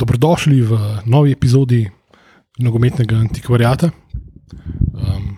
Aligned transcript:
dobrodošli 0.00 0.60
v 0.64 0.78
novi 1.06 1.34
epizodi 1.36 1.84
nogometnega 2.58 3.16
antikvariata. 3.16 3.90
Um, 3.90 5.36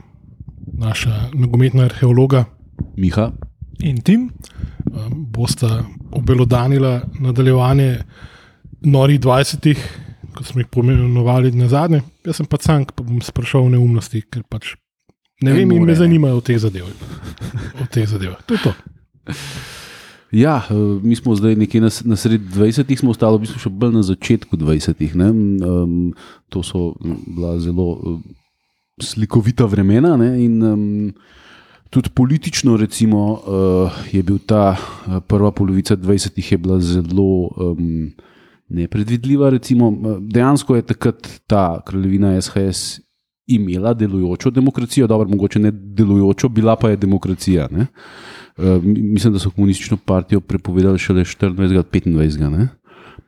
naša 0.79 1.29
nogometna 1.35 1.85
arheologa 1.85 2.44
Miha. 2.96 3.30
in 3.80 4.00
tim. 4.02 4.30
um, 4.92 5.26
bosta 5.33 5.84
obelodanila 6.10 7.00
nadaljevanje 7.20 7.98
norih 8.80 9.20
20, 9.20 9.77
kot 10.34 10.46
smo 10.46 10.61
jih 10.61 10.66
pomenovali 10.66 11.52
na 11.52 11.68
zadnje. 11.68 12.02
Jaz 12.26 12.36
sem 12.36 12.46
pa 12.46 12.56
cank, 12.56 12.92
pa 12.92 13.02
bom 13.02 13.20
sprašal 13.22 13.70
neumnosti, 13.70 14.22
ker 14.30 14.42
pač 14.48 14.74
ne 15.42 15.52
vem, 15.52 15.70
in 15.72 15.86
me 15.86 15.94
zanimajo 15.94 16.40
te 16.40 16.58
zadeve. 16.58 16.90
O 17.82 17.86
teh 17.90 18.08
zadevah. 18.08 18.42
To 18.46 18.54
je 18.54 18.60
to. 18.62 18.74
Ja, 20.32 20.62
eh, 20.70 20.74
mi 21.02 21.16
smo 21.16 21.34
zdaj 21.36 21.56
nekje 21.56 21.80
na, 21.80 21.90
na 22.04 22.16
sredi 22.16 22.44
20, 22.54 22.96
smo 22.98 23.10
ostali 23.10 23.36
v 23.36 23.44
bistvu 23.44 23.60
še 23.60 23.70
bolj 23.70 23.92
na 23.98 24.02
začetku 24.02 24.56
20. 24.56 25.04
Ne? 25.20 25.28
Um, 25.28 26.14
to 26.48 26.64
so 26.64 26.95
mm, 26.96 27.18
bila 27.36 27.59
zelo 27.60 27.88
uh, 27.92 28.18
slikovita 28.96 29.68
vremena. 29.68 30.16
Ne? 30.16 30.32
In 30.45 30.62
um, 30.64 31.12
tudi 31.92 32.09
politično, 32.09 32.76
recimo, 32.80 33.23
uh, 33.37 34.02
je 34.12 34.23
bil 34.24 34.40
ta 34.40 34.73
prva 35.28 35.52
polovica 35.52 35.96
20. 35.96 36.40
je 36.40 36.59
bila 36.59 36.80
zelo. 36.80 37.52
Um, 37.56 38.12
Nepredvidljiva, 38.73 39.51
recimo, 39.51 39.90
Eh, 39.92 40.16
dejansko 40.20 40.76
je 40.76 40.82
takrat 40.82 41.28
ta 41.46 41.80
kraljevina 41.87 42.40
SHS 42.40 43.01
imela 43.46 43.95
delujočo 43.95 44.51
demokracijo, 44.51 45.06
dobro, 45.06 45.28
mogoče 45.28 45.59
ne 45.59 45.70
delujočo, 45.70 46.48
bila 46.48 46.76
pa 46.76 46.90
je 46.90 46.96
demokracija. 46.96 47.68
Ne? 47.70 47.87
Uh, 48.56 48.84
mislim, 48.84 49.33
da 49.33 49.38
so 49.38 49.51
komunistično 49.51 49.97
partijo 49.97 50.41
prepovedali 50.41 50.98
šele 50.98 51.24
24. 51.24 51.60
ali 51.60 51.79
25. 51.79 52.51
Ne? 52.51 52.69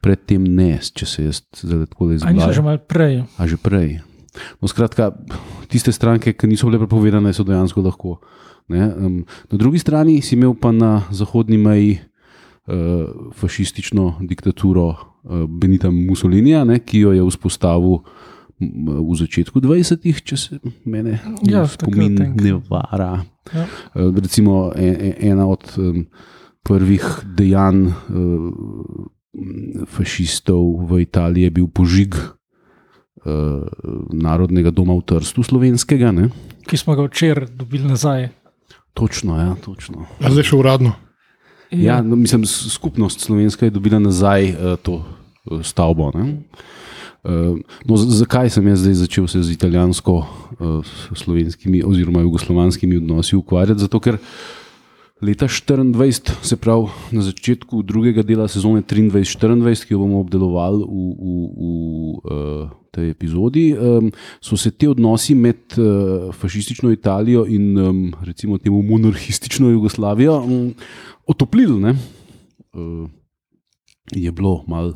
Predtem 0.01 0.45
ne, 0.45 0.78
če 0.95 1.06
se 1.06 1.24
jaz 1.24 1.42
zdaj 1.62 1.87
tako 1.87 2.05
Ali 2.05 2.19
izgubim. 2.20 2.52
že 2.52 2.62
malo 2.62 2.78
prej. 2.78 3.23
A 3.37 3.46
že 3.48 3.56
prej. 3.56 4.01
No, 4.60 4.68
skratka, 4.68 5.12
tiste 5.71 5.93
stranke, 5.95 6.35
ki 6.35 6.51
niso 6.51 6.68
bile 6.68 6.82
prepovedane, 6.82 7.32
so 7.32 7.45
dejansko 7.46 7.82
lahko. 7.85 8.18
Ne? 8.68 8.88
Um, 8.96 9.24
na 9.52 9.59
drugi 9.60 9.79
strani 9.79 10.21
si 10.23 10.35
imel 10.37 10.54
pa 10.60 10.73
na 10.73 11.04
zahodni 11.13 11.57
meji 11.60 11.98
uh, 12.66 13.32
fašistično 13.32 14.18
diktaturo 14.20 14.87
uh, 14.93 15.45
Benita 15.48 15.91
Mussolinija, 15.91 16.65
ne, 16.65 16.80
ki 16.80 17.04
jo 17.07 17.13
je 17.13 17.24
vzpostavil 17.30 18.01
v 18.60 19.15
začetku 19.18 19.60
20-ih, 19.60 20.20
če 20.24 20.37
se 20.38 20.59
mene 20.87 21.18
Ja, 21.48 21.66
spomin 21.68 22.15
ne 22.38 22.54
vara. 22.70 23.24
Ja. 23.52 23.66
Uh, 23.95 24.14
recimo 24.16 24.73
en, 24.76 24.95
en, 24.95 25.14
ena 25.20 25.46
od 25.46 25.64
prvih 26.64 27.04
dejanj 27.37 27.90
uh, 27.92 28.52
fašistov 29.90 30.86
v 30.88 31.02
Italiji 31.04 31.51
je 31.51 31.51
bil 31.51 31.68
požig 31.68 32.14
uh, 32.16 33.66
Narodnega 34.12 34.70
doma 34.70 34.96
v 34.96 35.04
Trstu, 35.04 35.45
slovenskega. 35.45 36.14
Ne? 36.14 36.30
Ki 36.64 36.78
smo 36.80 36.96
ga 36.96 37.04
včeraj 37.04 37.52
dobili 37.52 37.84
nazaj. 37.84 38.30
Točno, 38.95 39.36
ja, 39.36 39.52
točno. 39.58 40.06
A 40.23 40.30
zdaj 40.30 40.46
še 40.48 40.56
uradno. 40.56 40.95
Ja, 41.74 41.98
no, 42.02 42.14
mislim, 42.14 42.46
skupnost 42.46 43.20
slovenska 43.26 43.66
je 43.66 43.74
dobila 43.74 43.98
nazaj 43.98 44.54
to 44.86 45.02
stavbo. 45.66 46.12
ne. 46.14 46.46
Uh, 47.24 47.56
no, 47.88 47.96
zakaj 47.96 48.52
sem 48.52 48.60
jaz 48.68 48.84
zdaj 48.84 49.00
začel 49.00 49.24
se 49.32 49.40
z 49.42 49.56
italijansko-slovenskimi 49.56 51.80
oziroma 51.80 52.20
jugoslovanskimi 52.20 53.00
odnosi 53.00 53.32
ukvarjati? 53.36 53.80
Zato, 53.80 54.00
ker 54.00 54.18
leta 55.24 55.48
24, 55.48 56.45
se 56.45 56.56
pravi 56.60 56.86
na 57.16 57.22
začetku 57.24 57.80
drugega 57.82 58.22
dela 58.22 58.48
sezone 58.48 58.82
23-24, 58.84 59.84
ki 59.88 59.95
jo 59.96 60.00
bomo 60.04 60.20
obdelovali 60.20 60.84
v, 60.84 60.86
v, 61.16 61.48
v 61.56 61.64
uh, 62.28 62.68
tej 62.92 63.16
epizodi, 63.16 63.72
um, 63.72 64.12
so 64.44 64.60
se 64.60 64.69
ti 64.70 64.84
odnosi 64.84 65.32
med 65.34 65.56
uh, 65.80 66.28
fašistično 66.28 66.92
Italijo 66.92 67.48
in 67.48 67.72
um, 67.78 68.12
recimo 68.20 68.58
temu 68.60 68.82
monarhistično 68.82 69.68
Jugoslavijo 69.72 70.44
um, 70.44 70.74
otoplili. 71.26 71.80
ne. 71.80 71.96
Je 74.12 74.32
bilo 74.32 74.64
malo. 74.68 74.94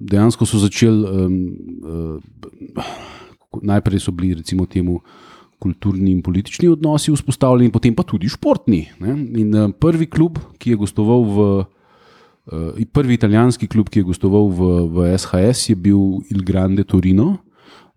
Dejansko 0.00 0.46
so 0.48 0.58
začeli, 0.58 1.04
um, 1.04 1.34
uh, 1.84 2.84
najprej 3.62 4.00
so 4.00 4.12
bili 4.12 4.34
recimo 4.34 4.66
temu 4.66 5.00
kulturni 5.60 6.14
in 6.14 6.22
politični 6.24 6.70
odnosi 6.72 7.12
vzpostavljeni, 7.12 7.72
potem 7.72 7.94
pa 7.94 8.02
tudi 8.02 8.30
športni. 8.32 8.86
Ne? 9.04 9.16
In 9.42 9.54
uh, 9.54 9.68
prvi 9.70 10.08
klub, 10.08 10.40
ki 10.58 10.74
je 10.74 10.80
gostoval 10.80 11.24
v. 11.28 11.50
Uh, 12.50 12.80
prvi 12.92 13.14
italijanski 13.14 13.68
klub, 13.70 13.90
ki 13.92 14.00
je 14.00 14.08
gostoval 14.08 14.48
v, 14.48 14.70
v 14.90 15.10
SHS, 15.18 15.68
je 15.70 15.76
bil 15.76 16.24
Il 16.32 16.40
Grande 16.42 16.82
Torino 16.88 17.36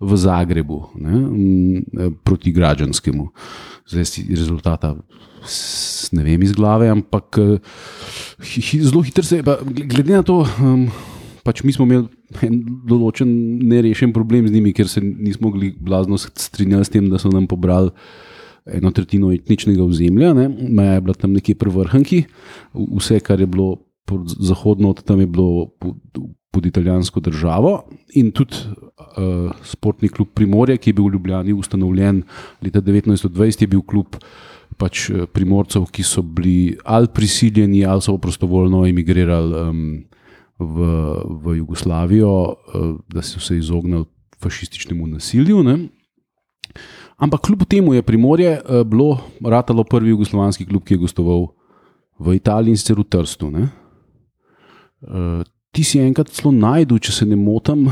v 0.04 0.18
Zagrebu, 0.20 0.78
ne, 1.00 1.16
m, 1.16 2.12
proti 2.28 2.52
Građanskemu. 2.52 3.32
Zdaj 3.88 4.06
si 4.06 4.28
rezultata 4.30 4.94
ne 6.12 6.24
vem 6.24 6.44
iz 6.44 6.54
glave, 6.54 6.90
ampak 6.92 7.40
zelo 8.84 9.02
hitro 9.02 9.24
se 9.24 9.40
je, 9.40 9.44
glede 9.88 10.14
na 10.14 10.24
to, 10.24 10.44
um, 10.60 10.86
pač 11.44 11.64
mi 11.64 11.74
smo 11.76 11.86
imeli 11.88 12.08
en 12.48 12.60
določen 12.88 13.30
nerešen 13.68 14.14
problem 14.16 14.48
z 14.48 14.56
njimi, 14.56 14.74
ker 14.76 14.90
se 14.90 15.04
nismo 15.04 15.50
mogli 15.50 15.74
blazno 15.76 16.18
strinjati 16.18 16.88
s 16.88 16.94
tem, 16.94 17.10
da 17.12 17.20
so 17.22 17.32
nam 17.34 17.48
pobrali 17.52 17.92
eno 18.64 18.94
tretjino 18.96 19.34
etničnega 19.36 19.84
ozemlja, 19.84 20.32
ne. 20.38 20.48
meja 20.48 20.98
je 20.98 21.02
bila 21.04 21.18
tam 21.20 21.34
nekje 21.36 21.58
pri 21.60 21.74
vrhanki, 21.74 22.22
v- 22.72 22.88
vse, 22.96 23.20
kar 23.20 23.44
je 23.44 23.50
bilo 23.50 23.84
zahodno, 24.40 24.94
od 24.96 25.04
tam 25.04 25.20
je 25.20 25.28
bilo 25.28 25.68
pod, 25.80 26.00
pod 26.52 26.66
italijansko 26.66 27.20
državo. 27.24 27.74
In 28.20 28.32
tudi 28.32 28.56
uh, 28.64 29.52
športni 29.68 30.10
klub 30.12 30.32
Primorje, 30.36 30.78
ki 30.78 30.92
je 30.92 30.98
bil 31.00 31.08
v 31.10 31.18
Ljubljani 31.18 31.56
ustanovljen 31.56 32.24
leta 32.64 32.82
1920, 32.82 33.64
je 33.64 33.72
bil 33.72 33.84
klub 33.84 34.20
pač 34.78 35.10
eh, 35.10 35.26
primorcev, 35.30 35.86
ki 35.94 36.02
so 36.06 36.24
bili 36.26 36.76
ali 36.86 37.10
prisiljeni, 37.14 37.84
ali 37.86 38.02
so 38.02 38.18
prostovoljno 38.18 38.88
emigrirali 38.90 39.60
um, 39.70 39.84
v, 40.60 40.78
v 41.44 41.58
Jugoslavijo, 41.58 42.30
uh, 42.30 42.96
da 43.08 43.22
so 43.22 43.40
se 43.40 43.58
izognili 43.58 44.06
fašističnemu 44.42 45.08
nasilju. 45.08 45.64
Ne? 45.64 45.78
Ampak 47.18 47.42
kljub 47.42 47.64
temu 47.70 47.94
je 47.94 48.02
Primorje 48.02 48.60
uh, 48.62 48.84
bilo 48.88 49.20
ratalo 49.46 49.84
prvi 49.84 50.10
jugoslovanski 50.10 50.66
klub, 50.66 50.84
ki 50.84 50.94
je 50.94 51.04
gostoval 51.06 51.48
v 52.20 52.36
Italiji 52.36 52.72
in 52.72 52.78
sicer 52.78 53.00
v 53.00 53.04
Trstu. 53.04 53.52
Ne? 53.52 53.70
Uh, 55.02 55.44
ti 55.72 55.84
si 55.84 56.00
enkrat 56.00 56.30
celo 56.30 56.52
najdel, 56.52 57.00
če 57.00 57.12
se 57.12 57.26
ne 57.26 57.36
motim, 57.40 57.88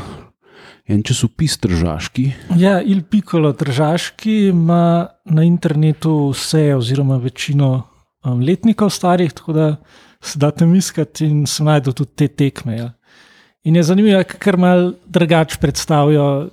en 0.92 1.04
časopis 1.04 1.58
Tržaški. 1.62 2.26
Ja, 2.60 2.82
Il 2.82 3.04
Piccolo 3.10 3.54
Držaški 3.58 4.52
ima 4.52 5.08
na 5.26 5.44
internetu 5.44 6.32
vse, 6.34 6.76
oziroma 6.76 7.18
večino 7.18 7.72
um, 8.26 8.42
letnikov 8.42 8.92
starih, 8.94 9.34
tako 9.34 9.54
da 9.54 9.68
se 10.22 10.40
da 10.40 10.52
tam 10.52 10.76
iskati 10.76 11.26
in 11.26 11.46
se 11.48 11.64
najdemo 11.64 11.94
tudi 11.94 12.12
te 12.16 12.28
tekme. 12.28 12.78
Ja. 12.78 12.90
In 13.64 13.76
je 13.76 13.84
zanimivo, 13.84 14.24
ker 14.40 14.58
mal 14.58 14.92
drugače 15.06 15.58
predstavijo 15.62 16.50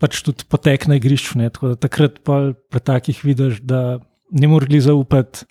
pač 0.00 0.20
tudi 0.24 0.44
potek 0.48 0.86
na 0.86 0.96
igrišču. 0.96 1.38
ne, 1.38 1.50
Tako 1.50 1.72
da 1.72 1.76
takrat 1.76 2.20
pa 2.24 2.52
pri 2.70 2.80
takih 2.80 3.24
vidiš, 3.24 3.60
da 3.60 3.98
ne 4.30 4.48
morali 4.48 4.80
zaupati 4.80 5.44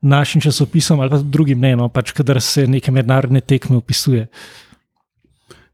našim 0.00 0.40
časopisom 0.40 1.00
ali 1.00 1.10
pa 1.10 1.18
drugim 1.18 1.60
ne, 1.60 1.74
no, 1.76 1.88
pač 1.88 2.12
kadar 2.16 2.40
se 2.40 2.66
neke 2.66 2.92
mednarodne 2.92 3.40
tekme 3.40 3.76
opisuje. 3.76 4.28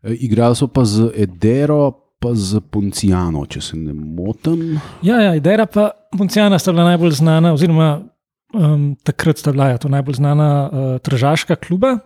E, 0.02 0.14
Igrali 0.14 0.56
so 0.56 0.66
pa 0.66 0.84
z 0.84 1.10
Edero, 1.14 1.92
pa 2.18 2.34
z 2.34 2.60
Poncijano, 2.70 3.44
če 3.46 3.60
se 3.60 3.76
ne 3.76 3.94
motim. 3.94 4.80
Ja, 5.02 5.20
ja 5.22 5.34
Idera 5.38 5.66
pa 5.66 5.90
Poncijana 6.18 6.58
sta 6.58 6.72
bila 6.72 6.90
najbolj 6.90 7.18
znana, 7.20 7.52
oziroma 7.54 8.00
um, 8.54 8.94
takrat 9.02 9.38
sta 9.38 9.52
bila 9.52 9.72
ja, 9.74 9.78
to 9.78 9.88
najbolj 9.88 10.20
znana 10.20 10.48
uh, 10.66 10.88
tržaška 11.02 11.56
kluba. 11.56 11.98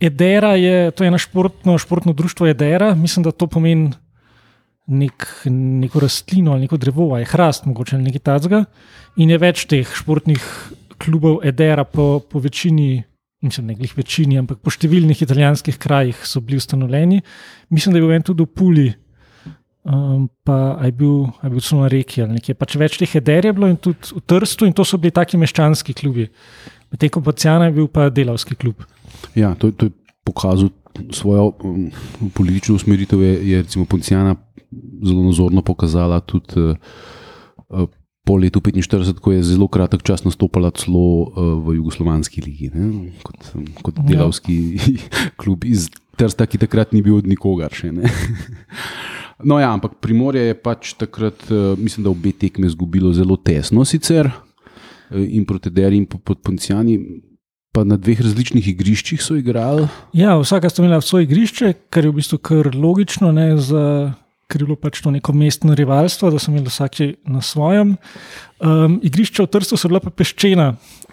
Edera 0.00 0.54
je, 0.58 0.90
to 0.90 1.04
je 1.04 1.08
eno 1.08 1.18
športno, 1.18 1.78
športno 1.78 2.12
društvo 2.12 2.48
Edera, 2.50 2.94
mislim, 2.94 3.24
da 3.24 3.32
to 3.32 3.46
pomeni 3.46 3.92
nek, 4.86 5.26
neko 5.50 6.00
rastlino 6.00 6.52
ali 6.52 6.66
neko 6.66 6.76
drevo, 6.76 7.14
ali 7.14 7.24
hrast, 7.24 7.64
mogoče 7.64 7.98
nekaj 7.98 8.20
tacga. 8.20 8.64
In 9.16 9.30
je 9.30 9.38
več 9.38 9.64
teh 9.70 9.88
športnih 9.88 10.44
klubov 10.98 11.40
Edera 11.46 11.84
po, 11.84 12.20
po 12.20 12.42
večini. 12.42 13.04
Mislim, 13.44 13.66
ne 13.68 13.74
glih 13.76 13.92
večini, 13.92 14.38
ampak 14.40 14.62
po 14.64 14.72
številnih 14.72 15.18
italijanskih 15.20 15.76
krajih 15.76 16.22
so 16.24 16.40
bili 16.40 16.56
ustanovljeni. 16.56 17.20
Mislim, 17.68 17.92
da 17.92 18.00
je 18.00 18.04
bil 18.06 18.14
en 18.16 18.24
tudi 18.24 18.46
v 18.46 18.48
Puli, 18.48 18.86
um, 19.84 20.28
pa 20.44 20.78
je 20.84 20.92
bil, 20.92 21.26
je 21.42 21.50
bil 21.50 21.60
celo 21.64 21.84
na 21.84 21.88
reki 21.92 22.22
ali 22.24 22.38
nekje. 22.38 22.56
Pač 22.58 22.76
več 22.80 22.98
teh 23.00 23.16
eder 23.20 23.50
je 23.50 23.52
bilo 23.56 23.68
in 23.70 23.76
tudi 23.76 24.14
v 24.16 24.22
Trstu, 24.26 24.68
in 24.68 24.76
to 24.76 24.84
so 24.84 24.98
bili 25.00 25.14
taki 25.14 25.40
meščanski 25.40 25.94
klubi. 25.96 26.28
Medtem 26.92 27.10
ko 27.10 27.24
Pacijana 27.24 27.68
je 27.70 27.76
bil 27.80 27.88
pa 27.90 28.08
delavski 28.12 28.56
klub. 28.56 28.84
Ja, 29.34 29.54
to, 29.58 29.72
to 29.74 29.90
je 29.90 29.94
pokazal 30.24 30.70
svojo 31.12 31.52
um, 31.64 31.90
politično 32.34 32.76
usmeritev. 32.78 33.22
Je, 33.22 33.34
je 33.50 33.62
recimo 33.62 33.84
Poncijana 33.84 34.36
zelo 35.02 35.24
nazorno 35.24 35.62
pokazala 35.62 36.20
tudi 36.20 36.60
uh, 36.60 36.76
uh, 37.68 37.88
po 38.24 38.36
letu 38.40 38.60
45, 38.60 39.18
ko 39.20 39.32
je 39.32 39.42
zelo 39.42 39.68
kratek 39.68 40.02
čas 40.02 40.24
nastopala 40.24 40.70
celo 40.70 41.28
uh, 41.28 41.60
v 41.66 41.76
Jugoslovanski 41.76 42.40
ligi, 42.40 42.70
ne, 42.74 43.10
kot, 43.22 43.50
um, 43.54 43.66
kot 43.82 43.98
Ja. 43.98 44.06
delavski 44.14 44.78
klub 45.40 45.64
iz 45.64 45.90
Trsta, 46.14 46.46
ki 46.46 46.62
takrat 46.62 46.92
ni 46.94 47.02
bil 47.02 47.18
od 47.18 47.26
nikogar. 47.26 47.74
Še, 47.74 47.90
ne. 47.90 48.06
No, 49.42 49.58
ja, 49.58 49.72
ampak 49.72 49.98
Primorje 50.00 50.42
je 50.50 50.54
pač 50.54 50.94
takrat, 50.98 51.46
eh, 51.50 51.74
mislim, 51.78 52.04
da 52.04 52.10
obe 52.10 52.32
tekme 52.32 52.66
izgubilo 52.66 53.12
zelo 53.12 53.36
tesno, 53.36 53.84
sicer 53.84 54.30
eh, 54.30 55.24
in 55.24 55.44
proti 55.44 55.70
Deri 55.70 55.96
in 55.96 56.06
pod 56.06 56.38
Poncijani. 56.42 56.98
Pa 57.74 57.82
na 57.82 57.96
dveh 57.98 58.20
različnih 58.22 58.68
igriščih 58.70 59.18
so 59.18 59.34
igrali. 59.34 59.88
Ja, 60.14 60.36
vsaka 60.38 60.70
sta 60.70 60.78
imela 60.84 61.00
svoje 61.02 61.26
igrišče, 61.26 61.72
kar 61.90 62.06
je 62.06 62.12
v 62.12 62.20
bistvu 62.20 62.38
kar 62.38 62.68
logično, 62.70 63.32
ne, 63.34 63.56
za, 63.58 64.14
ker 64.46 64.62
je 64.62 64.68
bilo 64.68 64.76
pač 64.78 65.00
to 65.02 65.10
neko 65.10 65.34
mestno 65.34 65.74
rivalstvo, 65.74 66.30
da 66.30 66.38
so 66.38 66.52
imeli 66.52 66.70
vsaki 66.70 67.08
na 67.26 67.42
svojem. 67.42 67.96
Um, 68.62 69.00
igrišča 69.02 69.42
v 69.42 69.50
Trstu 69.56 69.74
so 69.74 69.90
bila 69.90 69.98
pa 70.04 70.14
peščena 70.14 70.68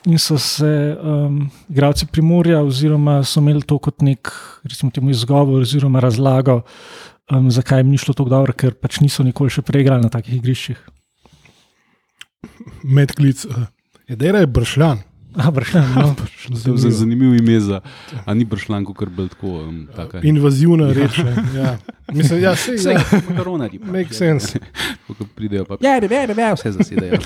in 0.05 0.21
so 0.21 0.37
se 0.37 0.69
um, 1.01 1.47
igralci 1.69 2.05
Primorja, 2.13 2.61
oziroma 2.61 3.23
so 3.25 3.41
imeli 3.41 3.65
to 3.65 3.79
kot 3.81 4.05
nek, 4.05 4.29
recimo, 4.61 4.93
izgovor 5.09 5.65
oziroma 5.65 5.99
razlago, 6.03 6.61
um, 7.29 7.51
zakaj 7.51 7.79
jim 7.83 7.91
ni 7.93 7.97
šlo 8.01 8.13
tako 8.17 8.29
dobro, 8.29 8.53
ker 8.53 8.73
pač 8.73 8.99
niso 9.03 9.23
nikoli 9.23 9.53
še 9.53 9.61
preigrali 9.61 10.01
na 10.03 10.09
takih 10.09 10.39
igriščih. 10.39 10.81
Medklic. 12.83 13.45
Uh, 13.45 13.69
Edera 14.09 14.39
je 14.43 14.47
bršljan. 14.47 15.03
Ah, 15.35 15.51
bršljan, 15.51 15.85
no. 15.95 16.15
Je 16.83 16.91
zanimivo 16.91 17.33
ime 17.33 17.59
za, 17.59 17.79
a 18.25 18.33
ni 18.33 18.43
bršljan, 18.45 18.83
kot 18.85 19.09
bi 19.09 19.27
tako. 19.31 19.47
Um, 19.63 19.87
taka, 19.95 20.19
Invazivna 20.23 20.89
reč. 20.93 21.17
ne, 21.23 21.35
Ja. 21.55 21.77
Mislim, 22.11 22.41
ja, 22.43 22.55
sej, 22.55 22.75
Vse, 22.75 22.89
ja. 22.91 23.03
makaronarji. 23.29 23.79
pač, 23.79 23.87
Make 23.87 24.11
ja. 24.11 24.17
sense. 24.17 24.59
Ko 25.07 25.15
pridejo, 25.35 25.63
pa 25.65 25.77
ja, 25.79 25.95
ja, 25.95 26.25
ja, 26.37 26.53
vse 26.55 26.71
zasedajo. 26.71 27.19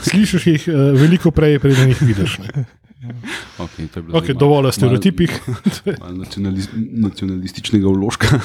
Slišiš 0.00 0.46
jih 0.46 0.68
uh, 0.68 0.92
veliko 1.00 1.30
prej, 1.32 1.58
preden 1.58 1.88
jih 1.94 2.02
vidiš. 2.02 2.38
ne. 2.44 2.66
okay, 3.64 3.88
to 3.88 4.00
je 4.00 4.02
bilo 4.02 4.20
Okay, 4.20 4.34
dovolj 4.38 4.66
o 4.68 4.72
stereotipih. 4.72 5.32
malo- 5.46 5.98
malo 6.00 6.16
nacionalis, 6.24 6.68
nacionalističnega 6.74 7.88
vložka. 7.88 8.26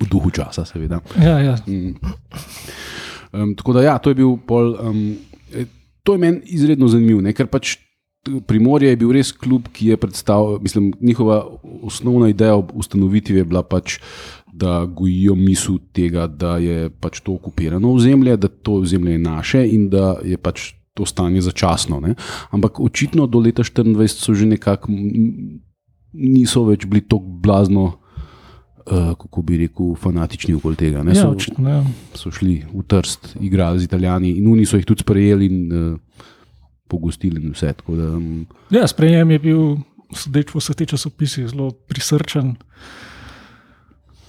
v 0.00 0.08
duhu 0.10 0.30
časa, 0.30 0.64
seveda. 0.64 1.00
Ja, 1.20 1.38
ja. 1.38 1.54
Um, 3.32 3.54
tako 3.54 3.72
da, 3.72 3.82
ja, 3.82 3.98
to 3.98 4.10
je 4.10 4.18
bil 4.18 4.36
pol. 4.46 4.74
Um, 4.80 5.16
to 6.02 6.14
je 6.14 6.18
meni 6.18 6.40
izredno 6.44 6.88
zanimivo, 6.88 7.20
ne? 7.24 7.32
ker 7.32 7.46
pač 7.48 7.78
Primorje 8.24 8.88
je 8.88 8.96
bil 8.96 9.10
res 9.12 9.32
klub, 9.36 9.66
ki 9.68 9.92
je 9.92 9.96
predstavljal, 10.00 10.56
mislim, 10.64 10.92
njihova 11.00 11.44
osnovna 11.84 12.30
ideja 12.32 12.54
ob 12.56 12.70
ustanovitvi 12.74 13.36
je 13.36 13.44
bila 13.44 13.62
pač, 13.62 13.98
da 14.54 14.84
gojijo 14.86 15.34
misel 15.34 15.76
tega, 15.92 16.26
da 16.26 16.56
je 16.62 16.88
pač 16.90 17.20
to 17.20 17.34
okupirano 17.34 17.90
ozemlje, 17.92 18.36
da 18.36 18.48
to 18.48 18.78
ozemlje 18.84 19.12
je 19.12 19.18
naše 19.18 19.64
in 19.68 19.88
da 19.90 20.14
je 20.24 20.38
pač 20.38 20.72
to 20.94 21.06
stanje 21.06 21.42
začasno. 21.42 22.00
Ne? 22.00 22.14
Ampak 22.50 22.80
očitno 22.80 23.26
do 23.26 23.42
leta 23.42 23.62
24 23.62 24.06
so 24.08 24.34
že 24.34 24.46
nekako 24.46 24.94
niso 26.14 26.64
več 26.70 26.86
bili 26.86 27.02
tako 27.02 27.26
blazno. 27.26 27.98
Uh, 28.84 29.16
kako 29.16 29.40
bi 29.40 29.56
rekel, 29.56 29.94
fanatični 29.96 30.58
okoli 30.58 30.76
tega. 30.76 31.00
Ne, 31.00 31.14
ja 31.16 31.22
so, 31.24 31.30
očitno, 31.32 31.70
ja. 31.72 31.78
so 32.12 32.28
šli 32.28 32.66
v 32.68 32.82
Trst, 32.84 33.30
igrali 33.40 33.80
z 33.80 33.88
Italijani 33.88 34.34
in 34.36 34.50
oni 34.52 34.66
so 34.68 34.76
jih 34.76 34.84
tudi 34.84 35.00
sprejeli 35.00 35.48
in 35.48 35.72
uh, 35.72 36.26
pogostili 36.92 37.40
in 37.40 37.54
vse. 37.54 37.72
Tako 37.80 37.96
Da, 37.96 38.10
um, 38.18 38.44
Ja, 38.68 38.84
sprejem 38.84 39.32
je 39.32 39.38
bil, 39.40 39.62
sodeč 40.12 40.52
po 40.52 40.60
vseh 40.60 40.76
teh 40.76 40.92
časopisih, 40.92 41.48
zelo 41.48 41.70
prisrčen. 41.88 42.58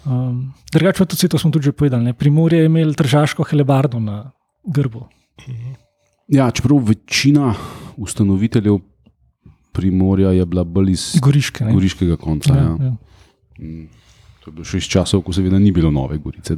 Um, 0.08 0.56
Drugače, 0.72 1.04
tudi 1.04 1.28
to 1.28 1.36
smo 1.36 1.52
tudi 1.52 1.68
že 1.68 1.76
povedali. 1.76 2.08
Ne? 2.08 2.16
Primorje 2.16 2.64
je 2.64 2.72
imel 2.72 2.96
tržaško 2.96 3.44
helebardo 3.44 4.00
na 4.00 4.32
grbu. 4.64 5.04
Ja, 6.28 6.52
čeprav 6.52 6.78
večina 6.88 7.54
ustanoviteljev 7.98 8.80
Primorja 9.72 10.32
je 10.32 10.46
bila 10.46 10.64
bolj 10.64 10.92
iz 10.92 11.20
Goriške. 11.22 11.66
Ne? 11.66 11.74
goriškega 11.74 12.16
konca. 12.16 12.54
Ja, 12.54 12.64
Ja, 12.64 12.78
ja. 12.80 12.86
ja. 12.86 13.88
To 14.46 14.52
je 14.52 14.56
bilo 14.60 14.66
še 14.70 14.78
iz 14.78 14.86
časov, 14.86 15.24
ko 15.26 15.34
seveda 15.34 15.58
ni 15.58 15.72
bilo 15.74 15.90
nove 15.90 16.20
Gorice. 16.22 16.54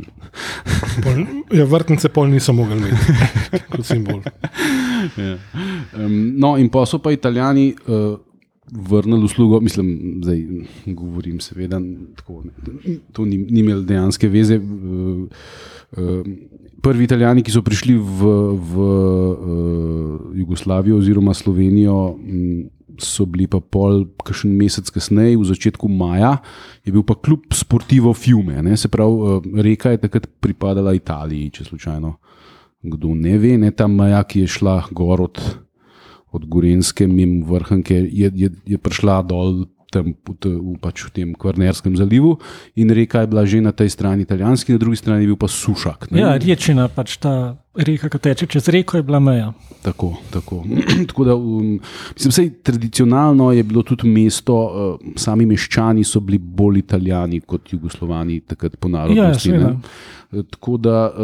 Pol, 1.05 1.21
ja, 1.55 1.63
vrtnice 1.71 2.11
pol 2.11 2.27
niso 2.27 2.51
mogli 2.51 2.75
imeti 2.81 3.13
kot 3.71 3.87
simbol. 3.87 4.19
Ja. 5.15 5.37
Um, 5.95 6.35
no, 6.35 6.57
in 6.59 6.67
pa 6.73 6.83
so 6.83 6.99
pa 6.99 7.13
Italijani 7.15 7.69
uh, 7.87 8.17
vrnili 8.89 9.23
uslugo, 9.23 9.61
mislim, 9.63 10.19
zdaj 10.19 10.43
govorim, 10.97 11.39
seveda, 11.39 11.79
tako, 12.19 12.43
ne, 12.49 12.97
to 13.15 13.23
ni, 13.23 13.39
ni 13.39 13.63
imelo 13.63 13.87
dejanske 13.87 14.27
veze. 14.35 14.59
Uh, 14.59 15.23
uh, 15.95 16.27
prvi 16.87 17.03
Italijani, 17.07 17.43
ki 17.43 17.51
so 17.51 17.61
prišli 17.65 17.97
v, 17.99 18.31
v 18.55 18.87
uh, 18.87 20.31
Jugoslavijo 20.39 21.01
oziroma 21.01 21.35
Slovenijo, 21.35 22.15
m, 22.15 22.69
so 22.97 23.27
bili 23.29 23.45
pa 23.45 23.59
pol, 23.61 24.07
kakšen 24.23 24.55
mesec 24.57 24.87
kasneje, 24.89 25.35
v 25.37 25.45
začetku 25.51 25.91
maja, 25.91 26.37
je 26.87 26.95
bil 26.95 27.03
pa 27.05 27.13
klub 27.19 27.51
Sportivo 27.53 28.15
Fiume. 28.15 28.63
Ne, 28.65 28.79
se 28.79 28.89
pravi, 28.89 29.11
uh, 29.11 29.51
reka 29.59 29.91
je 29.93 30.01
takrat 30.07 30.31
pripadala 30.39 30.95
Italiji, 30.95 31.51
če 31.59 31.67
slučajno 31.67 32.15
kdo 32.81 33.15
ne 33.15 33.37
ve, 33.37 33.57
ne 33.57 33.71
ta 33.71 33.87
meja, 33.87 34.21
ki 34.23 34.45
je 34.45 34.53
šla 34.57 34.77
gor 34.91 35.21
od, 35.21 35.41
od 36.31 36.45
Gorenske, 36.45 37.07
mimo 37.07 37.45
vrhunke, 37.49 37.95
je, 37.95 38.31
je, 38.33 38.51
je 38.65 38.77
prišla 38.77 39.21
dol 39.27 39.65
tam 39.87 40.11
v, 40.11 40.33
t- 40.35 40.49
v, 40.49 40.75
pač 40.77 41.05
v 41.05 41.11
tem 41.11 41.29
Kvarnerskem 41.31 41.95
zalivu 41.95 42.37
in 42.75 42.89
reka 42.89 43.21
je 43.21 43.27
bila 43.27 43.45
že 43.45 43.61
na 43.61 43.71
tej 43.71 43.89
strani 43.89 44.21
italijanski, 44.21 44.71
na 44.71 44.77
drugi 44.77 44.95
strani 44.95 45.23
je 45.23 45.27
bil 45.27 45.37
pa 45.37 45.47
sušak. 45.47 46.11
ne. 46.11 46.19
ja, 46.19 46.35
rečina, 46.35 46.87
pač 46.87 47.15
ta 47.17 47.55
reka, 47.73 48.09
ki 48.09 48.19
teče 48.19 48.45
čez 48.47 48.67
reko, 48.67 48.97
je 48.97 49.03
bila 49.03 49.19
meja. 49.19 49.53
Tako, 49.81 50.17
tako. 50.29 50.63
tako 51.07 51.23
da, 51.23 51.35
um, 51.35 51.79
mislim, 52.11 52.31
sej, 52.31 52.49
tradicionalno 52.61 53.51
je 53.51 53.63
bilo 53.63 53.83
tudi 53.83 54.07
mesto, 54.07 54.55
uh, 54.55 54.73
sami 55.15 55.45
meščani 55.45 56.03
so 56.03 56.19
bili 56.19 56.37
bolj 56.37 56.79
italijani 56.79 57.39
kot 57.41 57.71
jugoslovani, 57.71 58.39
takrat 58.41 58.75
po 58.75 58.87
Ja, 58.87 58.91
narodnosti. 58.97 59.49
seveda. 59.49 59.69
ne. 59.69 59.79
Eh, 60.29 60.43
Tako 60.49 60.77
da 60.77 61.07
uh, 61.07 61.15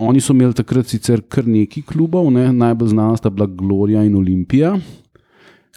oni 0.00 0.20
so 0.20 0.32
imeli 0.32 0.54
takrat 0.54 0.86
sicer 0.86 1.22
kar 1.22 1.46
nekaj 1.46 1.84
klubov, 1.84 2.32
ne? 2.32 2.48
najbolj 2.50 2.88
znana 2.88 3.14
sta 3.16 3.30
bila 3.30 3.46
Gloria 3.46 4.02
in 4.02 4.16
Olimpija, 4.16 4.74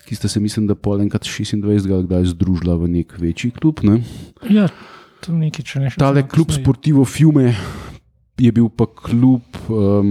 ki 0.06 0.16
sta 0.16 0.28
se, 0.28 0.40
mislim, 0.40 0.68
da 0.68 0.76
pol 0.76 1.02
enkrat 1.02 1.24
26. 1.28 1.88
ali 1.94 2.08
kdaj 2.08 2.32
združila 2.34 2.76
v 2.80 2.92
nek 3.00 3.16
večji 3.20 3.52
klub. 3.56 3.84
Ne? 3.84 4.02
Ja, 4.50 4.68
to 5.24 5.32
je 5.32 5.40
nekaj, 5.40 5.66
če 5.66 5.84
ne 5.84 5.92
še. 5.94 6.02
Tale 6.02 6.26
klub 6.28 6.52
kasneje. 6.52 6.64
Sportivo 6.64 7.06
Fiume 7.08 7.54
je 8.40 8.52
bil 8.52 8.66
pa 8.74 8.88
klub 8.90 9.46
um, 9.70 10.08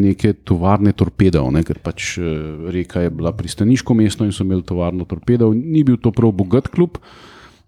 neke 0.00 0.32
tovarne 0.48 0.94
torpedov, 0.96 1.50
ne, 1.52 1.60
ker 1.66 1.78
pač 1.82 2.16
eh, 2.18 2.70
reka 2.72 3.04
je 3.04 3.10
bila 3.12 3.34
pristaniško 3.36 3.94
mesto 3.94 4.24
in 4.24 4.32
so 4.32 4.46
imeli 4.46 4.64
tovarno 4.66 5.04
torpedov. 5.08 5.52
Ni 5.54 5.84
bil 5.84 6.00
to 6.00 6.12
prav 6.14 6.32
bogat 6.34 6.70
klub, 6.72 6.96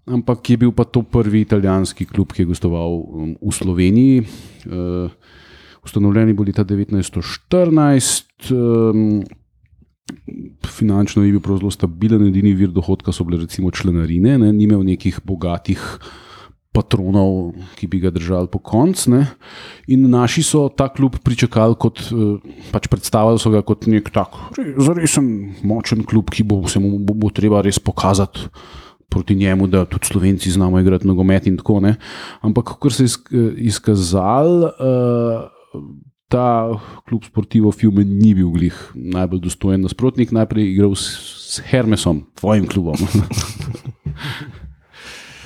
ampak 0.09 0.49
je 0.49 0.57
bil 0.65 0.73
pa 0.73 0.87
to 0.89 1.05
prvi 1.05 1.45
italijanski 1.45 2.09
klub, 2.09 2.33
ki 2.33 2.43
je 2.43 2.51
gostoval 2.55 2.97
um, 2.99 3.35
v 3.37 3.53
Sloveniji. 3.53 4.25
Uh, 4.65 5.13
ustanovljeni 5.85 6.33
bili 6.33 6.51
leta 6.51 6.65
1914. 6.65 8.51
Um, 8.51 9.23
Finančno 10.67 11.23
je 11.23 11.31
bil 11.31 11.41
prav 11.43 11.61
zelo 11.61 11.71
stabilen, 11.71 12.27
edini 12.27 12.53
vir 12.57 12.71
dohodka 12.73 13.13
so 13.15 13.23
bile 13.23 13.41
recimo 13.45 13.71
članarine, 13.71 14.37
ne, 14.37 14.51
ni 14.53 14.65
imel 14.67 14.83
nekih 14.83 15.21
bogatih 15.23 15.79
patronov, 16.73 17.53
ki 17.77 17.87
bi 17.87 17.99
ga 18.01 18.09
držali 18.09 18.49
po 18.51 18.59
koncu. 18.59 19.11
ne. 19.13 19.25
In 19.87 20.09
naši 20.09 20.43
so 20.43 20.65
ta 20.69 20.89
klub 20.89 21.19
pričakali 21.23 21.77
kot, 21.79 21.99
eh, 21.99 22.39
pač 22.71 22.87
predstavljali 22.87 23.39
so 23.39 23.51
ga 23.53 23.61
kot 23.61 23.85
nek 23.87 24.09
tak, 24.09 24.33
zaresen 24.77 25.53
močen 25.63 26.03
klub, 26.03 26.29
ki 26.29 26.43
bo 26.43 26.67
se 26.67 26.79
mu 26.79 26.97
bo, 26.99 27.13
bo 27.13 27.29
treba 27.29 27.61
res 27.61 27.79
pokazati. 27.79 28.49
Proti 29.09 29.35
njemu, 29.35 29.67
da 29.67 29.85
tudi 29.85 30.09
slovenci 30.09 30.49
znamo 30.51 30.79
igrati 30.79 31.07
nogomet, 31.07 31.45
in 31.47 31.57
tako 31.57 31.79
naprej. 31.79 32.01
Ampak, 32.41 32.65
kot 32.81 32.93
se 32.93 33.03
je 33.03 33.07
izk- 33.07 33.57
izkazalo, 33.57 34.71
uh, 34.73 35.83
ta 36.33 36.73
klub 37.05 37.27
Sportivo 37.29 37.69
Fiume 37.71 38.01
ni 38.07 38.33
bil 38.33 38.49
glih 38.55 38.73
najbolj 38.97 39.43
dostojen 39.45 39.85
nasprotnik. 39.85 40.33
Najprej 40.33 40.71
igral 40.71 40.95
s, 40.97 41.05
s 41.53 41.61
Hermesom, 41.69 42.23
tvojim 42.39 42.65
klubom. 42.65 42.97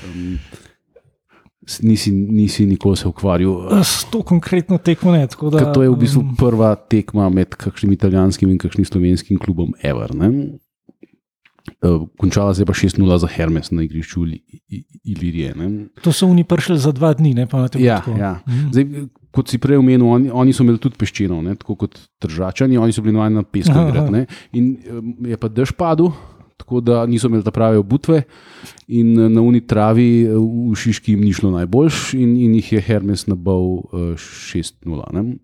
um, 0.08 0.38
nisi, 1.84 2.12
nisi 2.12 2.66
nikoli 2.66 2.98
se 2.98 3.08
ukvarjal. 3.08 3.84
S 3.84 4.08
to 4.12 4.22
konkretno 4.24 4.78
tekmo 4.78 5.12
ne. 5.12 5.28
Da, 5.28 5.60
Ker 5.60 5.74
to 5.76 5.84
je 5.84 5.92
v 5.92 6.00
bistvu 6.00 6.24
prva 6.40 6.76
tekma 6.76 7.28
med 7.30 7.58
kakšnim 7.60 7.92
italijanskim 7.98 8.56
in 8.56 8.62
kakšnim 8.62 8.88
slovenskim 8.88 9.38
klubom 9.44 9.76
Ever. 9.84 10.16
Ne? 10.16 10.32
Eh, 11.84 12.00
Končala 12.18 12.56
se 12.56 12.64
je 12.64 12.66
pa 12.66 12.74
6-0 12.74 13.18
za 13.20 13.28
Hermes 13.28 13.72
na 13.76 13.84
igrišču 13.84 14.24
Ilirije. 15.04 15.54
ne. 15.56 15.88
To 16.02 16.16
so 16.16 16.32
oni 16.32 16.48
prišli 16.48 16.80
za 16.80 16.92
dva 16.96 17.12
dni, 17.14 17.34
ne 17.34 17.48
pa 17.48 17.60
na 17.62 17.68
tem 17.68 17.84
Ja, 17.84 18.00
tako. 18.00 18.16
ja. 18.16 18.40
Mhm. 18.48 18.72
Zdaj, 18.72 18.86
kot 19.32 19.52
si 19.52 19.60
prej 19.62 19.78
omenil, 19.78 20.08
oni, 20.08 20.32
oni 20.32 20.56
so 20.56 20.66
imeli 20.66 20.82
tudi 20.82 20.98
peščino, 21.00 21.42
ne? 21.46 21.56
tako 21.60 21.76
kot 21.84 22.00
držačani, 22.24 22.80
oni 22.82 22.96
so 22.96 23.04
bili 23.06 23.16
navajeni 23.18 23.40
na 23.40 23.44
pesku 23.44 24.12
ne. 24.14 24.26
In 24.58 24.74
um, 24.92 25.14
je 25.28 25.38
pa 25.38 25.52
dež 25.52 25.76
padel, 25.78 26.12
tako 26.58 26.82
da 26.82 27.06
niso 27.06 27.28
imeli 27.28 27.46
ta 27.46 27.52
prave 27.52 27.78
obutve. 27.78 28.24
In 28.88 29.14
eh, 29.20 29.30
na 29.30 29.42
uni 29.42 29.62
travi 29.62 30.26
eh, 30.26 30.38
v 30.38 30.76
Šiški 30.76 31.14
jim 31.14 31.26
ni 31.26 31.34
šlo 31.34 31.52
najboljš, 31.54 32.14
in, 32.18 32.38
in 32.48 32.56
jih 32.60 32.74
je 32.78 32.82
Hermes 32.82 33.28
nabal 33.28 33.84
uh, 33.84 34.16
6-0. 34.18 35.14
ne. 35.14 35.38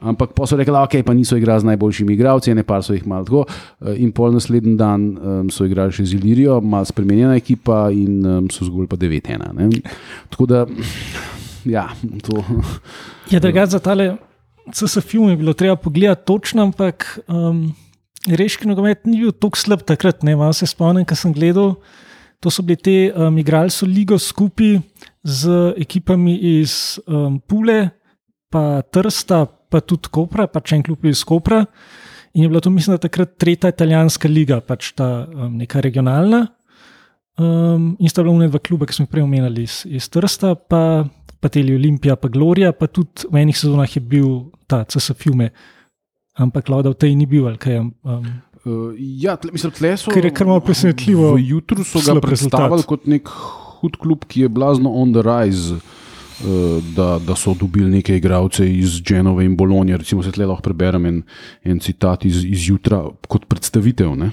Ampak 0.00 0.32
pa 0.32 0.46
so 0.48 0.56
rekli, 0.56 0.72
da 0.72 0.80
okay, 0.86 1.04
niso 1.14 1.36
igrali 1.36 1.60
z 1.60 1.68
najboljšimi 1.68 2.14
igralci, 2.14 2.54
ne 2.54 2.62
pa 2.64 2.78
so 2.82 2.94
jih 2.96 3.06
malo 3.06 3.24
tako. 3.24 3.44
eh, 3.80 4.00
In 4.00 4.12
pol 4.12 4.32
naslednji 4.32 4.76
dan 4.76 5.16
um, 5.18 5.50
so 5.50 5.64
igrali 5.68 5.92
še 5.92 6.04
z 6.04 6.16
Ilirijo, 6.16 6.60
malo 6.60 6.88
spremenjena 6.88 7.36
ekipa 7.36 7.90
in 7.92 8.24
um, 8.24 8.48
so 8.50 8.64
zgolj 8.64 8.88
pa 8.88 8.96
9-1. 8.96 9.52
ne. 9.56 9.68
Tako 10.32 10.46
da, 10.46 10.64
ja, 11.64 11.88
to. 12.24 12.44
Je 13.30 13.40
drugače 13.40 13.70
za 13.70 13.78
tale 13.78 14.16
CS 14.72 15.00
film 15.04 15.30
je 15.30 15.36
bilo 15.36 15.52
treba 15.52 15.76
pogledati 15.76 16.26
točno, 16.26 16.62
ampak 16.62 17.18
um, 17.28 17.74
reški 18.28 18.68
nogomet 18.68 19.06
ni 19.06 19.20
bil 19.20 19.32
tako 19.32 19.58
slab 19.58 19.82
takrat. 19.86 20.22
Ne, 20.22 20.36
malo 20.36 20.52
se 20.52 20.66
spomnim, 20.66 21.04
ko 21.04 21.16
sem 21.16 21.32
gledal. 21.32 21.74
To 22.40 22.50
so 22.50 22.62
bili 22.62 22.76
te, 22.76 22.96
um, 23.12 23.38
igrali 23.38 23.70
so 23.70 23.86
ligo 23.86 24.18
skupaj 24.18 24.78
z 25.22 25.56
ekipami 25.76 26.36
iz 26.60 26.98
um, 27.06 27.40
Pule, 27.40 27.90
pa 28.50 28.82
Trsta, 28.82 29.44
pa 29.44 29.80
tudi 29.80 30.08
Kopra, 30.10 30.46
pač 30.48 30.72
en 30.72 30.82
klub 30.82 31.04
iz 31.04 31.24
Kopra. 31.24 31.64
In 32.34 32.46
je 32.46 32.48
bila 32.48 32.62
to, 32.62 32.70
mislim, 32.70 32.98
takrat 32.98 33.36
tretja 33.38 33.68
italijanska 33.68 34.28
liga, 34.28 34.60
pač 34.60 34.94
ta 34.96 35.26
um, 35.26 35.58
neka 35.58 35.82
regionalna. 35.84 36.46
Um, 37.40 37.94
in 38.00 38.08
sta 38.08 38.22
bila 38.22 38.34
unaj 38.36 38.50
dva 38.52 38.60
kluba, 38.60 38.88
ki 38.88 38.96
smo 38.96 39.04
jih 39.06 39.12
prej 39.12 39.24
omenjali 39.24 39.64
iz, 39.64 39.82
iz 39.88 40.08
Trsta, 40.12 40.54
pa, 40.54 41.04
pa 41.40 41.48
Teli 41.48 41.74
Olimpija, 41.74 42.16
pa 42.16 42.28
Gloria, 42.28 42.72
pa 42.72 42.86
tudi 42.86 43.26
v 43.30 43.42
enih 43.42 43.56
sezonah 43.56 43.88
je 43.96 44.00
bil 44.00 44.52
ta 44.68 44.84
CS 44.84 45.12
Filme. 45.16 45.50
Ampak 46.38 46.68
Lauda 46.68 46.92
v 46.92 46.96
tej 47.00 47.14
ni 47.16 47.26
bil, 47.26 47.48
kaj. 47.56 47.80
Um, 48.04 48.24
Uh, 48.60 48.92
ja, 48.98 49.38
tle, 49.40 49.54
mislim, 49.56 49.72
tle 49.72 49.96
so, 49.96 50.10
Ker 50.12 50.26
je 50.28 50.30
kar 50.36 50.44
malo 50.44 50.60
presenetljivo 50.60 51.30
V 51.32 51.40
jutru 51.48 51.80
so 51.80 51.96
ga 52.04 52.20
predstavili 52.20 52.76
rezultat. 52.76 52.84
kot 52.86 53.06
nek 53.08 53.28
hud 53.80 53.96
klub, 53.96 54.26
ki 54.28 54.42
je 54.44 54.48
blazno 54.52 54.92
on 54.92 55.14
the 55.16 55.22
rise. 55.24 55.78
uh, 56.44 56.84
Da, 56.96 57.18
da 57.18 57.34
so 57.36 57.54
dobili 57.54 57.88
neke 57.90 58.16
igralce 58.16 58.64
iz 58.68 59.00
Genove 59.00 59.44
in 59.44 59.56
Bologna. 59.56 59.96
Recimo, 59.96 60.22
se 60.22 60.32
tle 60.32 60.46
lahko 60.46 60.62
preberem 60.62 61.06
en, 61.06 61.22
en 61.64 61.80
citat 61.80 62.24
iz, 62.24 62.44
iz 62.44 62.68
jutra 62.68 63.02
kot 63.28 63.44
predstavitev. 63.48 64.12
Ne? 64.16 64.30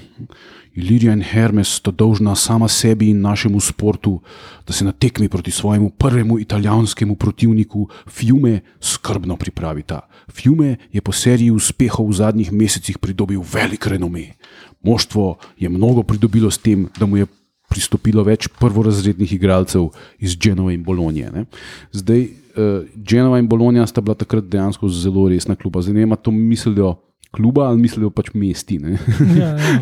Ilirija 0.78 1.12
in 1.12 1.22
Hermes 1.26 1.72
sta 1.80 1.90
dolžna 1.90 2.36
sama 2.38 2.68
sebi 2.70 3.08
in 3.10 3.20
našemu 3.20 3.60
sportu, 3.60 4.20
da 4.66 4.72
se 4.72 4.84
na 4.84 4.92
tekmi 4.92 5.28
proti 5.28 5.50
svojemu 5.50 5.90
prvemu 5.90 6.38
italijanskemu 6.38 7.16
protivniku 7.16 7.88
Fiume 8.06 8.60
skrbno 8.80 9.36
pripravita. 9.36 10.00
Fiume 10.30 10.76
je 10.92 11.00
po 11.00 11.12
seriji 11.12 11.50
uspehov 11.50 12.08
v 12.08 12.18
zadnjih 12.20 12.52
mesecih 12.52 12.98
pridobil 12.98 13.42
velik 13.52 13.86
renome. 13.86 14.34
Moštvo 14.82 15.38
je 15.58 15.68
mnogo 15.68 16.02
pridobilo 16.02 16.50
s 16.50 16.58
tem, 16.58 16.86
da 16.98 17.06
mu 17.06 17.16
je 17.16 17.26
pristopilo 17.68 18.22
več 18.24 18.48
prvorazrednih 18.60 19.32
igralcev 19.32 19.90
iz 20.18 20.36
Genova 20.40 20.72
in 20.72 20.84
Bologne. 20.84 21.30
Ne. 21.34 21.44
Zdaj, 21.92 22.22
uh, 22.22 22.86
Genova 22.94 23.38
in 23.42 23.48
Bologna 23.48 23.86
sta 23.86 24.00
bila 24.00 24.14
takrat 24.14 24.46
dejansko 24.46 24.88
zelo 24.88 25.28
resna 25.28 25.56
kluba. 25.56 25.82
Zdaj 25.82 25.94
ne 25.94 26.06
ali 26.08 26.22
to 26.22 26.30
mislijo 26.30 26.94
kluba 27.30 27.68
ali 27.68 27.80
mislijo 27.82 28.10
pač 28.10 28.30
mesti. 28.34 28.78
Ne. 28.78 28.98
ja, 29.36 29.50
ja. 29.56 29.80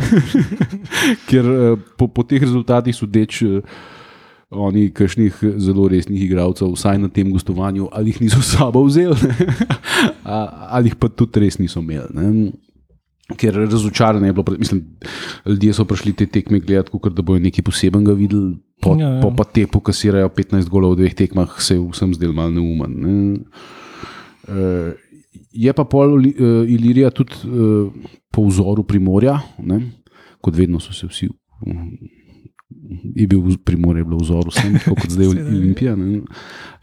Ker 1.29 1.45
eh, 1.47 1.76
po, 1.99 2.09
po 2.09 2.23
teh 2.26 2.43
rezultatih 2.43 2.97
sodeč. 2.97 3.43
eh, 3.43 3.61
Oni, 4.47 4.93
kakšnih 4.95 5.41
zelo 5.59 5.88
resnih 5.91 6.23
igralcev, 6.23 6.71
vsaj 6.71 7.00
na 7.03 7.09
tem 7.11 7.33
gostovanju, 7.35 7.88
ali 7.91 8.12
jih 8.12 8.21
niso 8.23 8.38
sabo 8.47 8.85
vzeli, 8.87 9.17
ali 10.71 10.87
jih 10.87 10.95
pa 10.95 11.09
tudi 11.11 11.43
res 11.43 11.59
niso 11.59 11.83
imeli. 11.83 12.07
Ne? 12.15 12.53
Ker 13.35 13.59
razočaranje 13.59 14.31
je 14.31 14.37
bilo, 14.38 14.55
mislim, 14.55 14.85
ljudje 15.50 15.73
so 15.75 15.85
prišli 15.85 16.12
te 16.15 16.29
tekme 16.31 16.61
gledati, 16.62 16.95
kot 16.95 17.11
da 17.19 17.26
bojo 17.26 17.43
nekaj 17.43 17.67
posebenega 17.67 18.15
videli, 18.15 18.55
po, 18.79 18.95
Ja, 18.95 19.17
ja. 19.17 19.21
po 19.21 19.33
pa 19.35 19.43
te 19.50 19.67
pokasirajo 19.67 20.31
15 20.31 20.71
golov 20.71 20.95
v 20.95 21.03
dveh 21.03 21.19
tekmah, 21.19 21.59
se 21.59 21.75
je 21.75 21.83
vsem 21.83 22.15
zdel 22.15 22.31
malo 22.31 22.55
neumen. 22.55 22.95
Ne? 23.03 23.15
Uh, 24.47 24.95
je 25.52 25.73
pa 25.73 25.85
pol 25.85 26.19
uh, 26.19 26.28
Ilirija 26.69 27.11
tudi 27.11 27.38
uh, 27.45 27.93
po 28.33 28.47
vzoru 28.49 28.85
Primorja, 28.85 29.38
ne? 29.59 29.81
kot 30.40 30.55
vedno 30.55 30.81
so 30.81 30.93
se 30.95 31.09
vsi. 31.11 31.28
Um, 31.66 31.97
je 33.14 33.26
bil 33.26 33.43
Primorje 33.64 34.00
je 34.00 34.05
bilo 34.05 34.19
vzor 34.21 34.50
vsem, 34.50 34.76
kot 34.85 35.11
zdaj 35.11 35.26
ja. 35.33 35.47
Olimpija. 35.47 35.97
ne. 35.97 36.21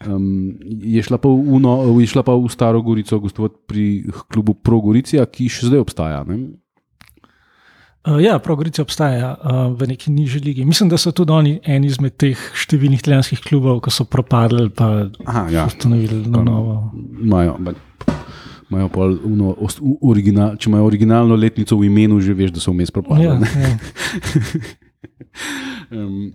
Um, 0.06 0.58
je, 0.82 1.02
šla 1.02 1.18
pa 1.18 1.28
v, 1.28 1.60
no, 1.60 2.00
je 2.00 2.08
šla 2.10 2.24
pa 2.26 2.34
v 2.36 2.50
Staro 2.52 2.82
Gorico 2.82 3.18
gostovati 3.18 3.56
pri 3.66 3.86
klubu 4.32 4.54
Progoricija, 4.54 5.26
ki 5.26 5.48
še 5.48 5.70
zdaj 5.70 5.84
obstaja. 5.84 6.24
Ne? 6.28 6.42
Uh, 8.04 8.18
ja, 8.20 8.38
Progresija 8.38 8.82
obstaja 8.84 9.30
uh, 9.32 9.72
v 9.80 9.86
neki 9.88 10.12
nižji 10.12 10.40
ligi. 10.44 10.64
Mislim, 10.64 10.90
da 10.92 10.98
so 11.00 11.12
tudi 11.12 11.32
oni 11.32 11.54
eni 11.64 11.88
izmed 11.88 12.18
teh 12.20 12.36
številnih 12.36 13.00
italijanskih 13.00 13.40
klubov, 13.40 13.78
ki 13.86 13.92
so 13.96 14.04
propadli, 14.04 14.66
pa 14.68 15.08
Aha, 15.24 15.46
ja. 15.48 15.64
ustanovili 15.64 16.20
na 16.28 16.42
novo. 16.44 16.74
Imajo, 17.24 17.56
imajo 18.70 18.88
pol 18.94 19.18
uno, 19.24 19.54
original, 20.02 20.56
če 20.56 20.70
imajo 20.70 20.86
originalno 20.88 21.36
letnico 21.36 21.76
v 21.78 21.90
imenu, 21.90 22.20
že 22.20 22.34
veš, 22.34 22.54
da 22.56 22.62
so 22.62 22.72
vmes 22.72 22.94
propadli. 22.94 23.24
Ja, 23.26 23.38
ja. 23.40 23.76
Um, 25.90 26.32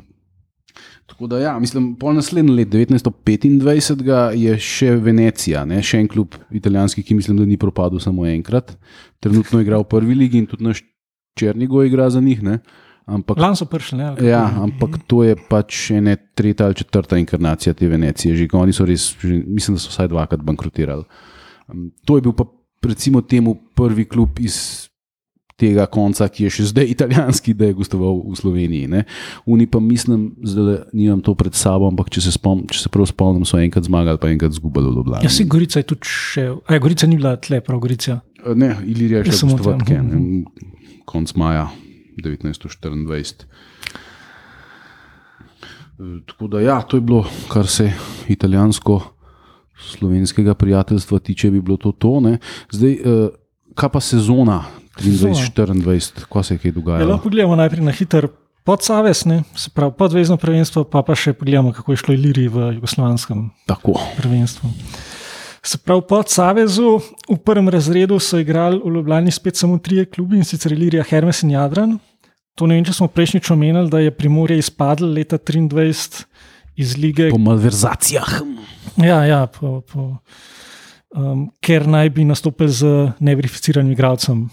tako 1.05 1.27
da, 1.27 1.39
ja, 1.39 1.59
mislim, 1.59 1.95
pol 1.99 2.13
naslednje 2.13 2.53
leto, 2.53 2.77
1925, 2.77 4.35
je 4.37 4.57
še 4.61 4.93
Venecija, 5.03 5.65
ne, 5.67 5.81
še 5.83 6.03
en 6.03 6.07
klub 6.11 6.37
italijanski, 6.55 7.03
ki 7.03 7.17
mislim, 7.17 7.39
da 7.41 7.47
ni 7.49 7.57
propadel 7.59 7.99
samo 8.03 8.27
enkrat. 8.29 8.75
Trenutno 9.19 9.61
igra 9.63 9.81
v 9.81 9.89
prvi 9.89 10.15
ligi 10.15 10.43
in 10.43 10.47
tudi 10.47 10.67
naš 10.67 10.83
Črnigo 11.39 11.83
igra 11.83 12.09
za 12.09 12.21
njih. 12.21 12.43
Ne, 12.43 12.59
ampak, 13.07 13.39
Lani 13.39 13.55
so 13.55 13.67
prišli. 13.69 13.97
Ne, 13.99 14.13
ja, 14.27 14.43
ampak 14.63 14.99
to 15.07 15.23
je 15.23 15.37
pač 15.49 15.89
ena 15.95 16.15
tretja 16.35 16.67
ali 16.67 16.75
četrta 16.75 17.17
inkarnacija 17.17 17.73
te 17.73 17.87
Venecije. 17.87 18.35
Že, 18.35 18.49
oni 18.59 18.75
so 18.75 18.87
res, 18.87 19.11
že, 19.21 19.41
mislim, 19.47 19.77
da 19.79 19.83
so 19.83 19.93
vsaj 19.93 20.11
dvakrat 20.11 20.43
bankrotirali. 20.45 21.07
Um, 21.69 21.91
to 22.05 22.17
je 22.17 22.25
bil 22.25 22.33
pa 22.33 22.45
recimo 22.85 23.21
temu 23.21 23.57
prvi 23.75 24.05
klub 24.05 24.39
iz 24.39 24.89
tega 25.59 25.83
konca, 25.91 26.27
ki 26.31 26.47
je 26.47 26.53
še 26.55 26.67
zdaj 26.71 26.87
italijanski, 26.95 27.53
da 27.57 27.69
je 27.69 27.77
gostoval 27.77 28.21
v 28.23 28.37
Sloveniji. 28.39 28.87
Ne. 28.91 29.03
Uni 29.49 29.67
pa 29.67 29.81
mislim, 29.83 30.29
da 30.39 30.85
nimam 30.95 31.21
to 31.25 31.35
pred 31.35 31.57
sabo, 31.57 31.89
ampak 31.91 32.11
če 32.15 32.23
se, 32.29 32.33
spom, 32.35 32.63
če 32.71 32.85
se 32.85 32.93
prav 32.93 33.09
spomnim, 33.11 33.45
so 33.47 33.59
enkrat 33.59 33.89
zmagali, 33.89 34.21
pa 34.21 34.31
enkrat 34.31 34.55
izgubili 34.55 34.87
v 34.87 35.01
Ljubljani. 35.01 35.27
Ja, 35.27 35.33
si 35.33 35.47
Gorica 35.49 35.83
je 35.83 35.89
tudi 35.91 36.07
še. 36.07 36.47
A 36.63 36.77
je 36.77 36.83
Gorica 36.85 37.09
ni 37.11 37.19
bila 37.19 37.35
tle, 37.41 37.59
prav 37.65 37.83
Gorica. 37.83 38.21
Ne, 38.55 38.71
Ilirija 38.87 39.19
je 39.19 39.27
Ja, 39.27 39.35
šla 39.35 39.57
samo 39.59 39.83
kaj, 39.83 39.99
ne, 40.07 40.45
konc 41.09 41.35
maja 41.35 41.67
1924. 42.23 43.49
E, 45.99 46.23
Tako 46.31 46.47
da, 46.47 46.61
ja, 46.63 46.79
to 46.87 46.95
je 46.95 47.03
bilo, 47.03 47.25
kar 47.51 47.67
se 47.67 47.91
italijansko-slovenskega 49.79 50.53
prijateljstva 50.53 51.19
tiče, 51.19 51.51
bi 51.51 51.61
bilo 51.61 51.77
to. 51.77 51.91
to 51.91 52.19
ne. 52.19 52.37
Zdaj, 52.71 52.91
eh, 52.91 53.29
kaj 53.75 53.89
pa 53.89 53.99
sezona 53.99 54.63
23-24, 54.99 56.25
ko 56.29 56.43
se 56.43 56.53
je 56.53 56.57
kaj 56.57 56.69
Ja, 56.69 56.73
dogajalo? 56.73 57.09
lahko 57.11 57.23
pogledamo 57.23 57.55
najprej 57.55 57.81
na 57.81 57.91
hiter 57.91 58.27
podsaves, 58.63 59.25
ne, 59.25 59.43
se 59.55 59.69
pravi 59.69 59.93
podvezno 59.97 60.37
prvenstvo, 60.37 60.83
pa 60.83 61.01
pa 61.01 61.15
še 61.15 61.33
pogledamo, 61.33 61.71
kako 61.73 61.91
je 61.91 61.97
šlo 61.97 62.13
Iliri 62.13 62.47
v 62.47 62.73
jugoslovanskem 62.73 63.49
Tako. 63.65 63.93
prvenstvu. 64.17 64.69
Se 65.63 65.77
pravi, 65.77 66.01
po 66.07 66.23
Savezu 66.27 66.99
v 67.29 67.37
prvem 67.37 67.69
razredu 67.69 68.19
so 68.19 68.37
igrali 68.39 68.81
v 68.85 68.89
Ljubljani 68.95 69.31
spet 69.31 69.55
samo 69.55 69.77
trije 69.77 70.05
klubi 70.05 70.37
in 70.37 70.43
sicer 70.43 70.71
Ilirija, 70.71 71.03
Hermes 71.03 71.43
in 71.43 71.51
Jadran. 71.51 71.97
To 72.55 72.67
ne 72.67 72.75
vem, 72.75 72.85
če 72.85 72.93
smo 72.93 73.07
prejšnjič 73.07 73.51
omenili, 73.51 73.89
da 73.89 73.99
je 73.99 74.11
Primorje 74.11 74.57
izpadlo 74.57 75.07
leta 75.07 75.37
23 75.37 76.25
iz 76.79 76.95
lige. 76.97 77.29
Po 77.33 77.41
malverzacijah. 77.41 78.39
Ja, 78.99 79.23
ja, 79.27 79.43
po, 79.47 79.81
po, 79.87 80.07
um, 81.15 81.49
ker 81.63 81.87
naj 81.87 82.09
bi 82.15 82.25
nastopili 82.27 82.71
z 82.71 83.11
neverificiranim 83.19 83.93
igralcem. 83.93 84.47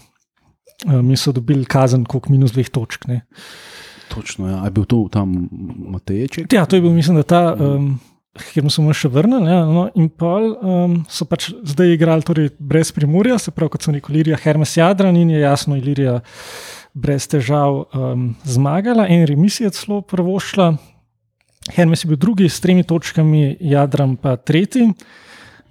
Um, 0.85 1.09
in 1.09 1.17
so 1.17 1.31
dobili 1.33 1.65
kazen, 1.65 2.03
koliko 2.05 2.29
minus 2.29 2.53
dveh 2.53 2.69
točk. 2.69 3.07
Ne. 3.09 3.23
Točno, 4.11 4.49
ja. 4.49 4.59
A 4.61 4.69
je 4.69 4.75
bil 4.75 4.85
to 4.85 5.07
tam 5.11 5.49
Matejček? 5.89 6.53
Ja, 6.53 6.67
to 6.69 6.77
je 6.77 6.83
bil, 6.85 6.93
mislim, 6.93 7.17
da 7.17 7.23
ta, 7.25 7.41
um, 7.57 7.95
kjer 8.37 8.61
smo 8.61 8.69
se 8.69 8.85
mu 8.85 8.93
še 8.93 9.09
vrnili. 9.09 9.49
Ja, 9.49 9.63
no, 9.65 9.87
in 9.97 10.11
pol 10.13 10.51
um, 10.53 10.99
so 11.09 11.25
pač 11.25 11.49
zdaj 11.65 11.95
igrali 11.95 12.25
torej 12.27 12.51
brez 12.59 12.93
primorja, 12.93 13.39
se 13.41 13.51
pravi, 13.55 13.73
kot 13.73 13.87
so 13.87 13.95
rekli, 13.95 14.19
Ilirija, 14.19 14.37
Hermes 14.43 14.75
Jadran 14.77 15.17
in 15.17 15.33
je 15.33 15.41
jasno, 15.41 15.79
Ilirija 15.79 16.19
brez 16.93 17.25
težav 17.29 17.87
um, 17.87 18.29
zmagala, 18.45 19.07
en 19.09 19.25
remis 19.29 19.59
je 19.63 19.73
celo 19.73 20.03
prvošla. 20.05 20.75
Hermes 21.75 22.03
je 22.03 22.09
bil 22.11 22.19
drugi 22.19 22.49
s 22.49 22.59
tremi 22.63 22.83
točkami, 22.87 23.57
Jadran 23.59 24.15
pa 24.15 24.35
tretji. 24.37 24.91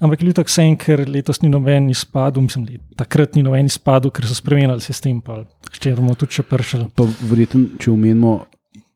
Ampak 0.01 0.21
je 0.21 0.29
bil 0.29 0.35
tako 0.37 0.53
sen, 0.53 0.75
ker 0.77 1.07
letos 1.09 1.41
ni 1.41 1.49
noben 1.49 1.89
izpadel, 1.89 2.45
mislim, 2.45 2.67
da 2.69 3.05
takrat 3.05 3.37
ni 3.37 3.45
noben 3.47 3.71
izpadel, 3.71 4.13
ker 4.13 4.27
so 4.29 4.37
spremenili 4.37 4.83
sistem, 4.85 5.23
pa 5.25 5.45
čimer 5.73 6.03
bomo 6.03 6.17
tudi 6.19 6.37
še 6.37 6.45
pršali. 6.45 6.91
Pa 6.97 7.07
verjetno, 7.25 7.79
če 7.81 7.95
omenimo 7.95 8.35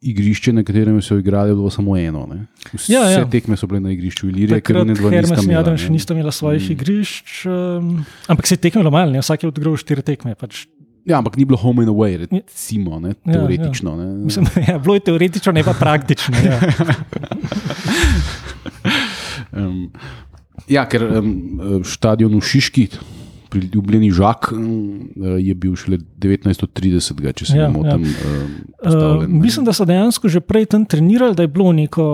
igrišče, 0.01 0.53
na 0.57 0.65
katerem 0.65 1.01
so 1.05 1.17
igrali, 1.21 1.53
je 1.53 1.57
bilo 1.57 1.71
samo 1.73 1.97
eno. 1.97 2.27
Ne? 2.29 2.45
Vse 2.73 2.93
Ja, 2.93 3.05
ja. 3.11 3.25
tekme 3.29 3.57
so 3.57 3.69
bile 3.69 3.81
na 3.85 3.93
igrišču 3.93 4.29
Ilirije, 4.29 4.61
ker 4.65 4.83
ne 4.85 4.97
dva 4.97 5.13
Hermes 5.13 5.45
in 5.45 5.53
Jadran 5.53 5.81
še 5.81 5.93
nista 5.93 6.17
imela 6.17 6.33
svojih 6.33 6.69
mm. 6.69 6.77
igrišč, 6.77 7.41
um, 7.49 7.91
ampak 8.33 8.49
se 8.49 8.57
je 8.57 8.65
tekmelo 8.65 8.93
malo, 8.93 9.13
ne? 9.13 9.25
vsak 9.25 9.45
je 9.45 9.53
odgril 9.53 9.77
štiri 9.81 10.05
tekme. 10.05 10.37
Pač 10.41 10.65
Ja, 11.05 11.19
ampak 11.19 11.37
ni 11.37 11.45
bilo 11.45 11.57
home 11.57 11.83
and 11.83 11.89
away, 11.89 12.13
Ja. 12.13 12.19
recimo, 12.31 13.01
ne, 13.01 13.15
Ja, 13.25 13.33
teoretično. 13.33 13.97
Ne. 13.97 14.07
Mislim, 14.25 14.47
ja, 14.69 14.79
bilo 14.79 14.95
je 14.95 15.01
teoretično, 15.01 15.53
ne 15.53 15.65
pa 15.65 15.73
praktično. 15.73 16.37
Ja. 16.37 16.61
Um, 19.53 19.91
ja, 20.69 20.85
ker 20.87 21.03
um, 21.19 21.31
stadion 21.85 22.31
v 22.33 22.43
Šiški, 22.43 22.85
priljubljeni 23.51 24.13
Žak, 24.15 24.53
um, 24.55 25.11
je 25.43 25.55
bil 25.59 25.75
šele 25.75 25.99
1930, 26.23 27.33
če 27.35 27.47
se 27.47 27.57
Ja, 27.59 27.67
ne 27.67 27.75
motim. 27.75 28.05
ja. 28.05 28.11
Um, 28.31 28.51
Uh, 28.81 29.27
mislim, 29.29 29.67
da 29.67 29.75
so 29.77 29.85
dejansko 29.85 30.29
že 30.29 30.41
prej 30.41 30.65
tam 30.67 30.87
trenirali, 30.87 31.35
da 31.37 31.43
je 31.43 31.49
bilo 31.49 31.73
neko 31.73 32.05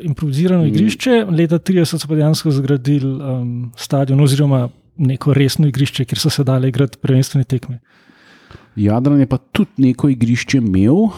improvizirano 0.00 0.66
igrišče. 0.66 1.24
Leta 1.30 1.56
30 1.58 1.96
so 1.96 2.08
pa 2.08 2.14
dejansko 2.14 2.50
zgradili 2.50 3.08
um, 3.08 3.70
stadion 3.76 4.20
oziroma 4.20 4.66
neko 4.96 5.32
resno 5.32 5.64
igrišče, 5.66 6.04
kjer 6.04 6.18
so 6.18 6.30
se 6.30 6.44
dali 6.44 6.68
igrati 6.68 6.98
prvenstvene 6.98 7.44
tekme. 7.44 7.78
Jadran 8.76 9.20
je 9.20 9.26
pa 9.26 9.38
tudi 9.38 9.88
neko 9.90 10.08
igrišče 10.08 10.58
imel. 10.58 11.08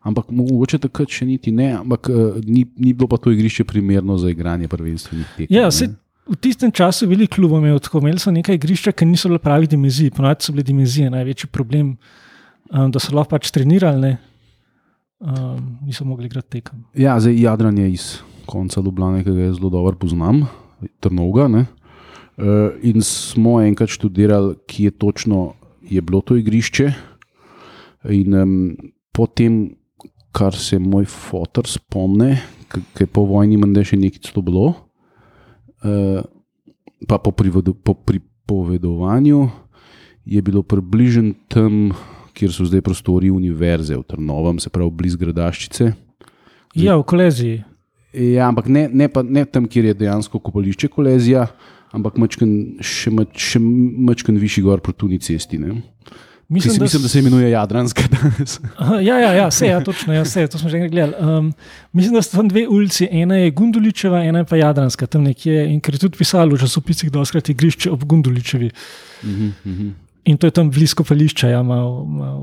Ampak 0.00 0.30
mogoče 0.32 0.78
takrat 0.80 1.12
še 1.12 1.26
niti 1.28 1.52
ne, 1.52 1.74
ampak 1.76 2.08
uh, 2.08 2.38
ni, 2.46 2.64
ni 2.80 2.94
bilo 2.96 3.08
pa 3.10 3.18
to 3.20 3.32
igrišče 3.34 3.66
primerno 3.68 4.16
za 4.16 4.30
igranje 4.32 4.68
prvenstvenih 4.72 5.34
tekem. 5.36 5.52
Ja, 5.52 5.68
se, 5.68 5.90
v 6.24 6.38
tistem 6.40 6.72
času 6.72 7.08
bili 7.10 7.28
klubi 7.28 7.58
imeli 7.60 7.82
tako, 7.84 8.00
imeli 8.00 8.22
so 8.22 8.32
nekaj 8.32 8.56
igrišča, 8.56 8.94
ki 8.96 9.10
niso 9.10 9.28
bile 9.28 9.42
pravi 9.44 9.68
dimenzije. 9.68 10.14
Ponovadi 10.16 10.46
so 10.46 10.54
bile 10.56 10.64
dimenzije 10.64 11.10
največji 11.12 11.50
problem, 11.52 11.92
um, 12.72 12.88
da 12.88 13.02
so 13.02 13.12
lahko 13.12 13.34
pač 13.34 13.52
trenirali, 13.52 14.00
ne, 14.00 14.16
um, 15.20 15.60
niso 15.84 16.08
mogli 16.08 16.30
igrati 16.32 16.56
tekem. 16.56 16.80
Ja, 16.96 17.18
zdaj 17.20 17.36
Jadran 17.36 17.78
je 17.78 17.92
iz 17.92 18.08
konca 18.48 18.80
Ljubljana, 18.80 19.20
ki 19.20 19.36
ga 19.36 19.52
zelo 19.52 19.68
dobro 19.68 20.00
poznam, 20.00 20.46
Trnovga. 21.04 21.44
Ne? 21.52 21.66
Uh, 22.40 22.72
in 22.80 23.04
smo 23.04 23.58
enkrat 23.60 23.92
študirali, 23.92 24.56
kje 24.64 24.96
točno 24.96 25.50
je 25.90 26.00
bilo 26.00 26.20
to 26.22 26.36
igrišče. 26.38 26.92
In 28.14 28.34
um, 28.34 28.76
potem, 29.12 29.74
kar 30.32 30.54
se 30.56 30.78
moj 30.78 31.04
fotor 31.10 31.66
spomne, 31.68 32.38
ki 32.70 33.04
je 33.04 33.10
po 33.10 33.26
vojni 33.28 33.58
menda 33.60 33.82
še 33.84 33.98
nekaj 33.98 34.30
to 34.30 34.44
bilo, 34.46 34.68
uh, 35.82 36.22
pa 37.08 37.18
po, 37.18 37.34
privodu, 37.34 37.74
po 37.74 37.94
pripovedovanju 37.94 39.48
je 40.24 40.42
bilo 40.42 40.62
približno 40.62 41.34
tam, 41.50 41.90
kjer 42.36 42.52
so 42.54 42.64
zdaj 42.68 42.84
prostori 42.86 43.32
univerze 43.32 43.96
v 43.96 44.06
Trnovem, 44.06 44.60
se 44.62 44.70
pravi 44.70 44.94
blizu 44.94 45.18
Gradaščice. 45.18 45.90
Ja, 46.78 46.94
v 47.00 47.04
koleziji. 47.10 47.64
Ja, 48.14 48.48
ampak 48.48 48.70
ne, 48.70 48.88
ne, 48.88 49.08
pa, 49.10 49.22
ne 49.22 49.44
tam, 49.46 49.66
kjer 49.70 49.90
je 49.90 49.98
dejansko 50.04 50.40
kopališče 50.42 50.88
kolezija, 50.90 51.46
ampak 51.96 52.18
mačken, 52.20 52.82
še, 52.84 53.12
mač, 53.14 53.36
še 53.52 53.60
mačken 53.60 54.38
višji 54.40 54.64
gor 54.66 54.82
proti 54.84 55.02
Tuni 55.04 55.18
cesti. 55.22 55.58
Ne? 55.58 55.80
Mislim, 56.50 56.72
Mislim, 56.72 56.82
mislim, 56.82 57.02
da 57.02 57.08
se 57.08 57.18
imenuje 57.18 57.50
Jadranska 57.50 58.02
danes. 58.10 58.60
Ja, 59.06 59.18
ja, 59.18 59.32
ja, 59.32 59.46
vse, 59.48 59.66
ja, 59.66 59.84
točno, 59.84 60.14
ja, 60.14 60.24
vse, 60.26 60.48
to 60.50 60.58
smo 60.58 60.70
že 60.70 60.80
enkrat 60.80 60.90
gledali. 60.90 61.14
Um, 61.38 61.52
mislim, 61.92 62.14
da 62.14 62.22
so 62.26 62.36
tam 62.36 62.48
dve 62.50 62.64
ulici, 62.68 63.06
ena 63.10 63.36
je 63.38 63.52
Gunduličeva, 63.54 64.24
ena 64.26 64.42
je 64.42 64.48
pa 64.50 64.58
Jadranska, 64.58 65.06
tam 65.06 65.28
nekje. 65.28 65.68
In 65.70 65.78
ker 65.80 65.94
je 65.94 66.02
tudi 66.08 66.18
pisalo 66.18 66.56
v 66.56 66.58
časopisih, 66.58 67.12
da 67.14 67.22
je 67.22 67.42
igrišče 67.54 67.90
ob 67.90 68.02
Gunduličevi. 68.04 68.70
Mhm, 69.22 69.46
mhm. 69.64 69.88
In 70.24 70.36
to 70.36 70.46
je 70.46 70.50
tam 70.50 70.70
blizu 70.70 70.98
kopališča. 70.98 71.48
Ja, 71.54 71.62
mal, 71.62 72.04
mal. 72.04 72.42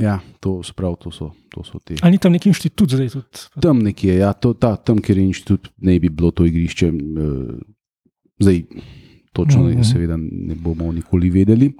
Ja, 0.00 0.18
to, 0.40 0.62
se 0.62 0.72
pravi, 0.72 0.96
to, 1.04 1.12
so, 1.12 1.30
to 1.52 1.64
so 1.64 1.78
te. 1.78 2.00
Ali 2.02 2.16
ni 2.16 2.18
tam 2.18 2.32
neki 2.32 2.48
inštitut 2.48 2.90
zdaj 2.90 3.08
tudi? 3.08 3.46
Tam 3.60 3.84
nekje, 3.84 4.16
ja, 4.16 4.32
to, 4.32 4.54
ta, 4.54 4.76
tam, 4.76 4.98
kjer 4.98 5.18
je 5.18 5.24
inštitut, 5.24 5.68
ne 5.84 6.00
bi 6.00 6.08
bilo 6.08 6.32
to 6.32 6.48
igrišče. 6.48 6.88
Uh, 6.88 7.60
zdaj, 8.38 8.62
točno, 9.32 9.62
mm 9.62 9.72
-hmm. 9.72 9.92
seveda, 9.92 10.16
ne 10.16 10.54
bomo 10.54 10.92
nikoli 10.92 11.30
vedeli. 11.30 11.72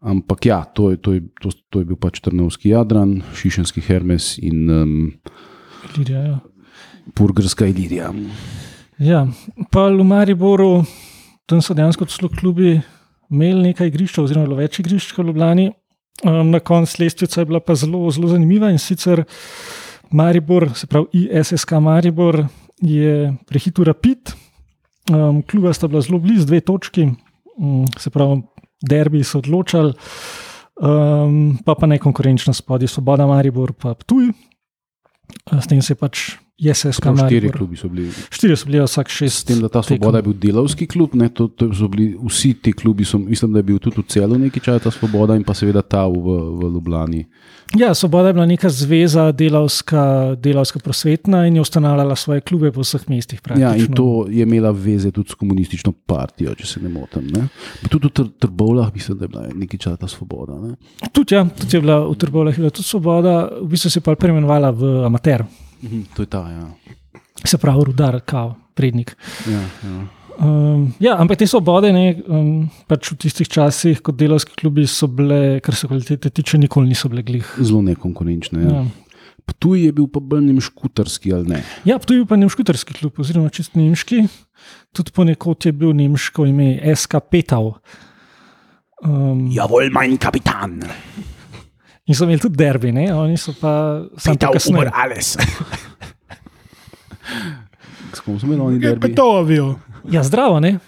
Ampak 0.00 0.46
ja, 0.46 0.64
to 0.64 0.90
je, 0.90 0.96
to 0.96 1.12
je, 1.12 1.20
to, 1.40 1.50
to 1.70 1.78
je 1.78 1.84
bil 1.84 1.96
pač 1.96 2.20
Trnovski 2.20 2.68
Jadran, 2.68 3.22
Šišenski 3.36 3.80
Hermes 3.80 4.38
in 4.38 4.70
um, 4.70 5.12
Ilirija, 5.84 6.20
ja. 6.20 6.38
Purgerska 7.14 7.66
Ilirija. 7.66 8.12
Ja, 8.98 9.26
pa 9.70 9.88
v 9.88 10.04
Mariboru, 10.04 10.84
tam 11.46 11.60
so 11.60 11.76
dejansko 11.76 12.08
celo 12.08 12.28
klubi 12.28 12.80
imeli 13.30 13.70
nekaj 13.70 13.92
igrišč, 13.92 14.18
oziroma 14.18 14.48
bilo 14.48 14.56
več 14.56 14.80
igrišč 14.80 15.12
kot 15.12 15.24
v 15.24 15.28
Ljubljani. 15.28 15.70
Um, 16.24 16.50
na 16.50 16.60
koncu 16.60 17.02
lestvica 17.02 17.40
je 17.40 17.48
bila 17.48 17.60
pa 17.60 17.74
zelo, 17.74 18.02
zelo 18.12 18.28
zanimiva 18.28 18.70
in 18.72 18.78
sicer 18.78 19.24
Maribor, 20.10 20.70
se 20.74 20.88
pravi 20.90 21.26
ISSK 21.28 21.76
Maribor, 21.80 22.42
je 22.80 23.30
prehitil 23.48 23.84
Rapid, 23.84 24.32
um, 25.10 25.42
kluba 25.42 25.72
sta 25.74 25.88
bila 25.88 26.00
zelo 26.00 26.18
blizu, 26.22 26.46
dve 26.46 26.60
točki, 26.60 27.08
um, 27.58 27.84
se 27.98 28.10
pravi, 28.10 28.40
derbi 28.82 29.24
so 29.24 29.38
odločali, 29.42 29.92
um, 30.80 31.58
pa 31.66 31.74
pa 31.74 31.86
ne 31.90 31.98
konkurenčna 31.98 32.54
spodaj, 32.56 32.88
Svoboda 32.88 33.26
Maribor, 33.26 33.72
pa 33.72 33.94
Ptuj. 33.94 34.32
S 35.60 35.66
tem 35.70 35.82
se 35.82 35.92
je 35.92 35.98
pač 35.98 36.22
ISSK 36.60 37.00
Prav, 37.00 37.16
štiri 37.16 37.24
Maribor. 37.40 37.56
klubi 37.56 37.76
so 37.76 37.88
bili. 37.88 38.10
Štiri 38.28 38.52
so 38.54 38.66
bili, 38.66 38.80
vsak 38.80 39.08
S 39.08 39.12
šest. 39.14 39.46
tem, 39.46 39.60
da 39.60 39.68
ta 39.68 39.80
svoboda 39.82 40.18
je 40.18 40.22
bil 40.22 40.32
delovski 40.34 40.86
klub, 40.86 41.14
ne, 41.14 41.28
to, 41.28 41.48
to 41.48 41.70
so 41.72 41.88
bili 41.88 42.18
vsi 42.20 42.54
ti 42.54 42.72
klubi, 42.72 43.04
so, 43.04 43.18
mislim, 43.18 43.52
da 43.52 43.58
je 43.58 43.62
bil 43.64 43.78
tudi 43.78 43.96
v 43.96 44.06
celu 44.06 44.38
nekaj 44.38 44.60
časa 44.60 44.78
ta 44.80 44.90
svoboda 44.90 45.34
in 45.34 45.42
pa 45.42 45.54
seveda 45.54 45.80
ta 45.82 46.04
v, 46.04 46.20
v 46.52 46.70
Ljubljani. 46.70 47.24
Ja, 47.72 47.94
Svoboda 47.94 48.26
je 48.26 48.34
bila 48.34 48.46
neka 48.46 48.68
zveza, 48.68 49.32
delavska, 49.32 50.00
delavska 50.36 50.78
prosvetna 50.78 51.46
in 51.46 51.54
je 51.54 51.60
ustanavljala 51.60 52.16
svoje 52.16 52.40
klube 52.40 52.72
po 52.72 52.80
vseh 52.80 53.08
mestih. 53.08 53.38
Ja, 53.48 53.54
in 53.54 53.60
praktično. 53.60 53.94
to 53.94 54.06
je 54.28 54.42
imela 54.42 54.70
veze 54.70 55.10
tudi 55.10 55.30
s 55.30 55.34
komunistično 55.34 55.92
partijo, 55.94 56.50
če 56.52 56.66
se 56.66 56.80
ne 56.80 56.88
motim. 56.90 57.26
Ne. 57.28 57.46
Tudi 57.88 58.06
v 58.06 58.10
Tr- 58.10 58.30
Trbovljah 58.38 58.90
mislim, 58.92 59.18
da 59.18 59.24
je 59.24 59.28
bila 59.28 59.46
nekaj 59.54 59.78
časa 59.78 59.96
ta 59.96 60.08
svoboda. 60.08 60.58
Ne. 60.58 60.74
Tudi, 61.08 61.34
ja, 61.34 61.44
tudi 61.46 61.76
je 61.76 61.80
bila 61.80 62.00
v 62.02 62.14
Trbovljah 62.16 62.54
je 62.54 62.60
bila 62.60 62.70
tudi 62.70 62.84
Svoboda, 62.84 63.34
v 63.56 63.68
bistvu 63.68 63.90
se 63.90 63.98
je 63.98 64.02
pa 64.02 64.14
preimenovala 64.14 64.70
v 64.70 65.06
amater, 65.06 65.44
Mhm, 65.82 66.00
to 66.16 66.22
je 66.22 66.26
ta, 66.26 66.44
ja. 66.50 66.70
se 67.44 67.58
pravi 67.58 67.84
rudar, 67.84 68.20
kao, 68.24 68.54
prednik. 68.74 69.16
ja, 69.46 69.60
ja. 69.60 70.00
Um, 70.40 70.94
ja, 70.96 71.18
ampak 71.20 71.36
te 71.36 71.44
svobode, 71.44 71.90
ne, 71.92 72.16
um, 72.24 72.64
pač 72.88 73.10
v 73.12 73.16
tistih 73.20 73.44
časih, 73.44 73.98
kot 74.00 74.16
delovski 74.16 74.54
klubi, 74.56 74.86
so 74.88 75.04
bile, 75.04 75.60
kar 75.60 75.76
se 75.76 75.84
kvalitete 75.90 76.30
tiče, 76.32 76.56
nikoli 76.62 76.88
niso 76.88 77.10
bile 77.12 77.20
glih. 77.26 77.44
Zelo 77.60 77.82
nekonkurenčne. 77.84 78.62
Ja. 78.64 78.78
Ja. 78.80 79.10
Ptuj 79.50 79.84
je 79.84 79.92
bil 79.92 80.06
pa 80.08 80.22
bolj 80.24 80.46
nemškutarski 80.46 81.34
ali 81.36 81.56
ne. 81.56 81.60
Ja, 81.84 81.98
tu 82.00 82.16
je 82.16 82.22
bil 82.22 82.30
pa 82.30 82.38
nemškutarski 82.40 82.96
klub, 82.96 83.20
oziroma 83.20 83.52
čist 83.52 83.76
nemški, 83.76 84.22
tudi 84.96 85.12
ponekod 85.12 85.68
je 85.68 85.74
bil 85.76 85.92
nemško 85.98 86.48
ime 86.48 86.72
SK 86.96 87.20
Petau. 87.28 87.74
Um, 89.04 89.44
Jawohl, 89.52 89.92
mein 89.92 90.16
Kapitan. 90.16 90.80
In 92.10 92.14
so 92.14 92.26
imeli 92.26 92.40
tudi 92.40 92.58
derbi, 92.58 92.90
ne? 92.90 93.06
oni 93.14 93.36
so 93.38 93.54
pa 93.54 93.72
samo 94.18 94.34
to 94.36 94.50
kasneje. 94.52 94.90
alles. 94.92 95.36
S 98.12 98.20
kom 98.20 98.34
smo 98.34 98.48
imeli 98.48 98.60
oni 98.62 98.76
Je 98.76 98.80
pa 98.80 98.98
derbi? 98.98 99.14
to 99.14 99.22
avijo. 99.36 99.74
Ja, 100.10 100.22
zdravo, 100.22 100.60
ne? 100.60 100.78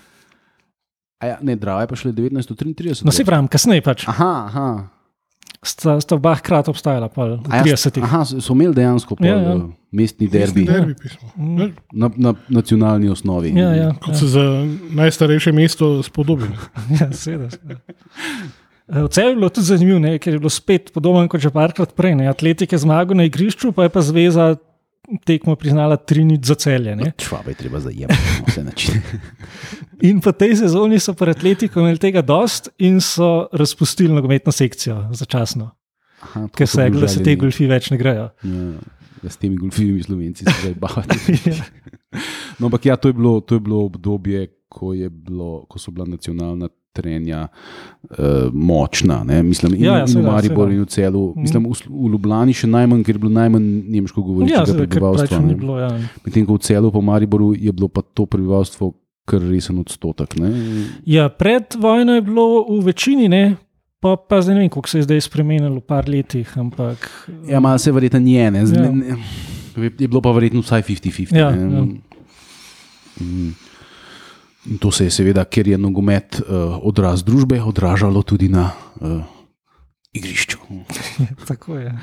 A 1.18 1.26
Ja, 1.26 1.36
ne, 1.40 1.54
Drava 1.56 1.80
je 1.80 1.86
pa 1.86 1.96
šele 1.96 2.14
1933. 2.14 3.04
No, 3.04 3.12
se 3.12 3.24
pravim, 3.24 3.46
kasneje 3.46 3.82
pač. 3.82 4.08
Aha, 4.08 4.30
aha. 4.46 4.66
Sta, 5.62 6.00
sta 6.00 6.16
oba 6.16 6.34
hkrati 6.34 6.70
obstajala, 6.70 7.06
pa 7.08 7.24
v 7.24 7.36
ja, 7.46 7.62
30-ih. 7.62 8.02
Aha, 8.02 8.24
so 8.24 8.50
imeli 8.52 8.74
dejansko 8.74 9.14
pol, 9.14 9.26
Ja, 9.28 9.36
ja. 9.36 9.52
ja. 9.52 9.68
mestni 9.92 10.26
derbi 10.26 10.64
derbi 10.66 10.96
pismo. 10.96 11.30
na, 11.92 12.10
na 12.16 12.34
nacionalni 12.50 13.06
osnovi. 13.08 13.52
Ja, 13.54 13.70
ja, 13.70 13.92
Kot 14.02 14.18
se 14.18 14.26
za 14.26 14.42
najstarejše 14.90 15.52
mesto 15.52 16.02
spodobi. 16.02 16.50
ja 16.98 17.06
seveda. 17.12 17.78
Eh, 18.88 19.02
V 19.02 19.08
celju 19.08 19.28
je 19.28 19.36
bilo 19.36 19.48
tudi 19.48 19.66
zanimivo, 19.66 19.98
ne, 19.98 20.18
ker 20.18 20.34
je 20.34 20.38
bilo 20.42 20.50
spet 20.50 20.92
podobno 20.94 21.28
kot 21.28 21.40
že 21.40 21.50
parkrat 21.50 21.94
prej. 21.94 22.14
Ne. 22.18 22.28
Atletik 22.28 22.72
je 22.72 22.78
zmagal 22.78 23.16
na 23.16 23.24
igrišču, 23.24 23.72
pa 23.72 23.86
je 23.86 23.94
pa 23.94 24.02
zveza 24.02 24.56
tekmo 25.24 25.56
priznala 25.56 25.96
tri 25.96 26.24
nič 26.24 26.46
za 26.46 26.54
celje. 26.54 26.96
Ne. 26.96 27.12
Švabe 27.18 27.52
je 27.52 27.58
treba 27.58 27.80
zajemati 27.80 28.14
na 28.40 28.46
vse 28.46 28.62
načine. 28.64 29.02
In 30.08 30.20
po 30.20 30.32
tej 30.32 30.56
sezoni 30.62 30.98
so 30.98 31.14
pri 31.14 31.34
Atletiku 31.34 31.82
imeli 31.82 31.98
tega 31.98 32.22
dost 32.22 32.72
in 32.78 33.00
so 33.00 33.46
razpustili 33.52 34.14
nogometno 34.14 34.52
sekcijo 34.52 35.12
začasno, 35.14 35.70
Aha, 36.22 36.48
ker 36.50 36.66
so 36.66 36.80
se, 36.80 36.90
bili 36.90 37.02
da 37.06 37.08
se 37.08 37.22
te 37.22 37.36
golfi 37.38 37.68
več 37.70 37.90
ne 37.90 37.98
grejo. 37.98 38.30
Ja, 38.42 38.64
ja, 39.22 39.30
s 39.30 39.38
temi 39.38 39.56
golfivimi 39.56 40.02
slovenci 40.02 40.44
se 40.44 40.54
zdaj 40.60 40.74
bavati. 40.74 41.18
Ja. 42.12 42.18
No, 42.58 42.68
ampak 42.68 42.84
ja, 42.84 42.96
to 43.00 43.08
je, 43.08 43.14
bilo, 43.16 43.40
to 43.40 43.56
je 43.56 43.60
bilo 43.64 43.86
obdobje, 43.86 44.42
ko, 44.68 44.90
je 44.92 45.08
bilo, 45.08 45.64
ko 45.64 45.78
so 45.80 45.94
bila 45.94 46.04
nacionalna 46.04 46.68
trenja 46.92 47.48
uh, 47.48 48.16
močna. 48.52 49.24
Ne? 49.24 49.42
Mislim, 49.42 49.74
in, 49.74 49.84
Ja, 49.84 49.92
ja, 49.92 49.98
in 49.98 50.04
v 50.04 50.08
seveda, 50.10 50.30
Mariboru 50.30 50.68
seveda. 50.68 50.74
in 50.74 50.82
v 50.82 50.88
celu. 50.88 51.22
Mhm. 51.30 51.40
Mislim, 51.40 51.62
v, 51.64 51.74
v 51.88 52.10
Ljubljani 52.10 52.52
še 52.54 52.66
najmanj, 52.68 53.02
ker 53.02 53.14
je 53.14 53.18
bilo 53.18 53.32
najmanj 53.32 53.66
nemško 53.88 54.20
Ja, 54.20 54.26
govorečega 54.26 54.66
seveda, 54.66 54.78
ker 54.80 54.88
prebivalstva. 54.90 55.40
ne. 55.40 55.54
bilo. 55.56 55.78
Ja. 55.78 55.90
Medtem 56.22 56.46
ko 56.46 56.54
v 56.54 56.62
celu 56.62 56.90
po 56.90 57.00
Mariboru 57.02 57.52
je 57.54 57.72
bilo 57.72 57.88
pa 57.88 58.02
to 58.04 58.26
prebivalstvo 58.26 58.92
kar 59.24 59.40
resen 59.40 59.78
odstotek. 59.78 60.36
Ne? 60.36 60.50
Ja, 61.06 61.28
pred 61.28 61.74
vojno 61.74 62.14
je 62.14 62.22
bilo 62.22 62.46
v 62.68 62.84
večini, 62.84 63.28
ne, 63.28 63.54
pa, 63.98 64.16
pa 64.18 64.40
zdaj 64.40 64.54
ne 64.54 64.60
vem, 64.60 64.68
koliko 64.68 64.88
se 64.88 64.98
je 64.98 65.04
zdaj 65.04 65.20
spremenilo 65.22 65.76
v 65.76 65.84
par 65.84 66.04
letih. 66.04 66.50
Ampak, 66.56 67.06
Ja, 67.46 67.60
malo 67.60 67.78
se 67.78 67.92
verjetno 67.92 68.18
je, 68.20 68.50
ne. 68.50 68.58
Ja. 68.60 68.82
Ja. 68.82 68.90
ne 68.90 69.16
je 69.94 70.08
bilo 70.08 70.20
pa 70.20 70.32
verjetno 70.32 70.60
vsaj 70.60 70.82
50-50. 70.82 71.32
Ja, 71.32 71.50
ne. 71.50 71.62
ja. 71.62 71.82
Mm. 73.20 73.54
In 74.70 74.78
to 74.78 74.92
se 74.94 75.04
je 75.04 75.10
seveda, 75.10 75.44
ker 75.44 75.68
je 75.68 75.78
nogomet 75.78 76.38
uh, 76.40 76.78
odraz 76.86 77.24
družbe, 77.26 77.58
odražalo 77.62 78.22
tudi 78.22 78.48
na 78.48 78.68
uh, 79.00 79.18
igrišču. 80.14 80.58
Tako 81.48 81.80
je. 81.80 81.94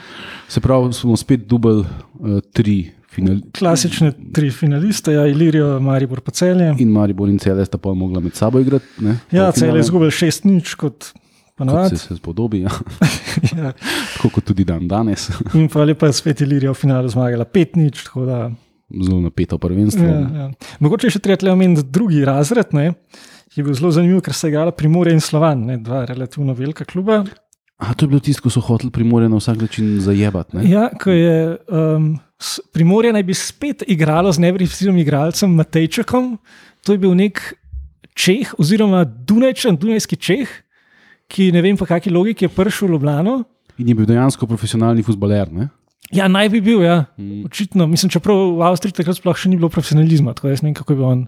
Se 0.52 0.62
pravi, 0.62 0.94
smo 0.94 1.16
spet 1.18 1.48
dubl 1.48 1.84
uh, 1.84 2.42
tri 2.54 2.92
finali. 3.10 3.42
Klasične 3.56 4.12
tri 4.36 4.52
finaliste, 4.52 5.16
ja, 5.16 5.24
Ilirijo, 5.28 5.78
Maribor 5.80 6.20
pa 6.22 6.36
celje. 6.36 6.74
In 6.84 6.92
Maribor 6.92 7.32
in 7.32 7.40
Celje 7.40 7.66
sta 7.66 7.80
pa 7.80 7.94
mogla 7.94 8.20
med 8.20 8.36
sabo 8.36 8.60
igrati. 8.60 8.86
Ne? 9.08 9.18
Ja, 9.32 9.52
celje 9.56 9.80
je 9.80 9.88
izgubil 9.88 10.12
šest 10.12 10.44
nič, 10.44 10.76
kot 10.80 11.14
Kot 11.60 11.90
se, 11.90 11.98
se 11.98 12.16
spodobi, 12.16 12.62
ja. 12.62 12.72
Ja. 13.58 13.72
tako 14.16 14.30
kot 14.30 14.46
tudi 14.52 14.64
dan 14.64 14.88
danes. 14.88 15.28
In 15.54 15.68
pa 15.72 15.84
je 15.84 15.96
pa 15.96 16.12
spet 16.16 16.42
Ilirija 16.42 16.72
v 16.72 16.80
finalu 16.80 17.12
zmagala 17.12 17.44
pet 17.46 17.76
nič. 17.76 18.04
tako 18.08 18.24
Da, 18.26 18.38
Zelo 18.90 19.20
napeto 19.22 19.58
prvenstvo. 19.62 20.06
ja, 20.06 20.20
ja. 20.34 20.48
Mogoče 20.80 21.08
je 21.08 21.18
še 21.18 21.22
treba 21.22 21.54
omeniti 21.54 21.86
drugi 21.86 22.24
razred, 22.26 22.74
ne, 22.74 22.94
ki 23.54 23.62
je 23.62 23.68
bil 23.68 23.78
zelo 23.78 23.92
zanimiv, 23.94 24.24
ker 24.26 24.34
sta 24.34 24.50
igrala 24.50 24.74
Primorje 24.74 25.14
in 25.14 25.22
Slovan, 25.22 25.68
ne, 25.70 25.78
dva 25.78 26.06
relativno 26.10 26.56
velika 26.58 26.88
kluba. 26.90 27.24
A 27.80 27.94
to 27.94 28.06
je 28.06 28.10
bilo 28.12 28.20
tisto, 28.20 28.44
ko 28.44 28.52
so 28.52 28.60
hoteli 28.60 28.92
primorje 28.92 29.30
na 29.32 29.38
vsak 29.40 29.62
način 29.62 30.00
zajebati. 30.04 30.58
ne? 30.58 30.66
Ja, 30.68 30.90
ko 30.92 31.14
je 31.16 31.58
um, 31.72 32.18
Primorje 32.74 33.14
naj 33.14 33.24
bi 33.24 33.34
spet 33.34 33.84
igralo 33.88 34.32
z 34.32 34.40
nevrifiziranim 34.40 35.02
igralcem 35.02 35.52
Matejčakom. 35.56 36.38
To 36.84 36.92
je 36.92 36.98
bil 36.98 37.16
nek 37.16 37.40
Čeh, 38.16 38.52
oziroma 38.60 39.04
Dunajčan, 39.04 39.78
Dunajski 39.80 40.16
Čeh, 40.16 40.48
ki 41.32 41.52
ne 41.56 41.62
vem 41.64 41.78
po 41.80 41.88
kakšni 41.88 42.12
logiki 42.12 42.48
je 42.48 42.52
prišel 42.52 42.88
v 42.88 42.92
Ljubljano. 42.98 43.36
In 43.80 43.88
je 43.88 43.96
bil 43.96 44.08
dejansko 44.08 44.48
profesionalni 44.48 45.04
futbaler. 45.04 45.52
Ne? 45.52 45.70
Ja, 46.16 46.26
naj 46.32 46.50
bi 46.50 46.62
bil, 46.66 46.82
ja. 46.82 47.06
Mm. 47.18 47.46
Očitno, 47.46 47.86
mislim, 47.88 48.10
čeprav 48.10 48.38
v 48.58 48.66
Avstriji 48.66 48.98
takrat 48.98 49.20
sploh 49.20 49.38
še 49.38 49.52
ni 49.52 49.60
bilo 49.60 49.70
profesionalizma, 49.70 50.34
tako 50.34 50.50
da 50.50 50.56
jaz 50.56 50.64
ne 50.66 50.72
vem, 50.72 50.78
kako 50.80 50.96
je 50.96 50.98
bil 50.98 51.08
on. 51.10 51.22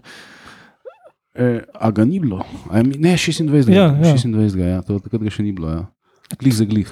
E, 1.32 1.48
a 1.62 1.90
ga 1.94 2.04
ni 2.04 2.18
bilo? 2.20 2.42
A 2.68 2.82
Ne, 2.82 3.14
26. 3.14 3.70
Ja, 3.70 3.92
ja. 3.94 4.14
26. 4.18 4.58
Ja, 4.58 4.82
to, 4.82 4.98
takrat 4.98 5.22
ga 5.22 5.32
še 5.32 5.46
ni 5.46 5.54
bilo. 5.54 5.70
Ja. 5.70 5.82
Glih 6.40 6.56
za 6.56 6.66
glih. 6.66 6.90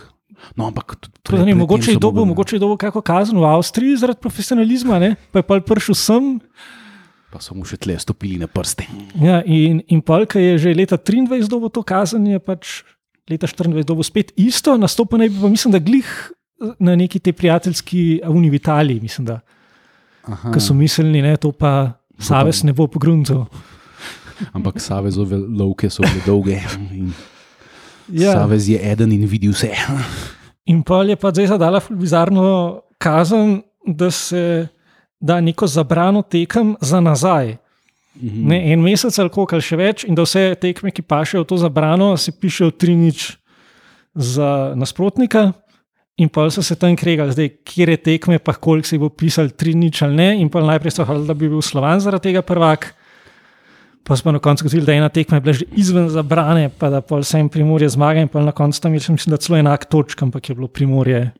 No, 0.56 0.70
ampak 0.70 0.96
tudi 1.22 1.44
ne, 1.44 1.54
mogoče 1.54 1.92
je 1.92 2.00
dobil, 2.00 2.24
mogoče 2.24 2.56
je 2.56 2.62
dobil 2.62 2.78
kako 2.80 3.02
kazen 3.04 3.36
v 3.36 3.44
Avstriji 3.44 3.98
zaradi 4.00 4.22
profesionalizma, 4.24 4.96
ne? 5.02 5.10
pa 5.32 5.42
je 5.42 5.46
pa 5.50 5.60
prišel 5.60 5.96
sem. 5.98 6.30
Pa 7.30 7.42
so 7.44 7.54
mu 7.54 7.66
še 7.68 7.76
tle 7.76 7.94
stopili 8.00 8.40
na 8.40 8.48
prste. 8.50 8.86
Ja, 9.20 9.44
in, 9.44 9.84
in 9.92 10.00
Polka 10.02 10.40
je 10.40 10.56
že 10.58 10.72
leta 10.74 10.96
23 10.96 11.46
dobil 11.46 11.68
to 11.70 11.84
kazen, 11.84 12.24
je 12.26 12.40
pač 12.40 12.82
leta 13.30 13.46
24 13.46 13.84
dobil 13.84 14.06
spet 14.06 14.32
isto, 14.40 14.74
nastopil 14.80 15.20
naj 15.20 15.30
bi 15.30 15.38
pa 15.44 15.52
mislim, 15.52 15.76
da 15.76 15.82
glih 15.82 16.08
na 16.78 16.96
neki 16.96 17.18
te 17.18 17.32
prijateljski 17.32 18.20
uni 18.28 18.50
v 18.50 18.54
Italiji, 18.54 19.00
mislim, 19.00 19.26
da, 19.26 19.40
ki 20.52 20.60
so 20.60 20.74
mislili, 20.74 21.22
ne, 21.22 21.36
to 21.36 21.52
pa 21.52 21.92
Saves 22.20 22.62
ne 22.62 22.72
bo 22.72 22.86
pogruncal. 22.86 23.46
ampak 24.56 24.80
Savezove 24.80 25.36
lovke 25.36 25.90
so 25.90 26.02
bile 26.02 26.22
dolge. 26.26 26.58
Ja. 28.08 28.32
Savez 28.32 28.68
je 28.68 28.78
eden 28.92 29.12
in 29.12 29.26
vidi 29.26 29.48
vse. 29.48 29.70
In 30.66 30.82
pa 30.82 31.02
je 31.04 31.16
pa 31.16 31.30
zdaj 31.30 31.46
zadala 31.46 31.80
bizarno 31.90 32.80
kazen, 32.98 33.62
da 33.86 34.10
se 34.10 34.68
da 35.20 35.40
neko 35.40 35.66
zabrano 35.66 36.22
tekem 36.22 36.76
za 36.80 37.00
nazaj. 37.00 37.56
Mhm. 38.16 38.48
Ne, 38.48 38.72
en 38.72 38.80
mesec 38.80 39.18
ali 39.18 39.30
koliko 39.30 39.54
ali 39.54 39.62
še 39.62 39.76
več, 39.76 40.04
in 40.04 40.14
da 40.14 40.24
vse 40.26 40.54
tekme, 40.60 40.90
ki 40.90 41.02
pašejo 41.02 41.44
v 41.44 41.48
to 41.48 41.56
zabrano, 41.56 42.16
se 42.16 42.32
pišejo 42.32 42.70
tri 42.70 42.96
nič 42.96 43.36
za 44.14 44.74
nasprotnika. 44.76 45.52
In 46.20 46.28
pa 46.28 46.44
so 46.52 46.62
se 46.62 46.76
tam 46.76 46.92
kregali, 46.96 47.32
zdaj, 47.32 47.48
kje 47.64 47.86
je 47.88 47.96
tekme, 47.96 48.38
pa 48.38 48.52
koliko 48.52 48.88
se 48.88 48.98
bo 49.00 49.08
pisal, 49.08 49.48
tri 49.56 49.72
nič 49.74 50.02
ali 50.04 50.16
ne. 50.18 50.28
In 50.42 50.50
pa 50.52 50.60
najprej 50.60 50.92
so 50.98 51.06
hvalili, 51.08 51.26
da 51.26 51.34
bi 51.34 51.48
bil 51.48 51.62
slovan 51.64 52.00
zaradi 52.02 52.28
tega 52.28 52.42
prvak. 52.44 52.90
Pa 54.04 54.16
smo 54.16 54.32
na 54.32 54.40
koncu 54.42 54.64
gotovili, 54.64 54.86
da 54.86 54.92
je 54.92 54.98
ena 54.98 55.08
tekma 55.12 55.36
je 55.36 55.40
bila 55.40 55.52
že 55.54 55.66
izven 55.76 56.08
zabrane, 56.12 56.68
pa 56.68 56.90
da 56.92 57.00
pol 57.00 57.20
vsem 57.24 57.48
primorje 57.52 57.88
zmaga. 57.94 58.20
In 58.20 58.28
pa 58.28 58.40
na 58.44 58.52
koncu 58.52 58.80
tam 58.80 58.94
je 58.96 59.00
še, 59.06 59.12
mislim, 59.16 59.32
da 59.32 59.40
celo 59.40 59.58
enak 59.60 59.84
točk, 59.88 60.22
ampak 60.22 60.48
je 60.50 60.56
bilo 60.56 60.68
primorje. 60.68 61.30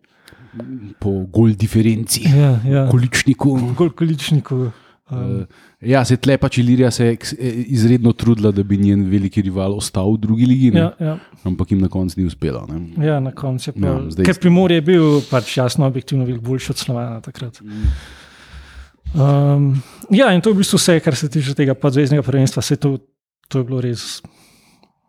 Po 1.00 1.10
gol 1.30 1.52
diferenci, 1.54 2.24
Ja, 2.26 2.56
ja. 2.66 2.84
količniku. 2.90 3.74
Koliko 3.76 3.96
količnikov. 3.96 4.70
Um, 5.10 5.40
Eh, 5.40 5.46
Ja, 5.82 6.04
se 6.04 6.16
tle 6.16 6.36
pač 6.36 6.58
Ilirija 6.58 6.90
se 6.90 7.06
je 7.06 7.12
eh, 7.38 7.46
izredno 7.68 8.12
trudila, 8.12 8.50
da 8.52 8.62
bi 8.62 8.76
njen 8.76 9.06
veliki 9.06 9.42
rival 9.42 9.72
ostal 9.72 10.12
v 10.12 10.18
drugi 10.18 10.46
ligi, 10.46 10.70
ne? 10.70 10.80
ja, 10.80 10.90
ja. 11.00 11.14
ampak 11.42 11.70
jim 11.70 11.80
na 11.80 11.88
koncu 11.88 12.20
ni 12.20 12.26
uspelo. 12.26 12.66
Ne? 12.68 13.06
Ja, 13.06 13.16
na 13.18 13.32
koncu 13.32 13.70
je 13.70 13.72
pa. 13.72 13.80
Ja, 13.80 13.92
Ja, 13.94 14.10
zdaj- 14.10 14.24
Ker 14.24 14.38
Primor 14.38 14.70
je 14.70 14.80
bil 14.82 15.02
pač 15.30 15.56
jasno, 15.56 15.86
objektivno 15.86 16.24
veliko 16.24 16.44
boljši 16.44 16.70
od 16.70 16.78
Slovana 16.78 17.20
takrat. 17.20 17.62
Um, 19.12 19.82
ja, 20.10 20.30
in 20.30 20.40
to 20.40 20.50
je 20.50 20.54
v 20.54 20.58
bistvu 20.58 20.78
vse, 20.78 21.00
kar 21.00 21.16
se 21.16 21.28
tiče 21.28 21.54
tega 21.54 21.74
podzvezdnega 21.74 22.22
prvenstva. 22.22 22.62
Se 22.62 22.76
to, 22.76 22.98
to 23.48 23.58
je 23.58 23.64
bilo 23.64 23.80
res 23.80 24.20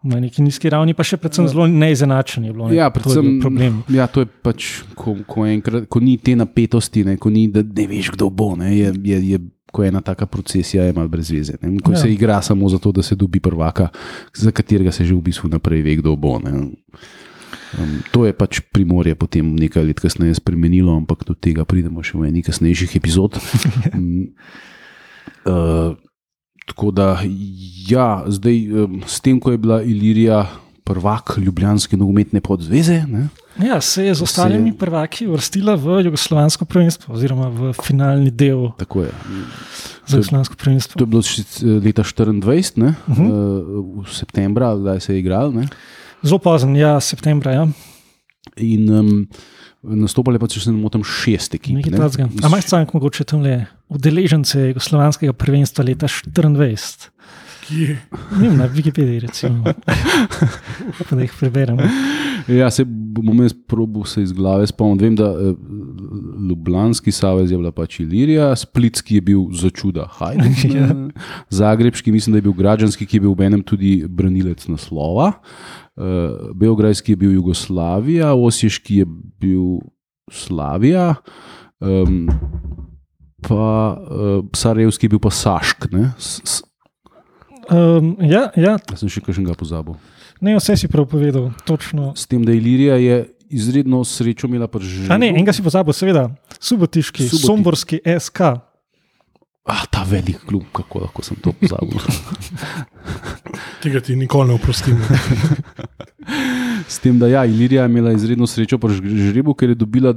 na 0.04 0.18
neki 0.18 0.42
nizki 0.42 0.66
ravni, 0.66 0.96
pa 0.98 1.04
še 1.04 1.20
predvsem 1.22 1.46
zelo 1.46 1.68
neizenačen 1.70 2.48
je 2.48 2.54
bilo. 2.54 2.68
Ne? 2.68 2.76
Ja, 2.76 2.88
To 2.90 2.98
je 2.98 3.04
predvsem 3.04 3.28
problem. 3.40 3.84
Ja, 3.88 4.08
to 4.08 4.24
je 4.24 4.30
pač, 4.42 4.70
ko, 4.98 5.14
ko, 5.28 5.46
enkrat, 5.46 5.86
ko 5.86 6.00
ni 6.00 6.16
te 6.18 6.34
napetosti, 6.34 7.04
ne, 7.06 7.18
ko 7.18 7.30
ni, 7.30 7.46
da 7.48 7.62
ne 7.62 7.86
veš, 7.86 8.10
kdo 8.16 8.32
bo. 8.32 8.56
Ne, 8.58 8.72
je, 8.74 8.90
je, 9.04 9.20
je, 9.28 9.40
ko 9.72 9.84
je 9.84 9.88
ena 9.90 10.02
taka 10.02 10.26
procesija, 10.26 10.84
je 10.84 10.94
malo 10.94 11.08
brez 11.08 11.32
veze. 11.32 11.56
Ne, 11.62 11.80
ko 11.80 11.92
Ja. 11.92 11.98
se 11.98 12.12
igra 12.14 12.42
samo 12.42 12.70
zato, 12.70 12.92
da 12.92 13.02
se 13.02 13.16
dobi 13.16 13.40
prvaka, 13.40 13.88
za 14.36 14.52
katerega 14.52 14.92
se 14.92 15.06
že 15.06 15.16
v 15.16 15.22
bistvu 15.22 15.50
naprej 15.50 15.82
ve, 15.82 15.96
kdo 15.96 16.16
bo. 16.16 16.40
Ne. 16.40 16.52
Um, 16.52 18.04
to 18.12 18.26
je 18.28 18.34
pač 18.36 18.60
primorje 18.72 19.16
potem 19.16 19.56
nekaj 19.56 19.84
let 19.84 20.00
kasneje 20.00 20.36
spremenilo, 20.36 20.92
ampak 20.92 21.24
do 21.24 21.32
tega 21.34 21.64
pridemo 21.64 22.04
še 22.04 22.20
v 22.20 22.28
eni 22.28 22.44
kasnejših 22.44 22.96
epizod. 23.00 23.40
Um, 23.96 24.36
uh, 25.48 25.96
tako 26.68 26.92
da, 26.92 27.24
ja, 27.88 28.24
zdaj 28.28 28.58
um, 28.76 29.00
s 29.08 29.24
tem, 29.24 29.40
ko 29.40 29.52
je 29.52 29.58
bila 29.58 29.80
Ilirija 29.84 30.46
prvak 30.84 31.38
Ljubljanske 31.38 31.98
nogometne 31.98 32.42
podzveze, 32.42 33.04
ne, 33.08 33.28
Ja, 33.60 33.82
se 33.82 34.06
je 34.06 34.14
z 34.16 34.24
ostalimi 34.24 34.72
prvaki 34.78 35.28
uvrstila 35.28 35.76
v 35.76 36.06
jugoslovansko 36.08 36.66
prvenstvo, 36.66 37.14
oziroma 37.14 37.50
v 37.52 37.74
finalni 37.76 38.32
del 38.32 38.72
tako 38.80 39.04
je. 39.04 39.12
za 40.08 40.18
jugoslovansko 40.18 40.56
prvenstvo. 40.56 41.00
To 41.00 41.04
je 41.04 41.12
bilo 41.12 41.22
šic- 41.22 41.60
leta 41.84 42.04
24, 42.04 42.80
ne, 42.80 42.96
uh. 43.08 43.18
-huh. 43.18 43.28
uh, 43.28 44.06
v 44.06 44.16
septembra, 44.16 44.76
da 44.76 45.00
se 45.00 45.14
je 45.14 45.20
igral. 45.20 45.52
Ne, 45.54 45.68
Zelo 46.24 46.40
pozen, 46.40 46.76
ja, 46.76 47.00
septembra. 47.00 47.52
Ja. 47.52 47.68
in 48.58 48.90
um, 48.90 49.28
nastopali 49.82 50.40
pa, 50.40 50.48
če 50.48 50.60
se 50.60 50.72
ne 50.72 50.78
motim, 50.78 51.04
šest 51.04 51.56
ekip. 51.56 51.76
Nekaj 51.76 51.92
ne. 51.92 51.98
takega. 51.98 52.30
A 52.44 52.48
imaš 52.48 52.66
stank 52.66 52.94
mogoče 52.94 53.24
tam 53.24 53.42
le 53.42 53.66
udeležence 53.90 54.60
jugoslovanskega 54.60 55.34
prvenstva 55.34 55.84
leta 55.84 56.08
24? 56.08 57.10
Kje? 57.72 57.96
Ne 58.42 58.50
na 58.58 58.68
Wikipediji 58.68 59.22
recimo. 59.24 59.64
pa 61.10 61.16
da 61.16 61.22
jih 61.22 61.34
preberem. 61.40 61.80
Ja, 62.52 62.68
se 62.72 62.84
bom 62.88 63.44
jaz 63.44 63.54
probil 63.68 64.04
se 64.04 64.24
iz 64.24 64.34
glave 64.36 64.68
spomniti. 64.68 65.06
Vem, 65.06 65.16
da 65.16 65.30
eh, 65.32 65.54
Ljubljanski 66.50 67.12
savez 67.12 67.52
je 67.52 67.58
bila 67.58 67.72
pač 67.72 68.00
Ilirija, 68.00 68.56
Splitski 68.56 69.16
je 69.16 69.22
bil 69.22 69.46
za 69.56 69.70
čuda 69.70 70.08
Hajduk, 70.18 70.64
Ja. 70.76 70.88
ne. 70.94 71.12
Zagrebški 71.50 72.12
mislim, 72.12 72.34
da 72.34 72.38
je 72.38 72.48
bil 72.50 72.58
Građanski, 72.58 73.06
ki 73.06 73.18
je 73.18 73.22
bil 73.22 73.36
v 73.38 73.48
enem 73.48 73.64
tudi 73.64 74.04
branilec 74.08 74.68
naslova, 74.68 75.32
uh, 75.32 76.52
Beograjski 76.56 77.16
je 77.16 77.22
bil 77.24 77.32
Jugoslavija, 77.40 78.34
Osiješki 78.34 79.04
je 79.04 79.06
bil 79.40 79.80
Slavija. 80.32 81.14
Um, 81.80 82.28
Pa 83.42 83.98
uh, 83.98 84.46
Sarajevski 84.54 85.08
je 85.08 85.10
bil 85.10 85.20
pa 85.20 85.32
Sašk, 85.34 85.88
ne? 85.92 86.12
S, 86.18 86.42
s, 86.46 86.62
Um, 87.72 88.18
ja, 88.20 88.50
ja, 88.60 88.76
jaz 88.92 89.00
sem 89.00 89.08
še 89.10 89.22
kakšnega 89.24 89.56
pozabil. 89.56 89.96
ne, 90.44 90.58
vse 90.60 90.76
si 90.76 90.88
prav 90.92 91.06
povedal, 91.08 91.52
točno. 91.64 92.12
S 92.16 92.28
tem, 92.28 92.44
da 92.44 92.52
je 92.52 92.58
Ilirija 92.60 92.98
je 93.00 93.16
izredno 93.50 94.04
srečo 94.04 94.48
imela 94.48 94.68
pri 94.68 94.84
A 95.08 95.18
ne, 95.18 95.30
enega 95.32 95.54
si 95.54 95.64
pozabil, 95.64 95.94
seveda. 95.96 96.28
Subotiški, 96.60 97.30
Suboti- 97.30 97.46
Somborski 97.48 98.00
SK. 98.20 98.42
Ah, 99.64 99.86
ta 99.88 100.02
velik 100.04 100.42
klub, 100.48 100.64
kako 100.74 101.00
lahko 101.06 101.22
sem 101.24 101.38
to 101.40 101.54
pozabil. 101.54 102.02
Tega 103.84 104.02
ti 104.02 104.16
nikoli 104.16 104.50
ne 104.50 104.54
oprostim. 104.58 104.98
S 106.92 107.00
tem, 107.00 107.20
da 107.20 107.28
ja, 107.28 107.46
Ilirija 107.46 107.84
je 107.86 107.90
imela 107.90 108.12
izredno 108.12 108.48
srečo 108.48 108.78
pri 108.78 108.94
žrebu, 109.00 109.54
ker 109.54 109.70
je 109.70 109.76
dobila 109.76 110.14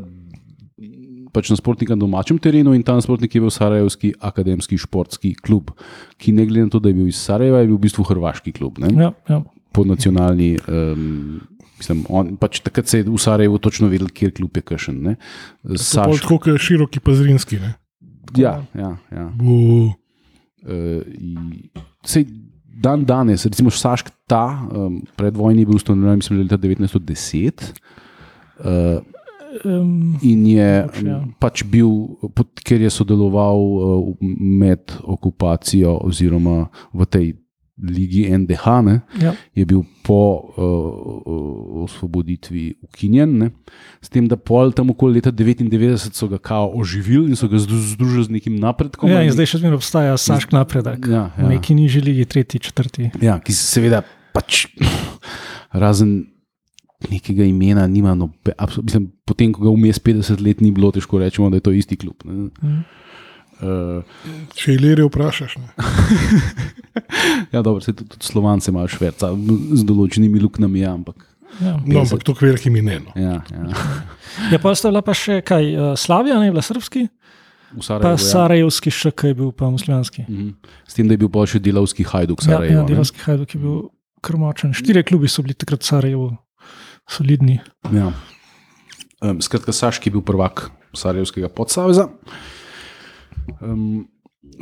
pač 1.34 1.50
nasprotnika 1.50 1.96
na 1.96 2.04
domačem 2.04 2.38
terenu 2.38 2.72
in 2.78 2.84
ta 2.86 2.94
nasprotnik 2.94 3.34
je 3.34 3.42
bil 3.42 3.50
Sarajevski 3.52 4.12
akademski 4.22 4.78
športski 4.78 5.34
klub, 5.34 5.72
ki 6.16 6.32
ne 6.32 6.46
glede 6.46 6.68
na 6.68 6.72
to, 6.72 6.80
da 6.80 6.92
je 6.92 6.98
bil 7.00 7.10
iz 7.10 7.18
Sarajeva, 7.18 7.64
je 7.64 7.68
bil 7.72 7.76
v 7.80 7.84
bistvu 7.88 8.06
hrvaški 8.06 8.54
klub. 8.54 8.78
Ne? 8.78 8.92
Ja, 8.94 9.10
ja. 9.28 9.42
Po 9.74 9.84
nacionalni. 9.84 10.54
Um, 10.70 11.42
Mislim, 11.74 12.04
on, 12.06 12.36
pač 12.38 12.60
takrat 12.62 12.86
se 12.86 13.00
je 13.00 13.04
v 13.10 13.18
Sarajevu 13.18 13.58
točno 13.58 13.88
vedel, 13.90 14.06
kje 14.14 14.30
klub 14.36 14.54
je 14.56 14.62
kršen. 14.62 15.16
Tako 15.66 16.14
kot 16.22 16.46
je 16.46 16.54
široki 16.62 17.02
pazrinski. 17.02 17.58
Ne? 17.58 17.72
ja, 18.38 18.62
ja, 18.78 18.94
ja. 19.10 19.26
Bu, 19.34 19.90
Uh, 20.64 21.04
i- 21.20 21.68
sej, 22.08 22.24
dan 22.64 23.02
danes, 23.04 23.44
recimo 23.44 23.68
Sašk 23.68 24.08
ta, 24.24 24.64
um, 24.72 25.02
predvojni 25.12 25.60
je 25.60 25.66
bil 25.68 25.76
ustanovljen, 25.76 26.22
mislim, 26.22 26.38
leta 26.40 26.56
1910. 26.56 27.66
Uh, 28.64 29.04
Um, 29.62 30.18
in 30.20 30.46
je 30.46 30.70
Pač, 30.82 31.02
ja. 31.04 31.18
pač 31.38 31.62
bil, 31.64 31.90
ker 32.60 32.80
je 32.80 32.90
sodeloval 32.90 33.58
uh, 33.60 34.16
med 34.40 34.82
okupacijo 35.00 35.94
oziroma 36.02 36.64
v 36.90 37.06
tej 37.06 37.26
ligi 37.76 38.26
NDH, 38.28 38.64
ne, 38.82 38.96
Ja. 39.18 39.32
je 39.50 39.64
bil 39.64 39.82
po 40.02 40.18
uh, 40.54 41.82
osvoboditvi 41.82 42.74
ukinjen. 42.82 43.30
Ne, 43.36 43.48
s 43.98 44.08
tem, 44.08 44.26
da 44.26 44.36
pol 44.36 44.70
tam 44.70 44.90
okoli 44.90 45.14
leta 45.14 45.30
99 45.30 46.10
so 46.10 46.28
ga 46.28 46.38
kao 46.38 46.70
oživili 46.72 47.30
in 47.30 47.36
so 47.36 47.48
ga 47.48 47.56
zdru- 47.56 47.82
združili 47.94 48.24
z 48.24 48.30
nekim 48.30 48.56
napredkom. 48.56 49.10
Ja, 49.10 49.22
in 49.22 49.30
zdaj 49.30 49.46
še 49.46 49.58
zmeraj 49.58 49.78
obstaja 49.78 50.14
Sašk 50.16 50.52
napredek. 50.52 51.06
Ja, 51.06 51.30
V 51.36 51.48
neki 51.48 51.74
nižji 51.74 52.02
ligi, 52.02 52.24
tretji, 52.26 52.58
četrti. 52.60 53.10
Ja, 53.20 53.38
ki 53.38 53.50
se 53.50 53.66
seveda 53.68 54.02
pač 54.30 54.66
razen 55.72 56.33
nekega 57.10 57.44
imena 57.44 57.86
nima. 57.86 58.14
Nobe, 58.14 58.52
abso- 58.58 58.82
mislim, 58.82 59.08
potem, 59.26 59.52
ko 59.52 59.64
ga 59.64 59.72
vmes 59.74 59.98
50 59.98 60.40
let 60.44 60.60
ni 60.60 60.70
bilo, 60.70 60.90
težko 60.94 61.18
rečemo, 61.18 61.50
da 61.50 61.56
je 61.56 61.66
to 61.66 61.72
isti 61.72 61.96
klub. 61.96 62.16
Ne. 62.24 62.50
Mhm. 62.62 62.78
Uh, 63.54 64.02
Če 64.58 64.74
Ilirijo 64.74 65.06
vprašaš, 65.08 65.56
ne. 65.62 65.68
ja, 67.54 67.62
dobro, 67.62 67.80
se 67.80 67.92
tudi, 67.92 68.10
tudi 68.10 68.26
slovance 68.26 68.70
imajo 68.70 68.90
šverca 68.90 69.30
z 69.72 69.84
določenimi 69.86 70.42
luknami, 70.42 70.82
ja, 70.82 70.90
ampak. 70.92 71.22
Ja. 71.62 71.76
no, 71.86 72.00
ampak 72.02 72.24
to 72.26 72.34
veliki 72.34 72.66
ime. 72.68 72.98
No. 72.98 73.14
Ja, 73.14 73.38
ja. 73.46 73.84
ja, 74.52 74.58
pa 74.58 74.74
sta 74.74 74.90
bila 74.90 75.04
pa 75.06 75.14
še 75.14 75.38
kaj, 75.46 75.70
uh, 75.70 75.92
Slavija, 75.94 76.40
ne 76.42 76.50
bila 76.50 76.64
srpski, 76.66 77.06
V 77.74 77.82
pa 77.98 78.14
ja. 78.14 78.18
Sarajevski 78.20 78.90
še 78.94 79.10
kaj 79.10 79.32
je 79.32 79.36
bil 79.38 79.50
pa 79.50 79.66
muslimanski. 79.66 80.22
Mhm. 80.28 80.50
S 80.86 80.94
tem, 80.94 81.08
da 81.10 81.16
je 81.16 81.22
bil 81.24 81.30
pa 81.32 81.42
še 81.48 81.58
delavski 81.58 82.06
hajduk 82.06 82.42
Ja, 82.44 82.54
Sarajevo. 82.54 82.74
ja, 82.76 82.82
ne. 82.82 82.90
delovski 82.92 83.18
hajduk 83.24 83.54
je 83.54 83.60
bil 83.60 83.80
krmočen. 84.22 84.74
Štiri 84.76 85.02
klubi 85.02 85.28
so 85.28 85.42
bili 85.42 85.56
takrat 85.58 85.82
v 85.82 85.88
Sarajevu 85.90 86.28
solidni. 87.10 87.60
Ja. 87.92 88.12
Um, 89.24 89.40
skratka, 89.40 89.72
Saški 89.72 90.10
je 90.10 90.16
bil 90.16 90.24
prvak 90.24 90.68
Sarajevskega 90.96 91.48
podsaveza. 91.48 92.08
Um, 93.60 94.04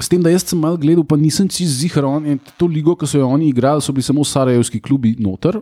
s 0.00 0.09
tem, 0.09 0.22
da 0.22 0.31
jaz 0.33 0.46
sem 0.46 0.59
malo 0.59 0.78
gledal, 0.81 1.05
pa 1.05 1.18
nisem 1.20 1.50
si 1.50 1.66
zihar, 1.68 2.07
to 2.59 2.68
ligo, 2.70 2.94
ki 2.96 3.09
so 3.09 3.20
jo 3.20 3.28
oni 3.28 3.50
igrali, 3.50 3.83
so 3.83 3.92
bili 3.92 4.07
samo 4.07 4.24
Sarajevski 4.24 4.81
klubi 4.81 5.16
noter. 5.20 5.61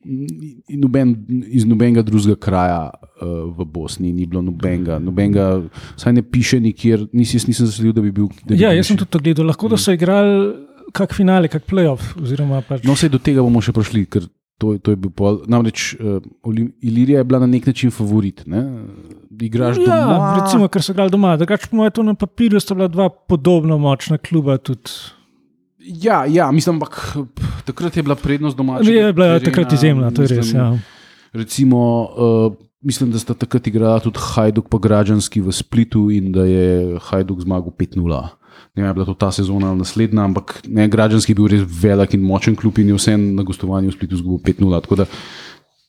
In 0.00 0.80
noben, 0.80 1.12
iz 1.52 1.66
nobenega 1.68 2.00
drugega 2.00 2.38
kraja 2.40 2.78
uh, 2.88 3.50
v 3.52 3.66
Bosni 3.68 4.14
ni 4.16 4.24
bilo 4.24 4.40
nobenega, 4.40 4.96
nobenega, 4.96 5.48
saj 6.00 6.14
ne 6.16 6.22
piše 6.24 6.56
nikjer, 6.64 7.04
nisi, 7.12 7.36
jaz 7.36 7.44
nisem 7.50 7.68
zasledil, 7.68 7.92
da 7.98 8.04
bi 8.06 8.12
bil. 8.16 8.30
Da 8.46 8.54
bi 8.54 8.62
Ja, 8.62 8.72
jaz 8.72 8.88
sem 8.88 8.96
tudi 8.96 9.12
to 9.12 9.20
gledal. 9.20 9.50
Lahko 9.52 9.68
da 9.68 9.76
so 9.76 9.92
igrali 9.92 10.54
kak 10.96 11.12
finale, 11.14 11.52
kak 11.52 11.68
playoff. 11.68 12.14
Pač, 12.16 12.86
No, 12.88 12.96
vse 12.96 13.10
do 13.12 13.20
tega 13.20 13.44
bomo 13.44 13.60
še 13.60 13.76
prišli, 13.76 14.06
ker 14.08 14.24
to, 14.60 14.74
to 14.78 14.92
je 14.92 14.98
bil 15.00 15.12
pol. 15.16 15.40
Namreč 15.48 15.94
uh, 15.96 16.20
Ilirija 16.84 17.22
je 17.22 17.24
bila 17.24 17.40
na 17.40 17.48
nek 17.48 17.66
način 17.66 17.90
favorit. 17.90 18.44
Ne? 18.46 18.60
Igraš 19.40 19.80
ja, 19.80 20.02
doma. 20.04 20.34
recimo, 20.36 20.68
ker 20.68 20.84
so 20.84 20.92
igrali 20.92 21.10
doma. 21.10 21.32
Drugače, 21.40 21.70
po 21.70 21.80
mojem, 21.80 22.04
na 22.10 22.14
papirju 22.14 22.60
sta 22.60 22.76
bila 22.76 22.90
dva 22.92 23.08
podobno 23.08 23.78
močna 23.80 24.18
kluba. 24.20 24.58
Tudi. 24.60 24.92
Ja, 25.80 26.24
ja, 26.28 26.50
mislim, 26.52 26.76
ampak 26.76 27.16
takrat 27.64 27.96
je 27.96 28.04
bila 28.04 28.14
prednost 28.20 28.56
domačega. 28.56 28.92
Je 28.92 29.12
bila 29.16 29.26
terena, 29.38 29.44
takrat 29.44 29.72
izjemna, 29.72 30.10
to 30.10 30.22
je 30.22 30.28
res. 30.28 30.44
mislim, 30.44 30.62
Ja. 30.62 30.78
Recimo, 31.32 31.78
uh, 32.04 32.52
mislim, 32.82 33.10
da 33.14 33.18
sta 33.18 33.34
takrat 33.34 33.66
igrala 33.66 34.00
tudi 34.00 34.18
Hajduk 34.20 34.68
pa 34.68 34.78
Građanski 34.78 35.40
v 35.40 35.52
Splitu 35.52 36.10
in 36.10 36.32
da 36.32 36.44
je 36.44 36.98
Hajduk 37.08 37.40
zmagal 37.40 37.72
5-0. 37.72 38.28
Ne 38.76 38.82
vem, 38.82 38.90
je 38.90 38.94
bila 38.94 39.06
to 39.06 39.14
ta 39.14 39.30
sezona 39.34 39.70
ali 39.70 39.78
naslednja, 39.78 40.24
ampak 40.24 40.60
ne, 40.68 40.88
Građanski 40.88 41.32
je 41.32 41.38
bil 41.38 41.48
res 41.50 41.62
velik 41.82 42.14
in 42.14 42.22
močen 42.22 42.56
klub 42.56 42.78
in 42.78 42.92
je 42.92 42.98
vsem 42.98 43.34
na 43.34 43.42
gostovanju 43.42 43.90
v 43.90 43.96
Splitu 43.96 44.20
zgubil 44.20 44.42
5-0. 44.46 44.82
Tako 44.86 45.00
da 45.02 45.06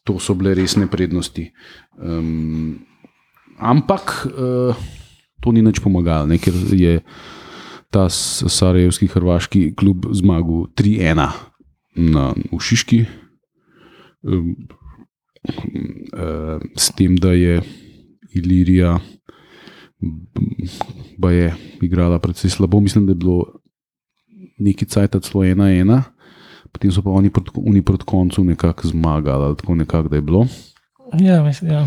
to 0.03 0.17
so 0.19 0.33
bile 0.33 0.53
resne 0.57 0.87
prednosti. 0.87 1.51
Um, 1.97 2.81
ampak 3.57 4.25
uh, 4.25 4.75
to 5.41 5.51
ni 5.51 5.61
nič 5.61 5.79
pomagalo, 5.79 6.25
ne, 6.29 6.41
ker 6.41 6.53
je 6.73 7.01
ta 7.91 8.07
sarajevski 8.09 9.09
hrvaški 9.11 9.73
klub 9.75 10.07
zmagal 10.15 10.71
3-1 10.73 11.21
na 12.11 12.31
v 12.33 12.59
Šiški. 12.59 13.05
Um, 14.23 14.55
uh, 16.15 16.57
s 16.77 16.93
tem, 16.97 17.17
da 17.19 17.35
je 17.35 17.61
Ilirija 18.31 18.99
ba 21.21 21.31
je 21.31 21.53
igrala 21.81 22.19
precej 22.19 22.49
slabo, 22.49 22.81
mislim, 22.81 23.05
da 23.05 23.13
je 23.13 23.21
bilo 23.21 23.45
neki 24.57 24.85
cajt 24.85 25.21
celo 25.21 25.43
1-1, 25.45 26.01
potem 26.71 26.91
so 26.91 27.01
pa 27.05 27.13
oni 27.13 27.29
proti, 27.29 27.53
oni 27.55 27.81
proti 27.81 28.05
koncu 28.05 28.43
nekako 28.43 28.87
zmagali, 28.87 29.43
ali 29.45 29.57
tako 29.57 29.75
nekako 29.75 30.09
da 30.09 30.15
je 30.15 30.21
bilo. 30.21 30.47
Ja, 31.19 31.43
mislim, 31.43 31.71
ja. 31.71 31.85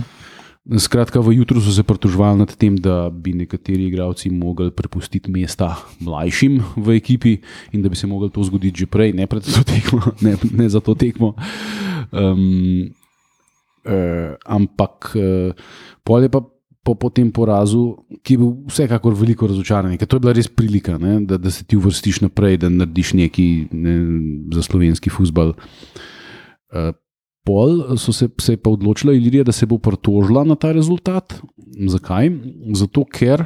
Skratka, 0.64 1.20
v 1.20 1.34
jutru 1.36 1.60
so 1.60 1.68
se 1.68 1.82
pritoževali 1.84 2.40
nad 2.40 2.48
tem, 2.56 2.76
da 2.76 3.10
bi 3.12 3.34
nekateri 3.36 3.84
igralci 3.84 4.30
mogli 4.32 4.70
prepustiti 4.72 5.28
mesta 5.28 5.74
mlajšim 6.00 6.56
v 6.76 6.96
ekipi 6.96 7.36
in 7.72 7.82
da 7.84 7.92
bi 7.92 7.96
se 7.96 8.08
moglo 8.08 8.30
to 8.32 8.40
zgoditi 8.48 8.84
že 8.84 8.86
prej, 8.88 9.12
ne 9.12 9.26
pred 9.28 9.44
to 9.44 9.60
tekmo, 9.60 10.00
ne, 10.24 10.36
ne 10.40 10.68
za 10.68 10.80
to 10.80 10.94
tekmo. 10.96 11.34
Um, 12.12 12.88
uh, 13.84 14.40
ampak 14.48 15.12
uh, 15.20 15.52
pol 16.00 16.24
je 16.24 16.32
pa 16.32 16.40
po, 16.84 16.94
po 16.94 17.08
tem 17.10 17.30
porazu, 17.32 18.04
ki 18.20 18.36
je 18.36 18.40
bil 18.42 18.50
vsekakor 18.68 19.16
veliko 19.16 19.48
razočaran, 19.48 19.96
ker 19.98 20.08
to 20.08 20.18
je 20.18 20.24
bila 20.26 20.34
res 20.36 20.50
prilika, 20.52 20.98
ne, 21.00 21.16
da, 21.24 21.38
da 21.40 21.52
se 21.52 21.64
ti 21.64 21.78
uvrstiš 21.80 22.20
naprej, 22.26 22.60
da 22.64 22.70
narediš 22.72 23.14
nekaj 23.18 23.48
ne, 23.72 23.94
za 24.54 24.66
slovenski 24.66 25.12
futbal. 25.12 25.54
Uh, 26.74 26.92
Pol 27.44 27.96
so 28.00 28.12
se, 28.16 28.30
se 28.40 28.54
je 28.54 28.60
pa 28.60 28.72
odločila 28.72 29.12
Ilirija, 29.12 29.44
da 29.44 29.52
se 29.52 29.66
bo 29.68 29.76
pritožila 29.76 30.46
na 30.48 30.54
ta 30.56 30.70
rezultat. 30.72 31.34
Zakaj? 31.92 32.30
Zato, 32.72 33.04
ker, 33.04 33.44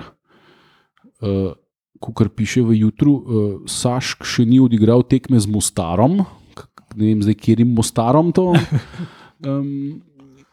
uh, 1.18 1.50
kot 1.98 2.30
piše 2.38 2.62
v 2.62 2.78
jutru, 2.78 3.14
uh, 3.14 3.48
Sašk 3.66 4.22
še 4.22 4.46
ni 4.46 4.60
odigral 4.62 5.02
tekme 5.02 5.40
z 5.42 5.50
Mostarom, 5.50 6.20
ne 6.94 7.10
vem 7.10 7.24
zdaj, 7.26 7.38
kjer 7.42 7.64
jim 7.64 7.74
Mostarom 7.78 8.34
to. 8.34 8.52
Um, 9.38 10.02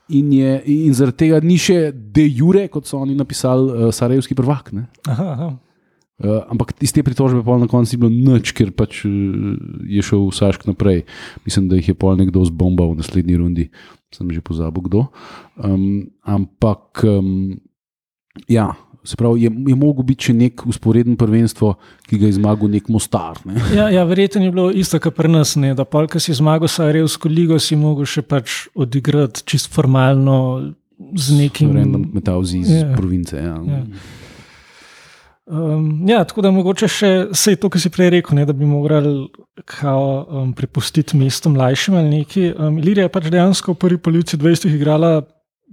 in, 0.09 0.31
je, 0.33 0.51
in 0.65 0.93
zaradi 0.93 1.25
tega 1.25 1.41
ni 1.43 1.57
še 1.61 1.91
de 1.93 2.25
jure, 2.27 2.67
kot 2.71 2.89
so 2.89 2.99
oni 3.01 3.15
napisali, 3.17 3.71
uh, 3.71 3.93
Sarajevski 3.95 4.37
prvak. 4.37 4.73
Aha, 5.09 5.29
aha. 5.35 5.49
Uh, 6.15 6.45
ampak 6.47 6.71
iz 6.79 6.93
te 6.95 7.03
pritožbe 7.03 7.41
pa 7.43 7.57
na 7.59 7.67
koncu 7.67 7.91
ni 7.91 7.99
bilo 7.99 8.37
nič, 8.37 8.53
ker 8.55 8.69
pač 8.71 9.01
uh, 9.03 9.57
je 9.83 9.99
šel 10.05 10.29
Sašk 10.31 10.63
naprej. 10.69 11.03
Mislim, 11.43 11.67
da 11.67 11.75
jih 11.75 11.91
je 11.91 11.97
pol 11.97 12.15
nekdo 12.15 12.45
zbombal 12.47 12.93
v 12.93 13.01
naslednji 13.03 13.35
rundi, 13.41 13.65
sem 14.15 14.31
že 14.31 14.39
pozabil 14.39 14.87
kdo. 14.87 15.09
Um, 15.59 16.07
ampak 16.23 17.03
um, 17.03 17.59
ja, 18.47 18.71
se 19.05 19.15
pravi, 19.15 19.45
je, 19.45 19.51
je 19.69 19.75
mogel 19.75 20.03
biti 20.03 20.29
še 20.29 20.33
nek 20.33 20.65
usporeden 20.67 21.15
prvenstvo, 21.17 21.75
ki 22.09 22.17
ga 22.21 22.25
je 22.29 22.37
zmagal 22.39 22.71
nek 22.73 22.89
Mostar. 22.89 23.39
Ne? 23.45 23.55
Ja, 23.75 23.89
ja, 23.89 24.03
verjetno 24.03 24.43
je 24.43 24.51
bilo 24.51 24.67
isto, 24.71 24.99
kot 24.99 25.15
pri 25.15 25.29
nas. 25.29 25.55
Ne, 25.55 25.73
da 25.77 25.85
pol, 25.85 26.07
ki 26.07 26.19
si 26.19 26.33
zmagal 26.33 26.67
Sarajevsko 26.71 27.29
ligo, 27.29 27.59
si 27.59 27.77
mogel 27.77 28.05
še 28.05 28.21
pač 28.25 28.65
odigrati 28.75 29.45
čist 29.45 29.69
formalno 29.71 30.73
z 31.15 31.39
nekim. 31.39 31.73
Random 31.75 32.09
metalzi 32.13 32.61
iz 32.63 32.69
Ja. 32.71 32.93
province. 32.95 33.37
Ja. 33.37 33.55
Ja. 33.61 33.81
Um, 35.45 36.07
ja, 36.09 36.23
tako 36.25 36.41
da 36.41 36.49
mogoče 36.49 36.87
še 36.89 37.09
vse 37.29 37.53
to, 37.61 37.69
kar 37.69 37.77
si 37.83 37.91
prej 37.93 38.09
rekel, 38.15 38.33
ne, 38.33 38.47
da 38.49 38.53
bi 38.57 38.65
morali 38.65 39.27
kao, 39.69 40.25
um, 40.41 40.53
prepustiti 40.57 41.17
mesto 41.19 41.51
mlajšim 41.53 41.99
ali 41.99 42.09
neki. 42.09 42.47
Um, 42.57 42.79
Ilirija 42.81 43.05
je 43.05 43.11
pač 43.13 43.27
dejansko 43.29 43.75
v 43.75 43.81
prvi 43.83 43.99
polovici 44.01 44.39
20 44.41 44.73
igrala 44.73 45.19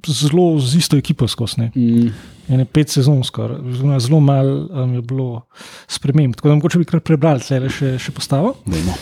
zelo 0.09 0.59
z 0.61 0.77
isto 0.77 0.97
ekipo 0.97 1.29
skozi. 1.29 1.69
Mm, 1.75 2.13
Ene 2.49 2.65
pet 2.65 2.91
sezon 2.91 3.23
skoraj, 3.25 3.59
zelo 4.03 4.21
malo 4.21 4.67
um, 4.71 4.95
je 4.95 5.03
bilo 5.03 5.43
sprememb. 5.87 6.35
Tako 6.35 6.49
da 6.49 6.55
mogoče 6.55 6.79
bi 6.79 6.85
kar 6.85 7.01
prebrali 7.01 7.41
tle 7.41 7.71
še, 7.71 7.97
še 7.99 8.13
postavo. 8.13 8.57
dajmo. 8.67 8.97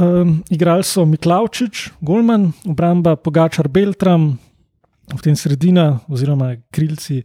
Um, 0.00 0.36
igrali 0.50 0.86
so 0.86 1.04
Miklavčič, 1.04 1.90
Golman, 2.00 2.52
obramba 2.64 3.16
Pogačar 3.16 3.68
Beltram, 3.68 4.38
v 5.10 5.22
tem 5.22 5.36
sredina, 5.36 5.98
oziroma 6.08 6.54
krilci 6.70 7.24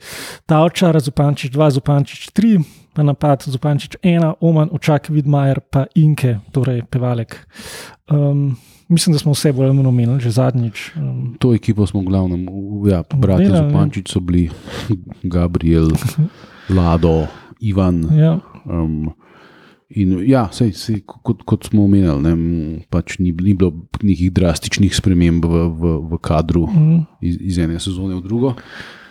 Tavčar, 0.49 0.97
Zupančič 0.99 1.53
2, 1.53 1.69
Zupančič 1.77 2.29
3, 2.33 2.57
pa 2.95 3.03
napad 3.03 3.43
Zupančič 3.43 3.99
1, 3.99 4.39
Oman, 4.39 4.71
Očak, 4.71 5.11
Vidmajer, 5.11 5.59
pa 5.59 5.85
Inke, 5.99 6.39
torej 6.55 6.87
Pevalek. 6.87 7.35
Um, 8.07 8.55
mislim, 8.87 9.13
da 9.13 9.19
smo 9.19 9.35
vse 9.35 9.51
bolj 9.53 9.67
ali 9.67 9.75
manj 9.75 9.91
omenili 9.91 10.19
že 10.23 10.31
zadnjič. 10.31 10.91
Um, 10.95 11.35
To 11.39 11.51
ekipo 11.53 11.83
smo 11.87 12.01
v 12.01 12.07
glavnem, 12.07 12.47
ja, 12.87 13.03
Delali. 13.03 13.51
Zupančič 13.51 14.07
so 14.07 14.23
bili 14.23 14.47
Gabriel, 15.23 15.91
Lado, 16.71 17.27
Ivan. 17.59 18.07
ja. 18.15 18.39
Um, 18.65 19.11
in 19.89 20.17
ja, 20.25 20.47
sej, 20.51 20.73
sej, 20.73 21.03
kot, 21.05 21.43
kot 21.45 21.67
smo 21.69 21.85
omenili, 21.85 22.17
ne, 22.23 22.33
pač 22.89 23.19
ni, 23.21 23.29
ni 23.29 23.53
bilo 23.53 23.85
nekih 24.01 24.31
drastičnih 24.33 24.95
sprememb 24.95 25.45
v, 25.45 25.61
v, 25.69 25.93
v 26.09 26.19
kadru 26.25 26.65
mm, 26.65 26.99
iz, 27.21 27.37
iz 27.53 27.59
ene 27.61 27.77
sezone 27.79 28.17
v 28.17 28.23
drugo. 28.25 28.55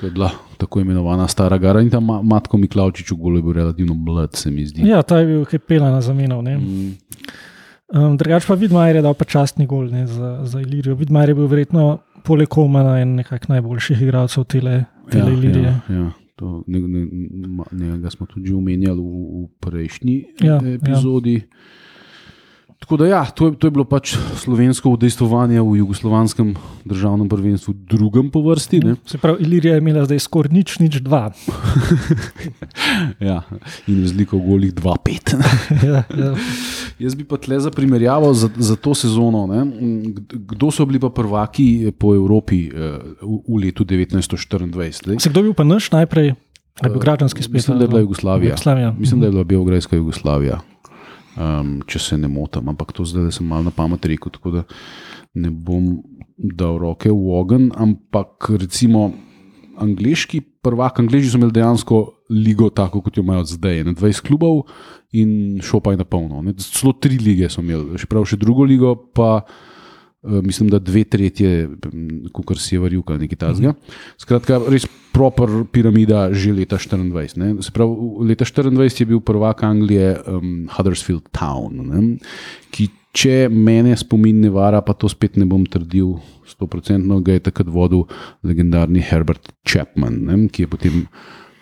To 0.00 0.08
je 0.08 0.12
bila 0.12 0.32
tako 0.54 0.80
imenovana 0.80 1.28
stara 1.28 1.58
gara 1.58 1.80
in 1.80 1.90
ta 1.90 1.98
Ma- 1.98 2.22
Matko 2.22 2.56
Miklavčič 2.56 3.10
v 3.10 3.16
golu 3.16 3.36
je 3.36 3.42
bil 3.42 3.52
relativno 3.54 3.94
mlad, 3.94 4.32
se 4.32 4.50
mi 4.50 4.66
zdi. 4.66 4.82
ja, 4.82 5.02
ta 5.02 5.18
je 5.18 5.26
bil 5.26 5.44
Kepela 5.44 5.90
na 5.90 6.00
zamenjav. 6.00 6.42
Mm, 6.42 6.92
Um, 7.86 8.16
Drugač 8.16 8.46
pa 8.46 8.54
Vidmajer 8.54 8.96
je 8.96 9.02
dal 9.02 9.14
pa 9.14 9.24
častni 9.24 9.66
gol 9.66 9.86
ne, 9.86 10.06
za, 10.06 10.40
za 10.42 10.58
Ilirijo. 10.58 10.94
Vidmajer 10.96 11.28
je 11.28 11.34
bil 11.34 11.46
verjetno 11.46 11.82
poleg 12.24 12.48
Omana 12.58 12.96
en 12.98 13.14
nekak 13.14 13.44
najboljših 13.46 14.00
igralcev 14.02 14.44
tele, 14.44 14.84
tele 15.12 15.32
Ilirije. 15.32 15.62
ja, 15.64 15.76
ja. 15.90 16.06
To, 16.34 16.64
ne, 16.66 16.80
ne, 16.80 17.06
ne, 17.70 17.98
ne, 17.98 18.10
smo 18.10 18.26
tudi 18.26 18.50
omenjali 18.50 18.98
v, 18.98 19.04
v 19.36 19.48
prejšnji 19.60 20.16
Ja, 20.40 20.56
ja, 20.56 20.74
epizodi. 20.74 21.34
Ja. 21.34 21.46
Tako 22.84 22.96
da, 23.00 23.06
ja, 23.06 23.24
to, 23.24 23.46
je, 23.46 23.54
to 23.56 23.66
je 23.66 23.72
bilo 23.72 23.86
pač 23.88 24.10
slovensko 24.36 24.90
udejstvovanje 24.92 25.56
v 25.56 25.78
jugoslovanskem 25.80 26.50
državnem 26.84 27.30
prvenstvu, 27.32 27.72
drugem 27.88 28.26
po 28.28 28.42
vrsti. 28.44 28.80
Ne? 28.84 28.96
Se 29.08 29.16
pravi, 29.18 29.40
Ilirija 29.40 29.78
je 29.78 29.80
imela 29.80 30.02
zdaj 30.04 30.20
skoraj 30.20 30.52
nič, 30.52 30.74
nič 30.84 30.98
dva. 31.00 31.32
ja, 33.30 33.38
in 33.88 34.02
razliko 34.04 34.36
v 34.36 34.44
golih 34.50 34.74
2-5. 34.76 35.32
ja, 35.88 36.02
ja. 36.04 36.28
Jaz 37.00 37.16
bi 37.16 37.24
pa 37.24 37.40
tle 37.40 37.56
za 37.64 37.72
primerjavo 37.72 38.34
za, 38.36 38.52
za 38.52 38.76
to 38.76 38.92
sezono. 38.92 39.46
Ne? 39.48 39.64
Kdo 40.52 40.68
so 40.68 40.84
bili 40.84 41.00
pa 41.00 41.08
prvaki 41.08 41.88
po 41.96 42.12
Evropi 42.12 42.68
eh, 42.68 43.00
v, 43.24 43.40
v 43.48 43.62
letu 43.64 43.88
1924? 43.88 45.24
Se 45.24 45.32
kdo 45.32 45.48
bil 45.48 45.56
pa 45.56 45.64
naš 45.64 45.88
najprej? 45.88 46.36
Je 46.84 46.92
bil 46.92 47.00
građanski 47.00 47.48
spet? 47.48 47.64
Mislim, 47.64 47.80
da 47.80 47.88
je 47.88 47.96
bila 47.96 48.04
Jugoslavija. 48.04 48.52
Jugoslavija. 48.52 48.92
Mislim, 48.92 49.24
da 49.24 49.32
je 49.32 49.40
bila 49.40 49.48
Beograjska 49.48 49.96
Jugoslavija 49.96 50.60
um, 51.36 51.76
če 51.86 52.00
se 52.00 52.18
ne 52.20 52.30
motim. 52.30 52.68
Ampak 52.72 52.94
to 52.96 53.06
zdaj 53.08 53.32
sem 53.38 53.46
malo 53.48 53.68
na 53.68 53.74
pamet 53.74 54.06
rekel, 54.06 54.32
tako 54.34 54.58
da 54.58 54.64
ne 55.34 55.50
bom 55.50 55.98
dal 56.36 56.78
roke 56.82 57.10
v 57.10 57.38
ogen. 57.38 57.70
Ampak 57.74 58.50
recimo 58.60 59.10
angliški 59.80 60.40
prvak, 60.64 61.00
angliži 61.02 61.32
so 61.32 61.38
imeli 61.38 61.56
dejansko 61.58 62.00
ligo, 62.30 62.70
tako 62.70 63.02
kot 63.04 63.18
jo 63.18 63.24
imajo 63.24 63.44
zdaj, 63.50 63.82
ne 63.84 63.94
20 63.98 64.26
klubov 64.26 64.64
in 65.14 65.60
šopaj 65.62 65.98
na 65.98 66.06
polno. 66.08 66.42
Celo 66.58 66.94
tri 66.98 67.18
lige 67.18 67.50
so 67.50 67.62
imeli, 67.62 67.98
še 68.00 68.08
prav 68.10 68.26
še 68.28 68.38
drugo 68.40 68.66
ligo. 68.66 68.94
Pa, 69.14 69.42
mislim, 70.24 70.70
da 70.72 70.78
dve 70.78 71.04
tretje, 71.04 71.68
kot 72.32 72.58
se 72.58 72.76
je 72.76 72.80
ali 72.80 73.02
nekaj 73.18 73.36
takega. 73.36 73.74
Skratka, 74.18 74.60
res 74.68 74.86
proper 75.14 75.64
piramida 75.70 76.32
že 76.34 76.52
leta 76.52 76.76
24. 76.76 77.70
Pravi, 77.70 77.94
leta 78.26 78.44
24 78.44 79.00
je 79.00 79.06
bil 79.06 79.20
prvak 79.20 79.62
Anglije 79.62 80.18
um, 80.26 80.66
Huddersfield 80.74 81.30
Town, 81.30 81.86
ne? 81.86 82.18
ki, 82.74 82.90
če 83.14 83.46
mene 83.48 83.94
spomin 83.96 84.40
ne 84.42 84.50
vara, 84.50 84.82
pa 84.82 84.96
to 84.98 85.06
spet 85.06 85.38
ne 85.38 85.46
bom 85.46 85.62
trdil, 85.62 86.18
stoprocentno 86.50 87.20
ga 87.22 87.38
je 87.38 87.46
takrat 87.46 87.70
vodil 87.70 88.08
legendarni 88.42 89.04
Herbert 89.04 89.54
Chapman, 89.62 90.18
ne? 90.26 90.38
ki 90.50 90.66
je 90.66 90.70
potem 90.72 91.04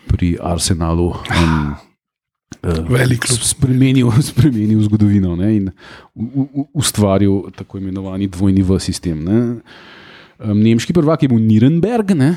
pri 0.09 0.33
Arsenalu. 0.41 1.13
Um, 1.13 1.92
Velik 2.63 3.27
klub. 3.27 3.43
Spremenil, 3.43 4.07
spremenil 4.31 4.79
zgodovino 4.87 5.35
ne, 5.35 5.49
in 5.57 5.71
ustvaril 6.73 7.51
tako 7.57 7.77
imenovani 7.77 8.27
dvojni 8.31 8.63
V 8.63 8.79
sistem. 8.79 9.23
Ne. 9.23 9.55
Nemški 10.43 10.93
prvak 10.95 11.23
je 11.23 11.29
bil 11.31 11.39
Nirenberg, 11.43 12.11
ne, 12.15 12.35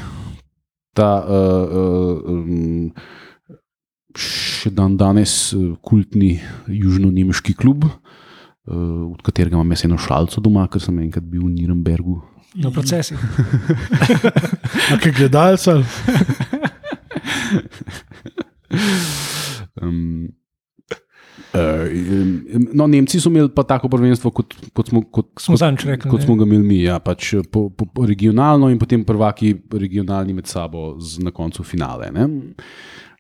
ta 0.97 1.11
uh, 1.23 1.29
uh, 2.23 2.91
še 4.17 4.71
dan 4.75 4.97
danes 4.99 5.55
kultni 5.85 6.41
južno-nemški 6.71 7.55
klub, 7.59 7.85
uh, 7.87 7.91
od 9.11 9.23
katerega 9.27 9.57
imam 9.59 9.73
eno 9.75 9.99
šalco 9.99 10.41
doma, 10.43 10.69
ker 10.71 10.81
sem 10.83 10.99
enkrat 11.05 11.25
bil 11.25 11.43
v 11.47 11.51
Nirenbergu. 11.57 12.17
Na 12.57 12.71
procesih. 12.73 13.19
Kaj 15.03 15.13
gledalcev? 15.19 15.79
Um, 19.83 20.29
uh, 21.53 21.85
no, 22.73 22.87
Nemci 22.87 23.21
so 23.21 23.31
imeli 23.31 23.51
pa 23.55 23.65
tako 23.69 23.91
prvenstvo, 23.93 24.31
kot, 24.35 24.55
kot 24.73 24.93
smo, 24.93 25.03
kot, 25.05 25.31
smo, 25.41 25.57
kot, 25.59 25.85
rekli, 25.89 26.11
kot 26.11 26.25
smo 26.25 26.37
ga 26.39 26.47
imeli 26.49 26.65
mi. 26.65 26.81
Ja, 26.85 26.99
pač 27.03 27.35
po, 27.53 27.69
po, 27.71 27.89
po 27.93 28.07
regionalno 28.09 28.71
in 28.73 28.79
potem 28.81 29.05
prvaki 29.05 29.55
regionalni 29.73 30.37
med 30.37 30.49
sabo 30.51 30.95
z, 31.01 31.25
na 31.25 31.35
koncu 31.35 31.67
finale. 31.67 32.11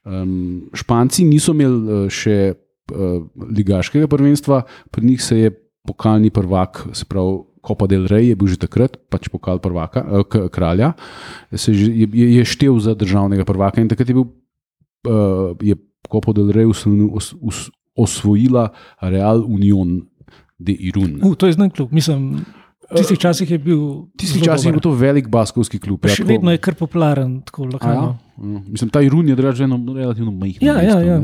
Um, 0.06 0.70
Španci 0.76 1.26
niso 1.28 1.54
imeli 1.56 2.06
še 2.12 2.38
uh, 2.54 3.20
ligaškega 3.58 4.08
prvenstva, 4.10 4.62
pri 4.94 5.12
njih 5.12 5.22
se 5.22 5.42
je 5.44 5.52
pokalni 5.86 6.32
prvak, 6.34 6.86
se 6.96 7.08
pravi. 7.08 7.44
Kopa 7.66 7.88
del 7.90 8.04
Rey 8.06 8.28
je 8.28 8.36
bil 8.38 8.46
že 8.46 8.60
takrat, 8.62 8.94
pač 9.10 9.24
pokal 9.26 9.58
prvaka, 9.58 10.04
kralja, 10.54 10.92
se 11.50 11.72
je, 11.74 12.06
je, 12.06 12.26
je 12.36 12.44
štev 12.46 12.76
za 12.78 12.94
državnega 12.94 13.42
prvaka 13.42 13.82
in 13.82 13.88
takrat 13.90 14.06
je 14.06 14.14
bil. 14.14 14.28
Uh, 15.02 15.58
je 15.58 15.74
Kopo 16.08 16.32
del 16.36 16.52
Rey 16.54 16.66
osvojila 17.96 18.68
Real 19.00 19.44
Union 19.44 20.00
de 20.58 20.72
Irun. 20.72 21.20
Uh, 21.22 21.34
to 21.36 21.46
je 21.46 21.56
znan 21.56 21.70
klub, 21.70 21.92
mislim. 21.92 22.44
V 22.86 23.02
tistih 23.02 23.18
časih 23.18 23.50
je 23.50 23.58
bil. 23.58 23.82
V 24.14 24.20
tistih 24.20 24.44
časih 24.46 24.70
je 24.70 24.76
bil 24.78 24.84
to 24.84 24.94
velik 24.94 25.26
baskovski 25.28 25.80
klub. 25.82 26.04
Ja, 26.06 26.14
še 26.14 26.22
tako, 26.22 26.32
vedno 26.32 26.54
je 26.54 26.60
kar 26.62 26.76
popularen. 26.78 27.40
Tako, 27.42 27.66
ja? 27.82 28.14
Mislim, 28.62 28.92
ta 28.94 29.02
Irun 29.02 29.28
je 29.28 29.34
eno 29.34 29.80
relativno 29.90 30.30
majhno. 30.30 30.62
Ja, 30.62 30.78
ja, 30.82 31.00
ja. 31.02 31.18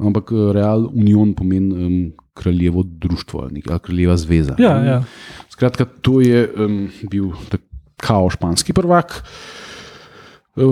Ampak 0.00 0.30
eh, 0.32 0.52
Real 0.54 0.86
Union 0.94 1.34
pomeni 1.34 1.74
um, 1.74 2.12
kraljevo 2.34 2.84
društvo 2.86 3.48
ali 3.50 3.62
kraljeva 3.62 4.16
zveza. 4.16 4.54
Ja, 4.58 4.78
ja. 4.84 5.02
Skratka, 5.50 5.84
to 5.84 6.20
je 6.20 6.46
um, 6.56 6.88
bil 7.10 7.34
kao 8.00 8.30
španski 8.30 8.72
prvak. 8.72 9.18
Eh, 9.18 9.69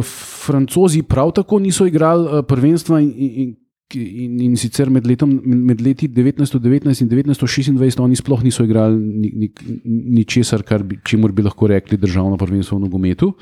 Francozi 0.03 1.03
prav 1.03 1.33
tako 1.33 1.59
niso 1.59 1.87
igrali 1.87 2.27
eh, 2.27 2.43
prvenstva 2.43 3.01
in, 3.01 3.13
in, 3.17 3.57
in, 3.95 4.41
in 4.41 4.57
sicer 4.57 4.91
med, 4.91 5.07
letom, 5.07 5.31
med 5.45 5.81
leti 5.81 6.09
1919 6.09 7.03
in 7.03 7.09
1926 7.09 8.03
oni 8.03 8.17
sploh 8.17 8.43
niso 8.43 8.65
igrali 8.65 8.99
ničesar, 9.85 10.65
ni 10.85 10.99
čemu 11.05 11.33
bi 11.33 11.43
lahko 11.43 11.67
rekli 11.67 11.97
državno 11.97 12.37
prvenstvo 12.37 12.79
v 12.79 12.81
nogometu. 12.81 13.33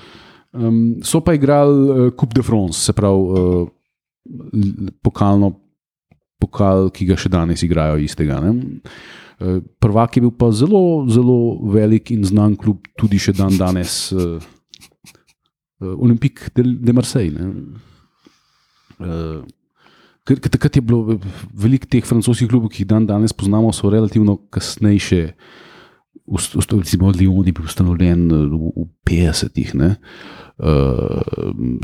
Um, 0.53 1.03
so 1.03 1.21
pa 1.21 1.35
igrali 1.35 1.91
uh, 1.91 2.11
Coupe 2.17 2.35
de 2.35 2.43
France, 2.43 2.81
se 2.81 2.93
pravi 2.93 3.17
uh, 3.17 3.69
pokalno, 5.03 5.53
pokal, 6.41 6.91
ki 6.91 7.07
ga 7.11 7.17
še 7.17 7.29
danes 7.33 7.65
igrajo 7.65 7.99
istega. 8.01 8.39
Uh, 8.41 9.61
prvak 9.81 10.17
je 10.17 10.25
bil 10.25 10.33
pa 10.33 10.49
zelo, 10.53 11.05
zelo 11.13 11.59
velik 11.73 12.13
in 12.15 12.25
znan 12.25 12.57
klub, 12.57 12.87
tudi 12.97 13.21
še 13.21 13.35
dan 13.37 13.57
danes. 13.59 14.13
Uh, 14.13 14.39
Olimpik 15.81 16.49
de, 16.57 16.63
de 16.63 16.93
Marseille. 16.93 17.37
Uh, 18.97 19.45
ker, 20.25 20.41
ker 20.41 20.53
takrat 20.53 20.79
je 20.79 20.83
bilo 20.85 21.19
veliko 21.53 21.89
teh 21.91 22.05
francoskih 22.05 22.49
klubov, 22.49 22.73
ki 22.73 22.85
jih 22.85 22.91
dan 22.95 23.07
danes 23.09 23.37
poznamo, 23.37 23.73
so 23.77 23.93
relativno 23.93 24.39
kasnejše. 24.51 25.23
Recimo, 26.27 27.13
Lyon 27.15 27.47
je 27.47 27.53
bil 27.55 27.67
ustanovljen 27.69 28.25
eh, 28.35 28.47
v, 28.51 28.71
v 28.75 28.87
50-ih, 29.07 29.75
uh, 29.79 29.93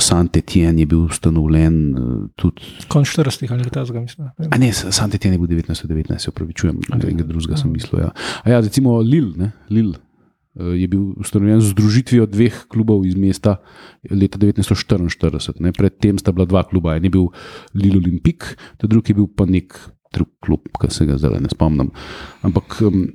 Saint-Étienne 0.02 0.82
je 0.82 0.88
bil 0.90 1.04
ustanovljen 1.04 1.76
uh, 1.94 2.16
tudi. 2.34 2.66
Konč 2.90 3.12
40-ih 3.14 3.52
ali 3.54 3.68
kaj 3.68 3.76
takega, 3.76 4.02
mislim. 4.02 4.32
A 4.48 4.58
ne, 4.58 4.72
Saint-Étienne 4.72 5.38
je 5.38 5.44
bil 5.44 5.52
1919, 5.52 6.18
se 6.18 6.32
upravičujem, 6.32 6.80
nekaj 6.90 7.28
drugega 7.28 7.60
sem 7.60 7.70
mislil. 7.70 8.08
Ja. 8.08 8.10
A 8.42 8.56
ja, 8.56 8.64
recimo 8.64 8.98
Lille, 8.98 9.52
Lille 9.70 10.00
Eh, 10.00 10.11
je 10.54 10.86
bil 10.88 11.14
ustanovljen 11.16 11.60
z 11.60 11.72
združitvijo 11.72 12.26
dveh 12.28 12.56
klubov 12.68 13.06
iz 13.08 13.16
mesta 13.16 13.56
leta 14.10 14.38
1944. 14.38 15.72
Predtem 15.72 16.18
sta 16.20 16.32
bila 16.32 16.44
dva 16.44 16.62
kluba, 16.68 16.96
en 16.96 17.08
je 17.08 17.10
bil 17.10 17.30
Lil 17.74 17.96
Olimpik, 17.96 18.56
drugi 18.82 19.12
je 19.12 19.20
bil 19.22 19.28
pa 19.32 19.48
nek 19.48 19.72
drug 20.12 20.28
klub, 20.44 20.68
ki 20.76 20.90
se 20.92 21.06
ga 21.08 21.16
zdaj 21.16 21.40
ne 21.40 21.50
spomnim. 21.52 21.90
Ampak 22.44 22.80
um, 22.84 23.06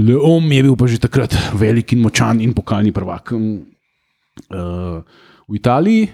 Leom 0.00 0.52
je 0.52 0.62
bil 0.64 0.76
pa 0.78 0.88
že 0.90 1.02
takrat 1.02 1.36
velik 1.54 1.92
in 1.92 2.02
močan 2.02 2.40
in 2.40 2.56
pokalni 2.56 2.92
prvak. 2.92 3.36
Uh, 3.36 5.04
v 5.46 5.52
Italiji 5.54 6.08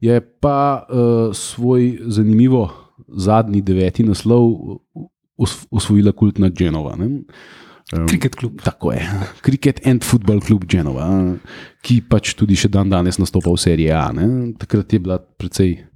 je 0.00 0.20
pa 0.20 0.84
uh, 0.84 1.32
svoj 1.34 2.06
zanimivo 2.08 2.70
zadnji 3.08 3.64
deveti 3.64 4.04
naslov 4.06 4.78
osvojila 5.72 6.12
kultna 6.12 6.50
Dženova. 6.52 6.94
Uh, 7.90 8.06
Kriket 8.06 8.36
klub. 8.38 8.60
Tako 8.62 8.92
je. 8.92 9.02
Kriket 9.40 9.86
and 9.86 10.04
football 10.06 10.40
klub 10.40 10.64
Genova, 10.70 11.08
ki 11.82 12.00
pač 12.06 12.34
tudi 12.38 12.54
še 12.54 12.70
dan 12.70 12.90
danes 12.90 13.18
nastopa 13.18 13.50
v 13.50 13.58
seriji 13.58 13.90
A. 13.90 14.12
Ne? 14.14 14.52
Takrat 14.60 14.92
je 14.94 15.00
bila 15.02 15.18
precej 15.18 15.90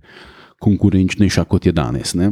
konkurenčnejša 0.65 1.45
kot 1.45 1.67
je 1.69 1.73
danes. 1.77 2.15
Ne? 2.19 2.31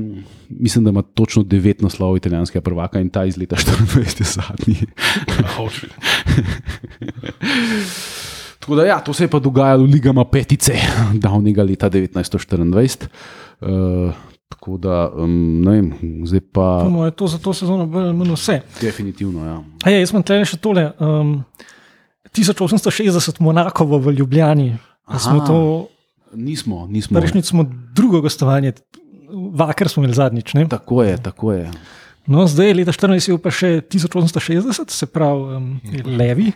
Mislim, 0.48 0.85
da 0.85 0.90
ima 0.90 1.03
točno 1.03 1.42
devet 1.42 1.83
naslovov 1.83 2.16
italijanskega 2.16 2.64
prvaka 2.64 3.01
in 3.01 3.11
ta 3.12 3.25
iz 3.29 3.37
leta 3.38 3.57
24 3.57 4.20
je 4.20 4.27
zadnji. 4.27 4.77
Tako 8.62 8.77
da, 8.79 8.85
ja, 8.87 9.01
to 9.03 9.12
se 9.12 9.25
je 9.25 9.29
pa 9.29 9.38
dogajalo 9.42 9.85
v 9.85 9.90
Ligama 9.90 10.25
petice, 10.25 10.75
davnega 11.18 11.62
leta 11.66 11.90
1924. 11.90 13.07
Uh, 13.61 14.14
Tako 14.52 14.76
da, 14.76 15.08
um, 15.16 15.62
ne 15.64 15.70
vem, 15.70 15.86
zdaj 16.28 16.42
pa. 16.52 16.84
Je 17.04 17.14
to 17.16 17.26
za 17.26 17.38
to 17.40 17.54
sezono 17.56 17.86
bilo 17.86 18.36
vse? 18.36 18.60
Definitivno, 18.80 19.46
ja. 19.46 19.56
ja 19.90 20.02
jaz 20.02 20.12
imam 20.12 20.24
tukaj 20.26 20.44
še 20.50 20.58
tole. 20.60 20.90
Um, 21.00 21.38
1860 22.37 23.40
Monakovo 23.40 23.98
v 23.98 24.12
Ljubljani. 24.20 24.74
Aha, 25.08 25.38
to, 25.46 25.88
nismo, 26.35 26.87
nismo. 26.87 27.20
Prejšnji 27.20 27.42
smo 27.48 27.64
drugo 27.96 28.20
gostovanje, 28.20 28.74
vakar 29.56 29.88
smo 29.88 30.04
imeli 30.04 30.16
zadnjič. 30.16 30.54
Ne? 30.54 30.68
Tako 30.68 31.02
je, 31.02 31.16
tako 31.22 31.52
je. 31.52 31.70
No, 32.27 32.46
zdaj 32.46 32.70
je 32.70 32.74
leta 32.79 32.92
14, 32.94 33.38
pa 33.42 33.50
še 33.50 33.81
1860, 33.90 34.92
se 34.94 35.08
pravi, 35.10 35.56
um, 35.56 35.81
levi. 36.06 36.52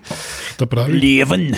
Leven. 0.92 1.48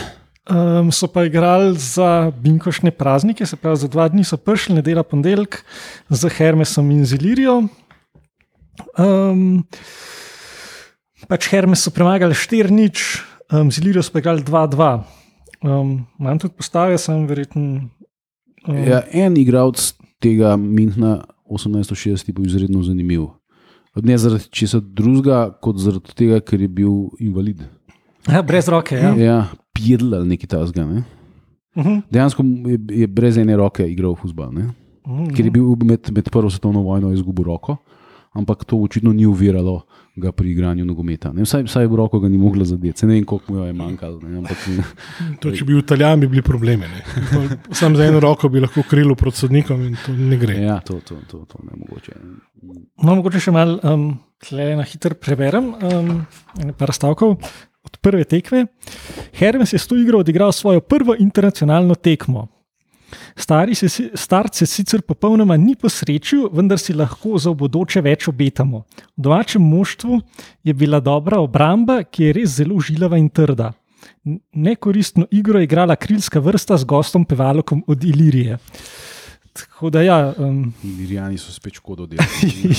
Um, 0.49 0.88
so 0.92 1.05
pa 1.12 1.26
igrali 1.28 1.76
za 1.76 2.32
binkošne 2.40 2.90
praznike, 2.90 3.46
se 3.46 3.57
pravi, 3.57 3.76
za 3.76 3.88
dva 3.88 4.07
dni 4.09 4.24
so 4.24 4.36
prišli, 4.40 4.78
nedela 4.80 5.03
ponedeljek, 5.05 5.61
z 6.09 6.28
Hermesom 6.32 6.90
in 6.90 7.05
Zilirijo. 7.05 7.66
Um, 8.96 9.66
pač 11.28 11.51
Hermes 11.53 11.82
so 11.84 11.92
premagali 11.92 12.32
4-0, 12.32 13.20
um, 13.53 13.68
z 13.70 13.82
Ilirijo 13.82 14.03
so 14.03 14.14
pa 14.14 14.22
igrali 14.22 14.40
2-2. 14.46 14.88
Um, 15.61 16.07
Manj 16.18 16.44
tudi 16.46 16.55
postavil, 16.57 16.99
sem 16.99 17.26
verjetno. 17.28 17.90
Um, 18.64 18.82
Ja, 18.88 19.03
en 19.12 19.36
igralec 19.36 19.92
tega 20.22 20.57
Minhna 20.57 21.24
1860 21.51 22.28
je 22.28 22.34
bil 22.34 22.49
izredno 22.49 22.82
zanimiv. 22.82 23.28
Ne 23.99 24.16
zaradi 24.18 24.49
česa 24.55 24.80
drugega, 24.80 25.49
kot 25.61 25.76
zaradi 25.82 26.14
tega, 26.14 26.40
ker 26.40 26.61
je 26.61 26.68
bil 26.68 27.09
invalid. 27.20 27.64
ja, 28.28 28.42
brez 28.42 28.68
roke. 28.68 28.94
Ja. 28.96 29.14
Ja, 29.18 29.38
Pjedl 29.78 30.14
ali 30.18 30.34
nekaj 30.34 30.50
tasga. 30.56 30.86
Ne? 30.86 31.04
Uh 31.78 31.84
-huh. 31.86 32.02
Dejansko 32.10 32.42
je, 32.42 32.78
je 33.00 33.06
brez 33.06 33.38
ene 33.38 33.56
roke 33.56 33.86
igral 33.86 34.16
futbol, 34.16 34.50
uh 34.50 34.64
-huh. 35.06 35.36
ker 35.36 35.44
je 35.44 35.50
bil 35.50 35.76
med, 35.84 36.10
med 36.10 36.30
prvo 36.30 36.50
svetovno 36.50 36.82
vojno 36.82 37.12
izgubil 37.12 37.44
roko, 37.44 37.76
ampak 38.32 38.64
to 38.64 38.76
očitno 38.76 39.12
ni 39.12 39.26
uviralo 39.26 39.82
ga 40.18 40.32
pri 40.32 40.50
igranju 40.50 40.84
nogometa. 40.84 41.32
Ne, 41.32 41.46
vsaj, 41.46 41.64
vsaj 41.68 41.86
v 41.86 41.98
roko 41.98 42.20
ga 42.20 42.28
ni 42.28 42.38
mogla 42.38 42.64
zadeti, 42.64 42.98
Se 42.98 43.06
ne 43.06 43.14
vem, 43.14 43.24
koliko 43.24 43.52
mu 43.52 43.64
je 43.64 43.72
manjkalo. 43.72 44.20
Ampak, 44.20 44.64
To, 45.40 45.52
če 45.54 45.64
bi 45.64 45.72
bil 45.72 45.82
Italijan, 45.82 46.20
bi 46.20 46.28
bili 46.28 46.42
problemi. 46.42 46.86
Sam 47.78 47.96
za 47.96 48.06
eno 48.08 48.20
roko 48.20 48.48
bi 48.48 48.60
lahko 48.60 48.82
krilo 48.88 49.14
proti 49.14 49.44
sodnikom 49.44 49.82
in 49.86 49.96
to 50.04 50.12
ne 50.12 50.36
gre. 50.36 50.58
ja, 50.62 50.80
to, 50.80 51.00
to, 51.00 51.20
to, 51.30 51.44
to 51.48 51.62
ne 51.62 51.78
mogoče. 51.78 52.18
No, 53.02 53.14
mogoče 53.14 53.40
še 53.40 53.54
malo 53.54 53.78
um, 53.86 54.10
tle 54.42 54.72
na 54.78 54.86
hitro 54.86 55.14
preberem 55.14 55.72
um, 55.74 56.14
nekaj 56.58 56.94
stavkov. 56.98 57.38
Od 57.89 57.97
prve 58.05 58.24
tekme. 58.24 58.66
Hermes 59.32 59.72
je 59.72 59.78
s 59.78 59.89
to 59.89 59.97
igro 59.97 60.20
odigral 60.20 60.53
svojo 60.53 60.80
prvo 60.80 61.16
internacionalno 61.18 61.95
tekmo. 61.95 62.49
Stari 63.36 63.74
se, 63.74 64.11
Start 64.14 64.55
se 64.55 64.66
sicer 64.66 65.01
popolnoma 65.03 65.57
ni 65.57 65.74
posrečil, 65.76 66.49
vendar 66.53 66.78
si 66.78 66.93
lahko 66.93 67.39
za 67.41 67.53
bodoče 67.57 68.03
več 68.05 68.28
obetamo. 68.28 68.82
V 69.16 69.24
domačem 69.28 69.62
moštvu 69.62 70.20
je 70.64 70.74
bila 70.74 71.01
dobra 71.01 71.41
obramba, 71.41 72.03
ki 72.05 72.28
je 72.28 72.32
res 72.41 72.59
zelo 72.61 72.80
žilava 72.80 73.18
in 73.18 73.30
trda. 73.30 73.72
Nekoristno 74.53 75.26
igro 75.30 75.62
je 75.62 75.64
igrala 75.64 75.97
krilska 75.97 76.41
vrsta 76.41 76.76
z 76.76 76.84
gostom 76.84 77.24
Pevalokom 77.24 77.84
od 77.86 78.05
Ilirije. 78.05 78.59
Tako 79.59 79.91
da 79.91 80.03
ja. 80.03 80.34
Um, 80.39 80.74
Lirijani 80.84 81.39
so 81.39 81.53
spet 81.53 81.80
škodo 81.80 82.07
delali. 82.07 82.74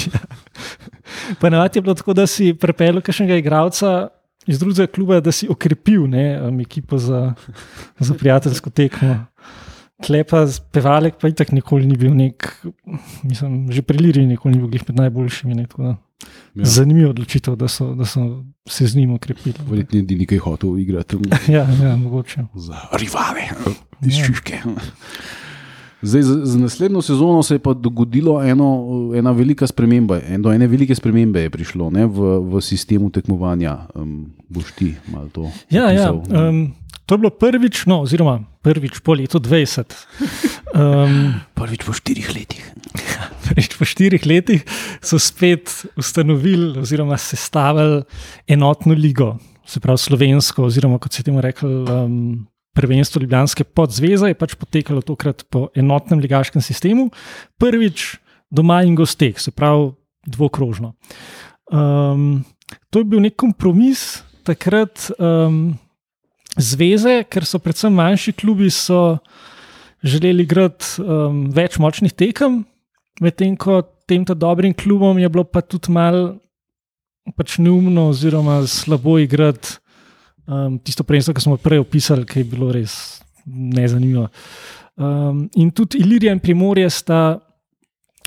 Ponavadi 1.42 1.78
je 1.78 1.82
bilo 1.82 1.96
tako, 1.96 2.14
da 2.14 2.28
si 2.28 2.54
pripeljal 2.54 3.02
kakšnega 3.02 3.36
igralca 3.36 4.08
iz 4.50 4.60
drugega 4.60 4.90
kluba, 4.90 5.20
da 5.22 5.32
si 5.32 5.48
okrepil 5.48 6.08
ne, 6.10 6.26
um, 6.42 6.60
ekipo 6.60 6.98
za, 6.98 7.34
za 8.00 8.14
prijateljsko 8.14 8.70
tekmo. 8.72 9.20
Klepa, 10.00 10.46
pevalek 10.72 11.18
pa 11.20 11.28
itak 11.28 11.52
nikoli 11.52 11.86
ni 11.86 11.98
bil 12.00 12.14
nek, 12.16 12.46
mislim, 13.24 13.66
že 13.72 13.82
pri 13.84 14.00
Liri 14.00 14.24
nikoli 14.26 14.56
ni 14.56 14.62
bil 14.62 14.80
med 14.88 15.02
najboljšimi. 15.06 15.56
Ne, 15.56 15.68
tako 15.68 15.96
Ja. 16.56 16.66
Zanimivo 16.68 17.14
odločitev, 17.14 17.56
da 17.56 17.68
so, 17.72 17.94
da 17.96 18.04
so 18.04 18.44
se 18.68 18.88
z 18.88 18.98
njim 18.98 19.14
okrepili. 19.16 19.54
Verjetno 19.70 20.02
ni 20.02 20.16
nekaj 20.18 20.38
hotel 20.38 20.74
igrati 20.80 21.16
Ja, 21.48 21.64
ja, 21.84 21.94
mogoče. 21.96 22.44
za 22.56 22.76
rivale, 22.92 23.46
iz 24.02 24.18
Ja. 24.20 24.26
Češke. 24.28 24.60
Zdaj, 26.02 26.22
za, 26.22 26.36
za 26.46 26.60
naslednjo 26.60 27.02
sezono 27.02 27.44
se 27.44 27.56
je 27.56 27.60
pa 27.60 27.74
dogodilo 27.74 28.44
eno, 28.44 29.12
ena 29.16 29.32
velika 29.32 29.68
sprememba. 29.68 30.20
En, 30.28 30.42
do 30.42 30.54
ene 30.54 30.68
velike 30.68 30.96
spremembe 30.96 31.42
je 31.42 31.50
prišlo 31.50 31.90
ne, 31.92 32.06
v, 32.06 32.40
v 32.40 32.62
sistemu 32.62 33.10
tekmovanja. 33.12 33.78
Um, 33.96 34.32
boš 34.50 34.72
ti 34.78 34.96
malo 35.12 35.28
to 35.34 35.52
Ja, 35.70 35.92
ja, 35.92 36.12
opisal? 36.14 36.48
um, 36.50 36.72
to 37.06 37.16
je 37.16 37.20
bilo 37.20 37.30
prvič, 37.30 37.84
no, 37.86 38.02
oziroma 38.02 38.40
prvič 38.62 39.00
po 39.04 39.14
letu 39.14 39.40
20. 39.40 39.92
Um, 40.76 41.34
Prvič 41.60 41.84
po 41.84 41.94
štirih 41.94 42.32
letih. 42.36 42.64
Prvič 43.50 43.76
po 43.76 43.86
štirih 43.86 44.24
letih 44.26 44.64
so 45.02 45.20
spet 45.20 45.84
ustanovili 46.00 46.80
oziroma 46.80 47.18
sestavili 47.18 48.04
enotno 48.48 48.94
ligo, 48.94 49.36
se 49.66 49.80
pravi 49.80 49.98
slovensko, 49.98 50.64
oziroma 50.64 50.98
kot 50.98 51.14
se 51.14 51.24
temu 51.24 51.42
rekel, 51.42 51.84
um, 51.92 52.48
prvenstvo 52.74 53.22
Ljubljanske 53.22 53.64
podzveze 53.64 54.30
je 54.32 54.38
pač 54.38 54.56
potekalo 54.60 55.02
tokrat 55.02 55.44
po 55.50 55.68
enotnem 55.76 56.20
ligaškem 56.20 56.62
sistemu, 56.62 57.10
prvič 57.60 58.18
doma 58.52 58.82
in 58.84 58.96
gostek, 58.96 59.40
se 59.40 59.52
pravi 59.52 59.92
dvokrožno. 60.28 60.94
Um, 61.72 62.46
to 62.90 63.02
je 63.02 63.06
bil 63.06 63.22
nek 63.22 63.36
kompromis 63.38 64.24
takrat 64.46 65.10
um, 65.18 65.78
zveze, 66.58 67.24
ker 67.30 67.46
so 67.46 67.60
predvsem 67.62 67.94
manjši 67.94 68.34
klubi 68.34 68.70
želeli 70.04 70.44
igrati 70.44 71.02
um, 71.02 71.50
več 71.54 71.78
močnih 71.78 72.14
tekem, 72.14 72.64
medtem 73.22 73.58
ko 73.58 73.82
tem 74.10 74.26
dobrim 74.26 74.74
klubom 74.74 75.20
je 75.20 75.30
bilo 75.30 75.44
pa 75.44 75.62
tudi 75.62 75.92
malo 75.92 76.40
pač 77.38 77.60
neumno 77.62 78.10
oziroma 78.10 78.64
slabo 78.68 79.20
igrati 79.20 79.78
um, 80.50 80.80
tisto 80.84 81.06
prvenstvo, 81.06 81.36
ki 81.38 81.46
smo 81.46 81.58
prej 81.62 81.84
opisali, 81.84 82.26
ki 82.28 82.42
je 82.42 82.50
bilo 82.50 82.72
res 82.74 82.96
nezanimivo. 83.46 84.28
Um, 85.00 85.46
in 85.56 85.72
tudi 85.72 86.02
Ilirija 86.04 86.34
in 86.36 86.42
Primorje 86.44 86.90
sta 86.90 87.40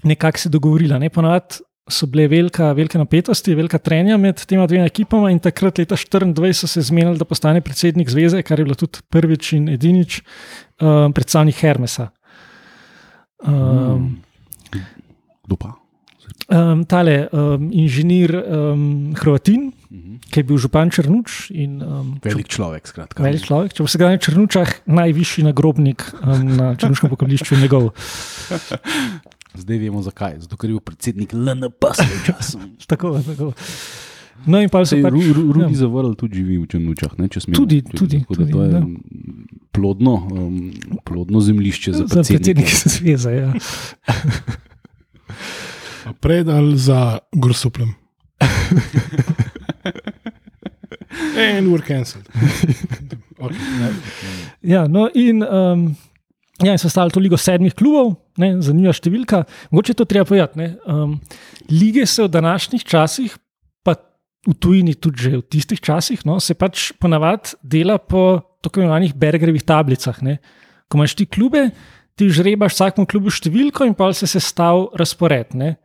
nekako 0.08 0.38
se 0.38 0.50
dogovorila. 0.50 0.98
Ne? 0.98 1.10
Ponavadi 1.10 1.60
so 1.90 2.06
bile 2.06 2.28
velika, 2.30 2.70
velike 2.72 2.98
napetosti, 2.98 3.54
velika 3.58 3.78
trenja 3.78 4.16
med 4.16 4.40
tema 4.46 4.66
dvema 4.70 4.86
ekipama 4.88 5.30
in 5.34 5.42
takrat 5.42 5.82
leta 5.82 5.98
2024 5.98 6.52
so 6.56 6.70
se 6.70 6.82
zmenili, 6.88 7.18
da 7.18 7.28
postane 7.28 7.60
predsednik 7.60 8.10
zveze, 8.10 8.42
kar 8.42 8.60
je 8.60 8.64
bilo 8.64 8.78
tudi 8.78 9.02
prvič 9.10 9.52
in 9.58 9.68
edinič 9.74 10.22
um, 10.80 11.12
predstavnik 11.12 11.58
Hermesa. 11.60 12.08
Um, 13.42 14.22
Kdo 15.42 15.58
pa? 15.58 15.74
um, 16.48 16.84
tale 16.84 17.28
um, 17.32 17.70
inženir 17.72 18.34
um, 18.34 19.14
Hrvatin, 19.14 19.72
Mhm. 19.93 20.24
ki 20.24 20.40
je 20.40 20.45
bil 20.45 20.57
župan 20.57 20.88
Črnuč 20.88 21.53
in 21.53 21.76
um, 21.78 22.16
Velik 22.18 22.49
človek, 22.49 22.80
skratka. 22.82 23.20
velik 23.20 23.43
človek. 23.43 23.74
Če 23.74 23.84
se 23.86 23.99
ga 23.99 24.09
na 24.09 24.16
Črnučah, 24.16 24.88
najvišji 24.88 25.45
nagrobnik 25.45 26.01
um, 26.16 26.49
na 26.51 26.72
Črnuškem 26.74 27.12
pokolišču 27.12 27.55
je 27.55 27.61
njegov. 27.61 27.93
Zdaj 29.55 29.76
vemo 29.78 30.01
zakaj. 30.01 30.40
Zato, 30.40 30.57
ker 30.57 30.66
je 30.66 30.74
bil 30.74 30.80
predsednik 30.82 31.30
LNP 31.30 31.76
svoj 31.93 32.20
čas. 32.24 32.57
Tako, 32.86 33.20
tako. 33.20 33.53
No, 34.43 34.59
in 34.59 34.66
pa 34.66 34.80
so 34.80 34.97
Sej, 34.97 35.03
pač. 35.03 35.12
Ru, 35.12 35.20
Ru, 35.30 35.43
Rubi 35.53 35.70
ja. 35.70 35.78
zavrl 35.78 36.16
tudi 36.16 36.40
živi 36.40 36.57
v 36.57 36.66
Črnučah. 36.66 37.12
Ne, 37.14 37.28
če 37.28 37.38
smem. 37.43 37.55
Tudi, 37.55 37.82
Če- 37.82 37.93
tudi, 37.95 38.16
da 38.18 38.32
tudi, 38.32 38.49
To 38.49 38.64
je 38.64 38.70
ja. 38.70 38.80
plodno, 39.70 40.14
um, 40.26 40.72
plodno 41.05 41.38
zemljišče 41.38 41.93
za 41.93 42.03
Za 42.03 42.16
predsednika 42.16 42.64
predsednika. 42.64 42.88
zveze. 42.97 43.30
Ja. 43.30 43.51
A 46.03 46.16
Pred 46.16 46.49
ali 46.49 46.74
za 46.74 47.20
grosuplem. 47.30 47.93
En 51.36 51.68
ur 51.72 51.82
cancel. 51.86 52.22
Okay. 53.42 53.56
Ja, 54.60 54.86
no, 54.86 55.08
in, 55.18 55.42
um, 55.42 55.96
ja, 56.62 56.72
in 56.72 56.78
so 56.78 56.86
stali 56.86 57.10
to 57.10 57.18
ligo 57.18 57.34
sedmih 57.34 57.74
klubov, 57.74 58.12
ne, 58.38 58.52
zanimiva 58.62 58.92
številka. 58.94 59.40
Mogoče 59.72 59.96
to 59.98 60.06
treba 60.06 60.28
povedati. 60.28 60.60
ne, 60.60 60.68
Um, 60.86 61.16
lige 61.70 62.06
se 62.06 62.22
v 62.22 62.30
današnjih 62.30 62.84
časih, 62.84 63.34
pa 63.82 63.96
v 64.46 64.54
tujini 64.54 64.94
tudi 64.94 65.22
že 65.22 65.30
v 65.38 65.42
tistih 65.42 65.80
časih, 65.80 66.22
no, 66.24 66.38
se 66.38 66.54
pač 66.54 66.92
ponavadi 67.02 67.58
dela 67.62 67.98
po 67.98 68.42
tako 68.62 68.80
imenovanih 68.80 69.14
Bergerjevih 69.14 69.66
tablicah. 69.66 70.22
Ne. 70.22 70.38
Ko 70.86 70.98
imaš 70.98 71.16
ti 71.18 71.26
klube, 71.26 71.70
ti 72.14 72.30
žrebaš 72.30 72.76
vsakemu 72.76 73.10
klubu 73.10 73.30
številko 73.30 73.88
in 73.88 73.94
pa 73.98 74.12
se 74.14 74.30
sestav 74.30 74.92
razpored. 74.94 75.56
Ne. 75.58 75.76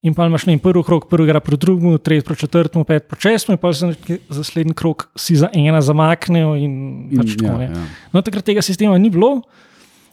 In 0.00 0.14
pa 0.16 0.24
imaš 0.26 0.46
ne, 0.48 0.54
vem, 0.54 0.60
prvi 0.64 0.80
krok, 0.84 1.10
prvi 1.10 1.26
igra 1.28 1.42
proti 1.44 1.60
drugemu, 1.60 1.98
tretji 2.00 2.24
proti 2.24 2.40
četrtemu, 2.40 2.84
pet 2.88 3.08
proti 3.08 3.28
šestemu, 3.28 3.54
in 3.54 3.60
pa 3.60 3.72
se 3.72 3.90
za 4.28 4.38
naslednji 4.38 4.74
krok 4.74 5.10
si 5.16 5.36
za 5.36 5.50
ena 5.52 5.82
zamaknejo. 5.84 6.54
In, 6.56 6.78
In, 7.10 7.18
pač 7.20 7.34
tako, 7.36 7.58
ja, 7.60 7.68
ja. 7.68 7.82
No, 8.12 8.22
takrat 8.24 8.46
tega 8.48 8.64
sistema 8.64 8.96
ni 8.98 9.10
bilo, 9.12 9.42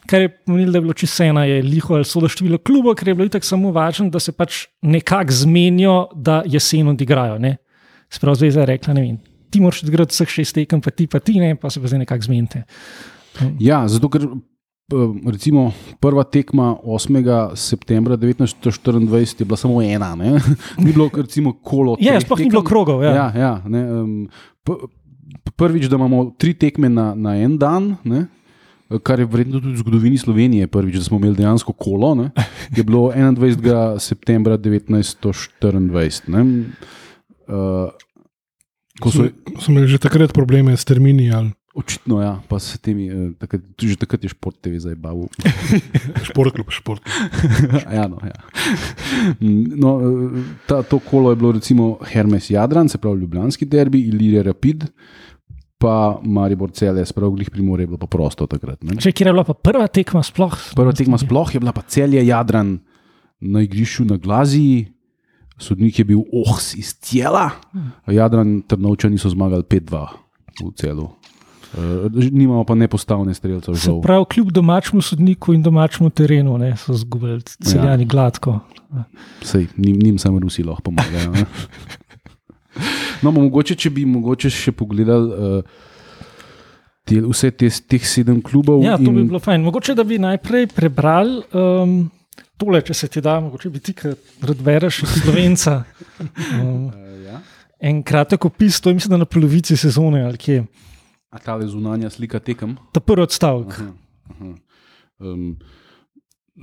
kar 0.08 0.26
je 0.26 0.28
pomenilo, 0.28 0.72
da 0.72 0.78
je 0.78 0.84
bilo 0.88 0.96
čisto 0.96 1.24
ena, 1.24 1.46
je 1.48 1.62
liho 1.64 1.96
ali 1.96 2.04
sodo 2.04 2.28
število 2.28 2.60
klubov, 2.60 2.98
ker 3.00 3.08
je 3.08 3.16
bilo 3.16 3.30
itak 3.30 3.48
samo 3.48 3.72
važno, 3.72 4.10
da 4.12 4.20
se 4.20 4.32
pač 4.36 4.66
nekako 4.82 5.32
zmenijo, 5.40 5.96
da 6.14 6.42
jesen 6.44 6.92
odigrajo. 6.92 7.40
Ne? 7.40 7.56
Sprav 8.12 8.36
zveza 8.40 8.60
je 8.64 8.70
rekla, 8.74 8.96
ne 8.96 9.06
vem, 9.06 9.16
ti 9.48 9.64
moraš 9.64 9.82
odigrati 9.86 10.12
vseh 10.12 10.36
šest 10.36 10.60
tekem, 10.60 10.84
pa 10.84 10.92
ti 10.92 11.08
pa 11.08 11.20
ti 11.20 11.40
ne, 11.40 11.54
pa 11.56 11.72
se 11.72 11.80
pa 11.80 11.88
zdaj 11.88 12.04
nekako 12.04 12.28
zmenite. 12.28 12.64
Ja, 13.60 13.86
zato 13.88 14.12
ker 14.12 14.28
recimo 15.26 15.72
prva 16.00 16.24
tekma 16.24 16.76
8. 16.84 17.56
septembra 17.56 18.16
1924 18.16 19.40
je 19.40 19.44
bila 19.44 19.56
samo 19.56 19.82
ena, 19.82 20.14
ne? 20.14 20.40
ni 20.84 20.92
bilo 20.92 21.10
recimo 21.14 21.52
kolo. 21.52 21.96
Ja, 22.00 22.20
sploh 22.20 22.38
ni 22.38 22.50
bilo 22.50 22.62
krogov. 22.62 23.02
Ja. 23.02 23.12
Ja, 23.14 23.32
ja, 23.36 23.62
ne, 23.66 23.92
um, 23.92 24.28
prvič, 25.56 25.86
da 25.88 25.96
imamo 25.96 26.34
tri 26.38 26.54
tekme 26.54 26.88
na, 26.88 27.14
na 27.14 27.36
en 27.36 27.58
dan. 27.58 27.96
Ne? 28.04 28.26
Kar 29.04 29.20
je 29.20 29.26
verjetno 29.28 29.60
tudi 29.60 29.74
v 29.74 29.82
zgodovini 29.82 30.18
Slovenije 30.18 30.66
prvič, 30.66 30.96
da 30.96 31.04
smo 31.04 31.18
imeli 31.18 31.36
dejansko 31.36 31.72
kolo, 31.72 32.14
ne? 32.14 32.30
je 32.76 32.84
bilo 32.84 33.12
21. 33.12 33.98
septembra 33.98 34.56
1924. 34.58 36.32
ne. 36.32 36.64
Uh, 37.48 37.92
ko 39.00 39.10
so, 39.10 39.28
Smo, 39.28 39.60
smo 39.60 39.74
imeli 39.74 39.88
že 39.88 39.98
takrat 39.98 40.32
probleme 40.32 40.76
s 40.76 40.84
termini 40.84 41.28
ali 41.32 41.52
Očitno, 41.78 42.18
ja, 42.18 42.32
pa 42.50 42.58
se 42.58 42.78
temi, 42.82 43.06
eh, 43.06 43.30
takrat, 43.38 43.62
že 43.78 43.94
takrat 43.94 44.24
je 44.26 44.32
šport 44.32 44.56
TV 44.58 44.80
zdaj 44.82 44.96
bavil. 44.98 45.28
Šport, 46.28 46.56
klub, 46.56 46.72
šport. 46.74 47.04
ja, 47.98 48.08
no, 48.10 48.18
ja. 48.26 48.34
no, 49.78 49.92
eh, 50.02 50.42
ta, 50.66 50.82
to 50.82 50.98
kolo 50.98 51.30
je 51.30 51.38
bilo 51.38 51.52
recimo 51.54 51.98
Hermes 52.02 52.50
Jadran, 52.50 52.90
se 52.90 52.98
pravi 52.98 53.22
Ljubljanski 53.22 53.68
derbi, 53.70 54.00
Ilirija 54.10 54.42
Rapid, 54.42 54.88
pa 55.78 56.18
Maribor 56.24 56.74
Cele, 56.74 57.06
se 57.06 57.14
pravi 57.14 57.36
Glih 57.36 57.50
Primor 57.54 57.80
je 57.80 57.86
bilo 57.86 57.98
pa 58.02 58.10
prosto 58.10 58.50
takrat. 58.50 58.82
Ne? 58.82 58.98
Če 58.98 59.14
kje 59.14 59.30
je 59.30 59.36
bila 59.38 59.46
pa 59.46 59.54
prva 59.54 59.86
tekma 59.86 60.24
sploh? 60.26 60.58
Prva 60.74 60.92
tekma 60.98 61.20
sploh 61.22 61.54
je 61.54 61.62
bila 61.62 61.72
pa 61.76 61.86
Celje 61.86 62.26
Jadran 62.26 62.80
na 63.38 63.62
igrišču 63.62 64.08
na 64.08 64.18
Glaziji. 64.18 64.88
Sodnik 65.58 65.98
je 65.98 66.06
bil 66.06 66.26
Ohs 66.34 66.72
iz 66.78 66.92
Tjela, 67.02 67.50
Jadran 68.06 68.60
Trnovčani 68.66 69.18
so 69.18 69.30
zmagali 69.30 69.62
5-2 69.66 70.06
v 70.62 70.74
celu. 70.78 71.08
Uh, 71.76 72.08
nimamo 72.32 72.64
pa 72.64 72.74
nepostavne 72.74 73.34
žal. 73.34 74.00
pravi, 74.00 74.24
kljub 74.30 74.50
domačemu 74.50 75.02
sodniku 75.02 75.52
in 75.52 75.62
domačemu 75.62 76.10
terenu 76.10 76.58
ne, 76.58 76.76
so 76.76 76.94
zgubili 76.96 77.42
celjani 77.42 78.02
ja. 78.02 78.08
gladko. 78.08 78.60
Sej, 79.42 79.66
njim, 79.76 79.98
njim 80.02 80.18
samo 80.18 80.38
Rusi 80.38 80.64
lahko 80.64 80.82
pomagajo. 80.82 81.32
No, 83.22 83.32
mogoče, 83.34 83.74
če 83.74 83.90
bi 83.90 84.04
mogoče 84.06 84.50
še 84.54 84.72
pogledali 84.76 85.32
uh, 85.34 85.88
te, 87.08 87.18
vse 87.24 87.50
te, 87.50 87.70
teh 87.90 88.04
sedem 88.06 88.38
klubov. 88.44 88.84
Ja, 88.84 88.98
to 89.00 89.10
bi 89.10 89.24
in- 89.24 89.30
bilo 89.32 89.40
fajn. 89.42 89.64
Mogoče 89.66 89.96
da 89.98 90.04
bi 90.06 90.20
najprej 90.22 90.68
prebrali 90.74 91.40
um, 91.56 91.98
tole, 92.60 92.82
če 92.86 92.94
se 92.94 93.08
ti 93.10 93.22
da, 93.24 93.38
mogoče 93.42 93.72
bi 93.74 93.82
ti, 93.82 93.96
ki 93.98 94.14
rad 94.46 94.62
bereš 94.64 95.02
iz 95.06 95.16
slovenca. 95.22 95.80
Um, 96.60 96.88
ja. 97.28 97.40
en 97.80 98.02
kratek 98.06 98.46
opis, 98.46 98.80
to 98.80 98.92
je 98.92 98.98
mislim, 98.98 99.16
da 99.16 99.24
na 99.24 99.28
polovici 99.30 99.76
sezone 99.76 100.22
ali 100.26 100.38
kje. 100.38 100.62
A 101.30 101.38
ta 101.38 101.58
zunanja 101.66 102.10
slika 102.10 102.38
tekem. 102.40 102.76
Ta 102.92 103.00
prvi 103.00 103.22
odstavek. 103.22 103.74
Aha, 103.74 103.92
aha. 104.30 104.54
Um, 105.18 105.56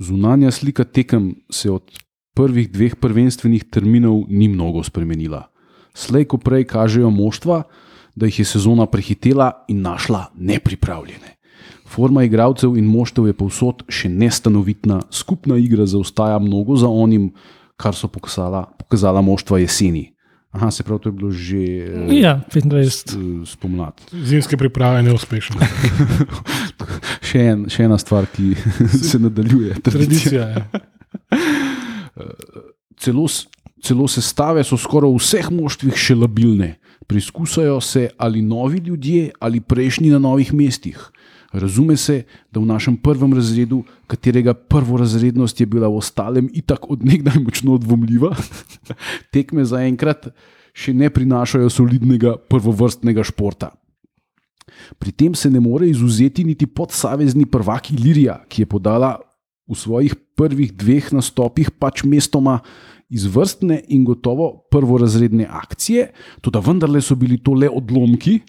zunanja 0.00 0.50
slika 0.50 0.84
tekem 0.84 1.34
se 1.50 1.70
od 1.70 1.92
prvih 2.34 2.70
dveh 2.72 2.96
prvenstvenih 2.96 3.64
terminov 3.64 4.24
ni 4.28 4.48
mnogo 4.48 4.82
spremenila. 4.82 5.46
Slej 5.94 6.26
ko 6.28 6.36
prej 6.38 6.66
kažejo 6.68 7.10
moštva, 7.10 7.62
da 8.16 8.26
jih 8.26 8.38
je 8.38 8.44
sezona 8.44 8.86
prehitela 8.86 9.64
in 9.68 9.80
našla 9.84 10.26
nepripravljene. 10.34 11.36
Forma 11.86 12.24
igralcev 12.24 12.76
in 12.76 12.88
moštev 12.88 13.28
je 13.30 13.36
povsod 13.36 13.84
še 13.88 14.08
nestanovitna, 14.08 15.02
skupna 15.10 15.56
igra 15.60 15.86
zaostaja 15.86 16.38
mnogo 16.42 16.76
za 16.76 16.88
onim, 16.88 17.30
kar 17.76 17.94
so 17.94 18.08
pokazala, 18.08 18.66
pokazala 18.78 19.22
moštva 19.22 19.60
jeseni. 19.62 20.15
Aha, 20.56 20.70
se 20.70 20.82
pravi, 20.82 21.00
to 21.00 21.08
je 21.08 21.12
bilo 21.12 21.30
že 21.30 21.60
eh, 21.84 22.14
Ja, 22.16 22.40
25. 22.46 23.12
eh, 23.12 23.46
spomladi. 23.46 24.08
Zimske 24.24 24.56
priprave 24.56 25.02
neuspešne. 25.02 25.60
Še, 27.22 27.40
en, 27.44 27.64
še 27.66 27.84
ena 27.84 27.96
stvar, 27.96 28.24
ki 28.26 28.54
se 29.10 29.18
nadaljuje. 29.18 29.76
Tradicija 29.82 30.46
je. 30.48 30.60
Celo, 32.96 33.26
s- 33.26 33.44
celo 33.78 34.08
sestave 34.08 34.64
so 34.64 34.76
skoraj 34.76 35.10
v 35.10 35.18
vseh 35.18 35.50
moštvih 35.50 35.94
še 35.94 36.16
labilne. 36.16 36.76
Preizkusajo 37.04 37.76
se 37.80 38.08
ali 38.16 38.40
novi 38.42 38.80
ljudje 38.80 39.30
ali 39.38 39.60
prejšnji 39.60 40.10
na 40.10 40.18
novih 40.20 40.52
mestih. 40.52 40.96
Razume 41.56 41.96
se, 41.96 42.24
da 42.52 42.60
v 42.60 42.68
našem 42.68 42.96
prvem 43.00 43.32
razredu, 43.34 43.80
katerega 44.06 44.54
prvorazrednost 44.54 45.60
je 45.60 45.66
bila 45.66 45.88
v 45.88 46.00
ostalem 46.02 46.50
itak 46.52 46.90
odnegdaj 46.90 47.40
močno 47.40 47.78
dvomljiva, 47.80 48.34
tekme 49.34 49.64
zaenkrat 49.64 50.28
še 50.76 50.92
ne 50.92 51.08
prinašajo 51.08 51.70
solidnega 51.72 52.36
prvovrstnega 52.50 53.24
športa. 53.24 53.72
Pri 55.00 55.12
tem 55.12 55.34
se 55.34 55.48
ne 55.50 55.60
more 55.60 55.88
izuzeti 55.88 56.44
niti 56.44 56.66
podsavezni 56.66 57.46
prvak 57.48 57.90
Ilirija, 57.94 58.42
ki 58.48 58.62
je 58.62 58.66
podala 58.68 59.16
v 59.66 59.74
svojih 59.74 60.14
prvih 60.38 60.72
dveh 60.72 61.12
nastopih 61.12 61.70
pač 61.70 62.04
mestoma 62.04 62.60
izvrstne 63.10 63.80
in 63.94 64.04
gotovo 64.04 64.66
prvorazredne 64.70 65.46
akcije, 65.46 66.10
tudi 66.42 66.58
vendarle 66.66 67.00
so 67.00 67.14
bili 67.14 67.38
to 67.38 67.54
le 67.54 67.70
odlomki 67.70 68.40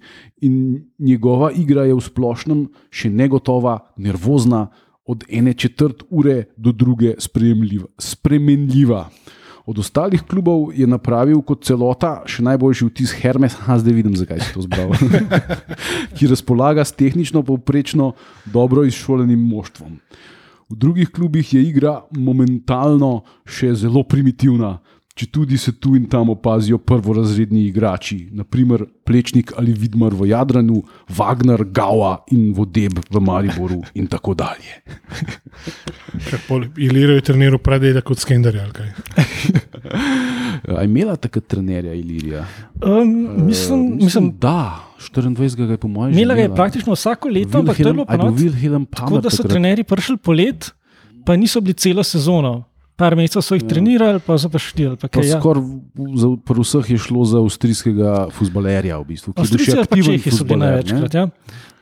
in 0.42 0.84
njegova 1.00 1.52
igra 1.52 1.86
je 1.86 1.94
v 1.94 2.02
splošnem 2.02 2.68
še 2.90 3.10
negotova, 3.10 3.80
nervozna, 3.98 4.68
od 5.08 5.24
ene 5.30 5.54
četrt 5.54 6.04
ure 6.10 6.50
do 6.58 6.72
druge 6.72 7.14
spremenljiva. 7.98 9.10
Od 9.68 9.80
ostalih 9.80 10.22
klubov 10.24 10.72
je 10.76 10.88
napravil 10.88 11.42
kot 11.44 11.66
celota 11.68 12.22
še 12.28 12.44
najboljši 12.44 12.88
vtis 12.88 13.14
Hermes, 13.20 13.56
a 13.68 13.78
zdaj 13.80 13.96
vidim, 13.96 14.16
zakaj 14.20 14.40
si 14.44 14.54
to 14.56 14.64
zbral, 14.64 14.92
ki 16.16 16.28
razpolaga 16.32 16.86
s 16.88 16.96
tehnično 16.96 17.44
povprečno 17.44 18.14
dobro 18.46 18.84
izšolenim 18.88 19.40
moštvom. 19.48 20.00
V 20.70 20.76
drugih 20.76 21.10
klubih 21.10 21.54
je 21.54 21.62
igra 21.64 22.02
momentalno 22.12 23.24
še 23.48 23.72
zelo 23.74 24.04
primitivna, 24.04 24.78
če 25.18 25.28
tudi 25.34 25.58
se 25.58 25.74
tu 25.82 25.96
in 25.98 26.06
tam 26.10 26.30
opazijo 26.30 26.78
prvorazredni 26.78 27.66
igrači, 27.68 28.28
naprimer 28.38 28.86
Plečnik 29.08 29.54
ali 29.58 29.74
Vidmar 29.74 30.14
v 30.14 30.30
Jadranu, 30.30 30.84
Wagner, 31.18 31.64
Gaua 31.74 32.20
in 32.36 32.52
Vodeb 32.54 33.00
v 33.10 33.22
Mariboru 33.24 33.82
in 33.98 34.08
tako 34.12 34.36
dalje. 34.38 34.78
Ilirijo 36.78 37.18
je 37.18 37.26
treniral 37.32 37.62
predaj 37.64 38.02
kot 38.06 38.22
skenderja. 38.22 38.68
ali 38.68 38.74
kaj? 38.78 38.90
A 40.78 40.82
je 40.82 40.86
imela 40.90 41.16
takrat 41.16 41.48
trenerja 41.48 41.94
Ilirija? 41.94 42.46
Um, 42.82 43.46
mislim, 43.48 43.98
mislim, 44.02 44.32
da, 44.42 44.84
24. 45.14 45.72
je 45.72 45.78
po 45.78 45.88
mojem 45.88 46.14
že 46.14 46.20
imela 46.22 46.36
ga 46.36 46.42
je 46.42 46.56
praktično 46.56 46.94
vsako 46.94 47.30
leto, 47.30 47.60
ampak 47.60 47.78
to 47.78 47.88
je 47.88 47.94
bilo. 47.94 48.32
Wilhelm 48.32 48.86
Tako 48.90 49.22
da 49.22 49.30
so 49.30 49.44
trenerji 49.44 49.84
prišli 49.84 50.18
polet, 50.18 50.72
pa 51.26 51.36
niso 51.36 51.62
bili 51.62 51.74
celo 51.74 52.04
sezono. 52.04 52.64
Par 52.98 53.14
mesecev 53.16 53.44
so 53.46 53.54
jih 53.54 53.62
ja. 53.62 53.70
trenirali, 53.70 54.20
pa 54.26 54.38
so 54.42 54.50
pa 54.50 54.58
šli. 54.58 54.88
Pa 54.98 55.08
kaj, 55.08 55.28
ja. 55.30 55.38
skoraj 55.38 55.62
pri 56.42 56.64
vseh 56.64 56.88
je 56.96 56.98
šlo 56.98 57.26
za 57.30 57.38
avstrijskega 57.38 58.14
futbalerja, 58.34 58.98
v 58.98 59.06
bistvu, 59.12 59.34
ki 59.38 59.46
je 59.46 59.52
bil 59.54 59.62
še 59.62 59.76
Avstrijci 59.78 59.84
aktiven 59.84 60.18
Čehi 60.18 60.32
so 60.34 60.48
bili 60.50 60.60
največkrat. 60.64 61.14
Ja. 61.14 61.26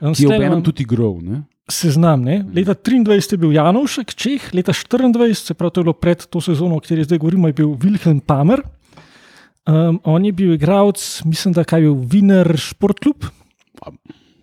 Um, 0.04 0.12
ki 0.12 0.26
je 0.26 0.28
ob 0.28 0.44
enem 0.44 0.64
tudi 0.66 0.84
igral. 0.84 1.16
ne. 1.24 1.44
Seznam. 1.72 2.22
Ne? 2.22 2.44
Leta 2.54 2.76
23 2.76 3.32
je 3.32 3.38
bil 3.42 3.56
Janovšek, 3.56 4.12
Čeh, 4.14 4.44
leta 4.54 4.76
24, 4.76 5.34
se 5.34 5.54
pravi, 5.58 5.72
to 5.72 5.82
je 5.82 5.86
bilo 5.88 5.96
pred 5.98 6.20
to 6.30 6.38
sezono, 6.44 6.76
o 6.78 6.80
kateri 6.84 7.08
zdaj 7.08 7.18
govorimo, 7.18 7.48
je 7.50 7.54
bil 7.58 7.72
Wilhelm 7.80 8.20
Pamer. 8.20 8.62
Um, 9.66 9.98
on 10.04 10.26
je 10.26 10.32
bil 10.32 10.54
igralec, 10.54 11.24
mislim, 11.26 11.56
da 11.56 11.64
je 11.66 11.82
bil 11.82 11.96
Wiener 12.06 12.52
Sportklub, 12.54 13.24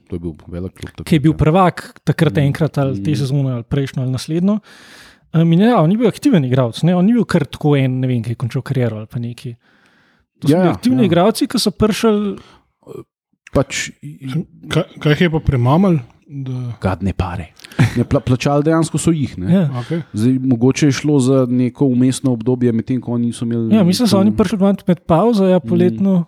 To 0.09 0.17
je 0.17 0.21
bil 0.21 0.35
velik 0.49 0.73
klub. 0.75 1.07
ki 1.07 1.15
je 1.15 1.21
bil 1.21 1.33
ja. 1.33 1.37
prvak 1.39 2.01
takrat 2.05 2.35
Mm. 2.37 2.39
enkrat 2.49 2.79
ali 2.79 3.03
te 3.03 3.11
Mm. 3.11 3.17
sezone 3.17 3.53
ali 3.53 3.63
prejšnjo 3.63 4.03
ali 4.03 4.13
naslednjo. 4.13 4.59
Um, 5.35 5.53
in 5.53 5.61
ja, 5.65 5.79
on 5.81 5.91
je 5.91 5.97
bil 5.97 6.09
aktiven 6.11 6.45
igralec, 6.45 6.83
ne? 6.85 6.95
on 6.97 7.07
ni 7.09 7.15
bil 7.17 7.25
kar 7.25 7.47
tako 7.49 7.77
en, 7.79 8.01
ne 8.03 8.09
vem, 8.11 8.21
ki 8.23 8.35
je 8.35 8.41
končal 8.41 8.63
kariero 8.63 8.99
ali 9.01 9.07
pa 9.09 9.19
neki. 9.19 9.55
To 10.43 10.49
so 10.49 10.53
Ja, 10.53 10.59
bili 10.59 10.69
ja, 10.69 10.75
aktivni 10.75 11.03
ja. 11.03 11.09
igralci, 11.09 11.47
ki 11.49 11.59
so 11.59 11.71
prišli. 11.73 12.35
Pač 13.53 13.91
Kaj, 14.73 14.85
kaj 15.01 15.13
jih 15.13 15.21
je 15.27 15.31
pa 15.31 15.41
premamal? 15.45 15.99
Da, 16.33 16.59
gadne 16.81 17.13
pare. 17.13 17.51
Ne, 17.99 18.05
pla, 18.09 18.21
plačali 18.25 18.65
dejansko 18.65 18.97
so 18.97 19.13
jih. 19.13 19.35
Ne. 19.37 19.51
Ja. 19.53 19.65
okay. 19.83 20.01
Zdaj, 20.17 20.39
mogoče 20.49 20.87
je 20.89 20.95
šlo 20.97 21.19
za 21.21 21.43
neko 21.49 21.87
umestno 21.93 22.33
obdobje, 22.33 22.73
medtem 22.73 23.01
ko 23.01 23.13
oni 23.13 23.27
niso 23.29 23.45
imeli. 23.45 23.75
Ja, 23.77 23.83
mislim, 23.85 24.07
da 24.07 24.11
so 24.11 24.21
oni 24.21 24.33
prišli 24.37 24.59
malo 24.59 24.81
med 24.89 25.03
pauzo, 25.05 25.45
ja, 25.47 25.61
poletno, 25.61 26.25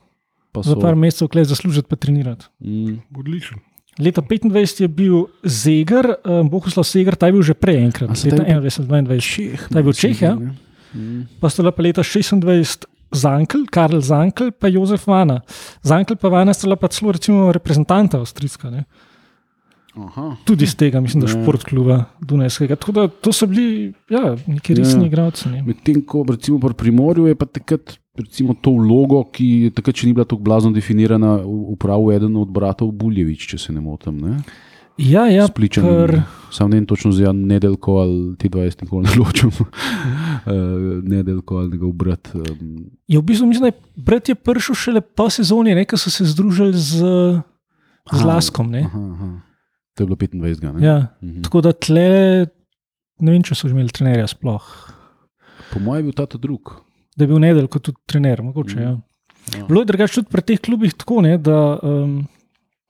pa 0.53 0.61
za 0.63 0.75
so- 0.75 0.81
par 0.81 0.95
mesecev, 0.95 1.29
klej 1.29 1.45
zaslužiti 1.49 1.89
pa 1.89 1.97
trenirati. 1.97 2.45
Mm, 2.61 2.99
Odličen. 3.17 3.59
Leta 3.99 4.23
25 4.23 4.51
je 4.81 4.89
bil 4.89 5.27
Zeger, 5.43 6.17
um, 6.25 6.49
Bohuslav 6.51 6.85
Seger, 6.85 7.15
ta 7.15 7.27
je 7.27 7.33
bil 7.33 7.43
že 7.43 7.55
prej 7.55 7.79
enkrat, 7.79 8.11
leta 8.11 8.37
ta 8.37 8.43
je 8.43 8.61
bil- 8.61 8.61
21-22. 8.61 9.21
Čeh. 9.21 9.61
Ta 9.69 9.79
je 9.79 9.83
bil 9.83 9.93
Čeh, 9.93 10.19
ja. 10.21 10.35
Mm. 10.35 11.27
Pa 11.41 11.49
sta 11.49 11.63
bila 11.63 11.73
pa 11.73 11.83
leta 11.83 12.03
26 12.03 12.87
Zankel, 13.13 13.67
Karl 13.67 14.01
Zankel, 14.01 14.51
pa 14.51 14.67
Jozef 14.67 15.07
Vana. 15.07 15.41
Zankel 15.81 16.17
pa 16.17 16.29
Vana 16.29 16.51
sta 16.51 16.67
bila 16.67 16.77
pa 16.77 16.89
celo 16.89 17.13
recimo 17.13 17.53
reprezentanta 17.53 18.19
avstrijska, 18.19 18.71
ne? 18.71 18.85
Aha. 19.97 20.37
tudi 20.45 20.65
iz 20.65 20.75
tega, 20.75 21.01
mislim, 21.01 21.23
da 21.23 21.31
Ja. 21.31 21.35
športkluba 21.35 22.05
Dunajskega. 22.21 22.75
Tako 22.75 22.93
da 22.93 23.09
to 23.09 23.33
so 23.33 23.47
bili 23.47 23.93
ja, 24.11 24.35
neki 24.47 24.75
resni 24.75 25.03
Ja. 25.03 25.07
igralci. 25.07 25.49
Ne? 25.49 25.63
Medtem 25.63 26.03
ko 26.03 26.25
recimo 26.29 26.59
pri 26.59 26.75
Primorju 26.75 27.27
je 27.27 27.35
pa 27.35 27.47
takrat 27.47 27.95
recimo, 28.17 28.55
to 28.55 28.71
vlogo, 28.73 29.25
ki 29.27 29.47
takrat 29.71 29.97
še 29.97 30.07
ni 30.07 30.13
bila 30.13 30.25
tako 30.25 30.43
blazno 30.43 30.71
definirana, 30.71 31.39
upravil 31.45 32.13
eden 32.13 32.37
od 32.37 32.49
bratov 32.49 32.93
Buljevič, 32.93 33.47
če 33.47 33.59
se 33.59 33.73
ne 33.73 33.81
motim. 33.81 34.19
Ne? 34.19 34.39
Ja, 34.97 35.25
ja, 35.27 35.47
Spličan. 35.47 35.83
ker- 35.83 36.21
Sam 36.49 36.71
ne 36.71 36.77
vem 36.77 36.87
točno 36.87 37.11
za 37.11 37.33
nedeljko 37.33 37.97
ali 37.97 38.37
ti 38.37 38.47
20 38.49 38.83
nikoli 38.83 39.03
ne 39.05 39.15
ločim. 39.17 39.51
uh, 39.51 39.67
nedeljko 41.13 41.57
ali 41.57 41.71
njegov 41.71 41.93
brat. 41.95 42.31
Je 43.09 43.19
v 43.19 43.23
bistvu, 43.23 43.47
mislim, 43.47 43.67
da 43.67 43.77
brat 43.97 44.29
je 44.29 44.35
prišel 44.37 44.75
šele 44.77 45.01
po 45.03 45.27
sezoni, 45.29 45.75
ne, 45.75 45.83
ko 45.85 45.97
so 45.97 46.11
se 46.11 46.23
združili 46.25 46.73
z, 46.73 46.95
z 46.95 47.03
Aha, 48.13 48.27
Laskom. 48.29 48.71
Ne? 48.71 48.85
aha, 48.85 49.03
aha. 49.11 49.29
To 49.95 50.03
je 50.03 50.07
bilo 50.07 50.17
25. 50.17 50.63
Ne? 50.73 50.79
Ja, 50.81 50.97
Mhm. 51.21 51.43
tako 51.43 51.61
da 51.61 51.73
tle, 51.73 52.47
ne 53.19 53.29
vem, 53.29 53.43
če 53.43 53.55
so 53.55 53.67
že 53.67 53.75
imeli 53.75 53.91
trenerja 53.91 54.27
sploh. 54.29 54.63
Po 55.71 55.79
mojem 55.81 56.07
je 56.07 56.13
bil 56.13 56.17
ta 56.17 56.39
drug. 56.39 56.84
Da 57.15 57.25
je 57.25 57.31
bil 57.31 57.39
nedel 57.43 57.69
kot 57.71 57.85
tudi 57.87 58.01
trener, 58.07 58.43
mogoče. 58.43 58.77
Mhm. 58.77 58.83
Ja. 58.83 58.97
Ja. 59.59 59.67
Bilo 59.69 59.83
je 59.83 59.91
drugače 59.91 60.15
tudi 60.15 60.33
pri 60.33 60.43
teh 60.43 60.61
klubih 60.61 60.95
tako, 60.97 61.21
ne, 61.25 61.37
da 61.39 61.77
um, 61.83 62.25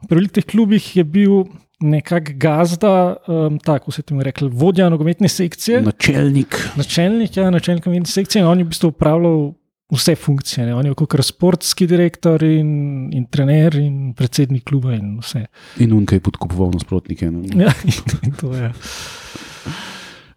pri 0.09 0.21
velikih 0.21 0.39
teh 0.39 0.47
klubih 0.53 0.87
je 0.97 1.05
bil 1.05 1.45
nekak 1.85 2.31
gazda, 2.41 3.17
um, 3.29 3.59
tako 3.59 3.93
se 3.93 4.03
temu 4.03 4.23
reče, 4.23 4.47
vodja 4.53 4.89
nogometne 4.89 5.29
sekcije. 5.29 5.83
Načelnik. 5.83 6.57
Načelnik, 6.77 7.37
ja, 7.37 7.51
načelnik 7.51 7.87
nogometne 7.87 8.13
sekcije 8.13 8.43
in 8.43 8.49
on 8.49 8.63
je 8.63 8.65
v 8.65 8.73
bistvu 8.73 8.93
upravljal 8.95 9.53
vse 9.93 10.15
funkcije. 10.17 10.67
Ne. 10.67 10.75
On 10.75 10.87
je 10.87 10.95
kot 10.95 11.19
sportski 11.23 11.87
direktor 11.87 12.43
in, 12.43 13.11
in 13.13 13.27
trener 13.31 13.77
in 13.79 14.15
predsednik 14.17 14.65
kluba 14.65 14.95
in 14.95 15.19
vse. 15.21 15.47
In 15.83 15.93
unkaj 15.93 16.23
podkupoval 16.25 16.73
nasprotnike. 16.79 17.31
ne. 17.31 17.65
Ja, 17.67 17.75
in, 17.85 18.01
in 18.31 18.37
to 18.41 18.55
je. 18.55 18.73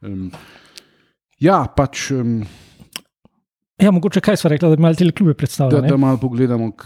Um, 0.01 0.31
ja, 1.47 1.65
pač. 1.75 2.11
Um, 2.11 2.41
Ja, 3.81 3.91
mogoče 3.91 4.21
kaj 4.21 4.37
smo 4.37 4.49
rekli, 4.49 4.69
da 4.69 4.75
bi 4.75 4.81
malo 4.81 4.95
te 4.95 5.11
klube 5.11 5.33
da, 5.33 5.37
predstavljali. 5.37 5.89
da 5.89 5.97
malo 5.97 6.17
pogledamo, 6.17 6.71
k, 6.71 6.83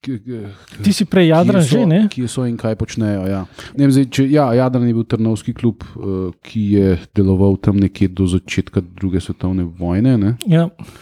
k, 0.00 0.18
k, 0.24 0.84
Ti 0.84 0.92
si 0.92 1.04
prej 1.04 1.28
Jadran 1.28 1.62
so, 1.62 1.68
že, 1.68 1.86
ne? 1.86 1.98
Kje 2.08 2.28
so 2.28 2.46
in 2.48 2.56
kaj 2.56 2.76
počnejo. 2.80 3.26
Ja. 3.28 3.42
Ne 3.76 3.84
vem, 3.84 3.92
zdaj, 3.92 4.06
če, 4.16 4.24
ja, 4.32 4.46
Jadran 4.56 4.86
je 4.88 4.94
bil 4.96 5.04
Trnovski 5.04 5.52
klub, 5.54 5.84
uh, 5.96 6.30
ki 6.42 6.62
je 6.72 6.94
deloval 7.16 7.58
tam 7.60 7.76
nekje 7.82 8.08
do 8.08 8.28
začetka 8.32 8.80
druge 8.80 9.20
svetovne 9.20 9.68
vojne. 9.68 10.16
Ne. 10.16 10.32
Ja. 10.48 10.70
Eh, 10.72 10.94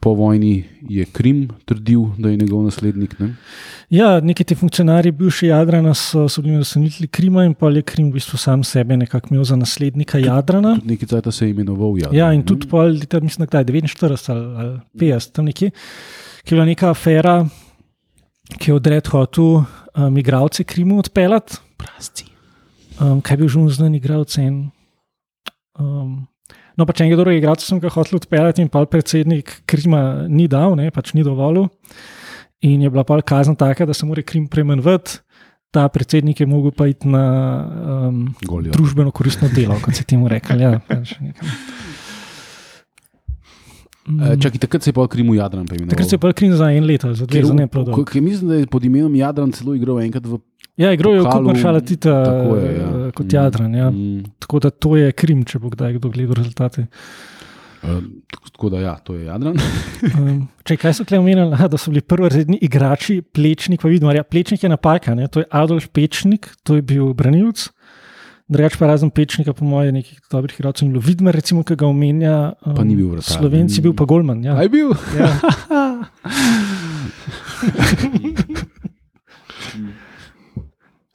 Po 0.00 0.14
vojni 0.14 0.64
je 0.88 1.04
Krim 1.04 1.48
trdil, 1.64 2.04
da 2.18 2.28
je 2.28 2.36
njegov 2.36 2.62
naslednik. 2.62 3.18
Ne. 3.18 3.34
ja, 3.90 4.20
neki 4.20 4.44
ti 4.44 4.54
funkcionarji, 4.54 5.12
bivši 5.12 5.46
Jadrana, 5.46 5.94
so, 5.94 6.28
so 6.28 6.42
bili 6.42 6.56
nastaniteli 6.56 7.08
Krima 7.08 7.44
in 7.44 7.54
pa 7.54 7.70
je 7.70 7.82
Krim 7.82 8.10
v 8.10 8.18
bistvu 8.18 8.38
sam 8.38 8.64
sebe 8.64 8.96
nekako 8.96 9.28
imel 9.30 9.44
za 9.44 9.56
naslednika 9.56 10.18
Jadrana. 10.18 10.74
Tudi 10.80 10.94
nekaj 10.94 11.08
časa 11.08 11.32
se 11.32 11.46
je 11.46 11.50
imenoval 11.50 11.98
Jadran. 11.98 12.16
Ja, 12.16 12.32
in 12.32 12.40
ne. 12.40 12.46
tudi 12.46 12.68
pol 12.68 12.92
leta, 12.98 13.20
mislim, 13.20 13.48
da 13.50 13.58
je 13.58 13.64
49 13.64 14.30
ali, 14.30 14.46
ali 14.56 14.80
50, 14.94 15.32
tam 15.32 15.44
nekje, 15.44 15.70
ki 16.44 16.54
je 16.54 16.56
bila 16.56 16.64
neka 16.64 16.90
afera, 16.90 17.46
ki 18.58 18.70
je 18.70 18.74
odred 18.74 19.06
hotel 19.08 19.62
um, 19.94 20.18
igralce 20.18 20.64
Krimu 20.64 20.98
odpeljati. 20.98 21.56
Prasci. 21.76 22.24
Um, 23.00 23.20
kaj 23.20 23.36
bi 23.36 23.48
že 23.48 23.68
znan 23.68 23.94
igralec 23.94 24.38
en? 24.38 24.70
Um, 25.78 26.26
no, 26.76 26.86
pač 26.86 27.00
enega 27.00 27.18
drugega 27.20 27.38
igralca 27.42 27.66
sem 27.66 27.80
ga 27.80 27.90
hotel 27.92 28.16
odpeljati 28.20 28.62
in 28.62 28.68
pa 28.72 28.84
predsednik 28.86 29.62
Krima 29.66 30.26
ni 30.28 30.48
dal, 30.48 30.76
ne, 30.76 30.90
pač 30.90 31.12
ni 31.14 31.24
dovolil. 31.26 31.68
In 32.62 32.82
je 32.82 32.90
bila 32.90 33.02
pa 33.04 33.18
kazen 33.22 33.56
taka, 33.58 33.86
da 33.86 33.94
se 33.94 34.06
mora 34.06 34.22
Krim 34.22 34.46
premenjati. 34.48 35.18
Ta 35.72 35.86
predsednik 35.88 36.40
je 36.40 36.46
mogel 36.46 36.70
pa 36.70 36.84
iti 36.86 37.08
na 37.08 37.22
um, 38.08 38.34
Goljo. 38.44 38.74
družbeno 38.76 39.10
koristno 39.10 39.48
delo, 39.48 39.78
kot 39.80 39.96
se 39.96 40.04
temu 40.04 40.28
reče. 40.28 40.58
Ja, 40.60 40.76
pač 40.88 41.14
nekam. 41.18 41.48
Eh, 44.02 44.36
Čakaj, 44.36 44.58
takrat 44.58 44.82
se 44.82 44.90
je 44.90 44.94
pa 44.94 45.06
Krimu 45.08 45.34
Jadran 45.34 45.62
imenoval. 45.62 45.90
Takrat 45.94 46.08
se 46.10 46.14
je 46.14 46.18
pa 46.18 46.32
Krim 46.32 46.52
za 46.58 46.68
en 46.74 46.84
leto, 46.84 47.14
za 47.14 47.26
dve, 47.26 47.42
v- 47.42 48.04
ker 48.04 48.22
Mislim, 48.22 48.48
da 48.50 48.54
je 48.58 48.66
pod 48.66 48.84
imenom 48.84 49.14
Jadran 49.14 49.52
celo 49.52 49.74
igral 49.74 50.00
enkrat 50.02 50.26
v. 50.26 50.38
Ja, 50.74 50.88
je 50.88 50.96
pokalu- 50.96 51.22
Kup 51.22 51.46
Maršala 51.46 51.80
Tita 51.80 52.12
je, 52.56 52.70
ja. 52.72 52.88
eh, 52.98 53.12
kot 53.12 53.26
Mm, 53.26 53.30
Jadran. 53.30 53.74
Ja. 53.74 53.90
Mm, 53.90 54.24
Tako 54.38 54.58
da 54.58 54.70
to 54.70 54.96
je 54.96 55.12
Krim, 55.12 55.44
če 55.44 55.58
bo 55.58 55.68
kdaj 55.68 55.92
kdo 55.94 56.08
gledal 56.08 56.34
rezultate. 56.34 56.86
eh, 57.82 58.00
tako 58.48 58.68
da, 58.68 58.78
ja, 58.78 58.94
to 58.96 59.14
je 59.14 59.24
Jadran. 59.24 59.56
Um, 60.16 60.48
če 60.64 60.76
kaj 60.76 60.92
so 60.92 61.04
tukaj 61.04 61.18
omenili, 61.18 61.50
da 61.52 61.76
so 61.76 61.90
bili 61.90 62.00
prvoredni 62.00 62.58
igrači, 62.58 63.20
Plečnik, 63.22 63.80
pa 63.80 63.88
vidimo, 63.88 64.10
ja, 64.10 64.22
Plečnik 64.22 64.62
je 64.62 64.68
napaka, 64.68 65.14
ne? 65.14 65.28
to 65.28 65.40
je 65.40 65.46
Adolf 65.52 65.88
Pečnik, 65.88 66.48
to 66.62 66.74
je 66.74 66.82
bil 66.82 67.12
branilec. 67.12 67.68
Drugač 68.48 68.76
pa 68.76 68.86
razen 68.86 69.08
Pečnika, 69.08 69.52
po 69.52 69.64
mojem, 69.64 69.94
nekih 69.94 70.18
dobrih 70.26 70.52
igralcev 70.54 70.84
ni 70.84 70.92
bilo. 70.92 71.02
Vidmer, 71.02 71.32
recimo, 71.32 71.62
ki 71.62 71.74
ga 71.74 71.86
omenja. 71.86 72.52
Um, 72.60 72.74
Pa 72.74 72.82
ni 72.82 72.94
bil 72.94 73.08
vratar, 73.08 73.38
Slovenci, 73.38 73.76
ne? 73.76 73.82
bil 73.82 73.94
pa 73.94 74.04
Golman. 74.04 74.42
Ja. 74.42 74.56
Aj 74.56 74.68
bil. 74.68 74.92
Ja. 75.14 75.28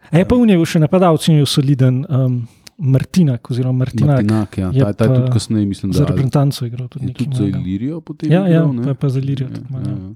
E, 0.10 0.24
pa 0.24 0.36
v 0.36 0.45
njej 0.45 0.66
še 0.66 0.80
napadalci 0.80 1.34
je 1.34 1.45
soliden, 1.45 2.05
um, 2.05 2.47
Martinak 2.80 3.41
oziroma 3.43 3.80
Martinak. 3.80 4.22
Martinak, 4.22 4.51
ja. 4.55 4.70
je 4.70 4.82
Ta, 4.82 4.93
ta 4.93 5.05
je 5.05 5.16
tudi 5.16 5.32
kasneje, 5.32 5.66
mislim, 5.66 5.89
Za 5.91 5.99
da 5.99 6.05
reprezentanco 6.05 6.62
je 6.62 6.68
igral 6.68 6.88
tudi 6.88 7.05
je 7.08 7.14
tudi 7.16 7.36
za. 7.36 7.45
Ilirijo 7.49 8.01
potem. 8.01 8.30
Ja, 8.30 8.43
ja, 8.43 8.62
igral, 8.64 8.86
je 8.86 8.93
pa 8.93 9.10
za 9.10 9.20
Ilirijo. 9.20 9.47
Ja, 9.47 9.58
ja, 9.58 9.82
ja. 9.82 9.97
ja. 9.97 10.14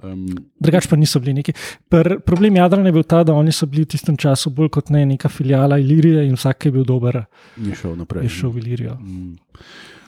Um, 0.00 0.26
Drugač 0.60 0.86
pa 0.86 0.94
niso 0.94 1.18
bili 1.18 1.34
neki. 1.34 1.52
Pr, 1.88 2.20
problem 2.20 2.54
Jadrana 2.54 2.86
je 2.86 2.92
bil 2.92 3.02
ta, 3.02 3.24
da 3.24 3.32
oni 3.32 3.50
so 3.50 3.66
bili 3.66 3.82
v 3.82 3.88
tistem 3.88 4.14
času 4.14 4.50
bolj 4.50 4.68
kot 4.70 4.90
ne 4.90 5.02
neka 5.06 5.26
filijala 5.28 5.78
Ilirije 5.78 6.22
in 6.22 6.34
vsak, 6.34 6.66
je 6.66 6.72
bil 6.72 6.84
dober, 6.84 7.24
je 7.56 7.74
šel 7.74 7.96
naprej. 7.96 8.22
je 8.22 8.30
šel 8.30 8.50
v 8.50 8.58
Ilirijo. 8.58 8.94
Mm. 8.94 9.32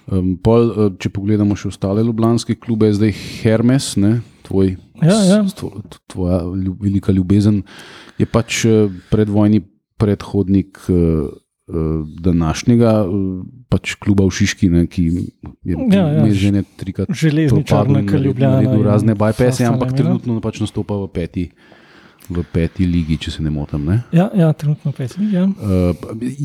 Um, 0.07 0.37
pol, 0.37 0.71
eh, 0.71 0.93
če 0.97 1.09
pogledamo 1.09 1.55
še 1.55 1.69
ostale 1.69 2.03
ljubljanske 2.03 2.55
klube, 2.57 2.87
je 2.87 2.95
zdaj 2.95 3.13
Hermes, 3.41 3.97
ne, 3.97 4.21
tvoj, 4.43 4.77
Ja, 5.01 5.17
ja. 5.17 5.39
s- 5.43 5.55
tvo- 5.55 5.81
tvoja 6.07 6.43
ljub, 6.45 6.77
velika 6.79 7.11
ljubezen, 7.11 7.63
je 8.21 8.27
pač 8.27 8.65
eh, 8.65 8.71
predvojni 9.09 9.65
predhodnik 9.97 10.79
uh, 10.89 11.29
uh, 11.69 11.77
današnjega 12.19 13.05
pač 13.69 13.95
kluba 13.97 14.25
v 14.25 14.33
Šiški, 14.33 14.69
ne, 14.69 14.87
ki 14.87 15.03
je 15.63 15.77
Ja, 15.93 16.07
ja. 16.11 16.25
že 16.33 16.51
ne 16.51 16.63
trikrat 16.65 17.09
in 17.09 17.65
naredil- 18.09 18.25
Ljubljana. 18.25 18.55
naredil 18.57 18.81
in 18.81 18.87
razne 18.87 19.15
bypasse, 19.15 19.61
ampak 19.67 19.93
trenutno 19.95 20.41
pač 20.41 20.61
nastopa 20.61 20.97
v 20.97 21.09
peti, 21.09 21.45
v 22.31 22.45
peti 22.45 22.87
ligi, 22.87 23.19
če 23.19 23.31
se 23.31 23.43
ne 23.43 23.51
motim. 23.51 23.85
Ne. 23.85 24.01
Ja, 24.13 24.31
ja, 24.35 24.53
trenutno 24.53 24.93
pet. 24.93 25.17
Ja. 25.33 25.45
Uh, 25.45 25.95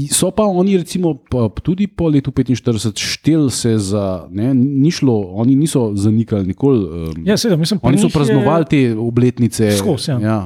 so 0.10 0.32
pa 0.32 0.44
oni, 0.44 0.78
recimo, 0.78 1.14
pa 1.16 1.50
tudi 1.62 1.88
po 1.88 2.08
letu 2.08 2.32
45 2.32 2.98
štel 2.98 3.50
se 3.50 3.78
za, 3.80 4.06
ne, 4.30 4.54
ni 4.54 4.92
šlo, 4.92 5.14
oni 5.34 5.56
niso 5.56 5.92
zanikali 5.96 6.48
nikoli. 6.48 6.80
Um, 6.80 7.24
Ja, 7.26 7.38
seveda, 7.38 7.58
mislim, 7.58 7.80
Oni 7.84 7.98
so 7.98 8.04
njih 8.04 8.10
je- 8.10 8.16
praznovali 8.16 8.66
te 8.66 8.96
obletnice, 8.96 9.72
Skozi, 9.72 10.12
ja. 10.12 10.20
ja, 10.20 10.38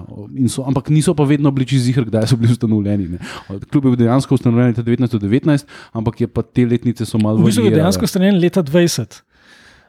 so, 0.48 0.64
ampak 0.64 0.90
niso 0.90 1.14
pa 1.14 1.24
vedno 1.24 1.52
bili 1.52 1.66
čez 1.66 1.88
jih, 1.88 1.98
kdaj 2.00 2.28
so 2.28 2.36
bili 2.36 2.52
ustanovljeni. 2.52 3.08
ne. 3.08 3.18
Kljub 3.62 3.86
je 3.86 3.90
bil 3.90 3.96
dejansko 3.98 4.36
ustanovljen 4.36 4.68
leta 4.68 4.84
1919, 4.84 5.64
ampak 5.92 6.22
je 6.22 6.28
pa 6.28 6.42
te 6.42 6.66
letnice 6.66 7.06
so 7.06 7.18
malo 7.18 7.38
V 7.38 7.46
bistvu 7.46 7.66
je 7.66 7.72
dejansko 7.72 8.08
streljen 8.08 8.38
leta 8.38 8.64
20. 8.64 9.22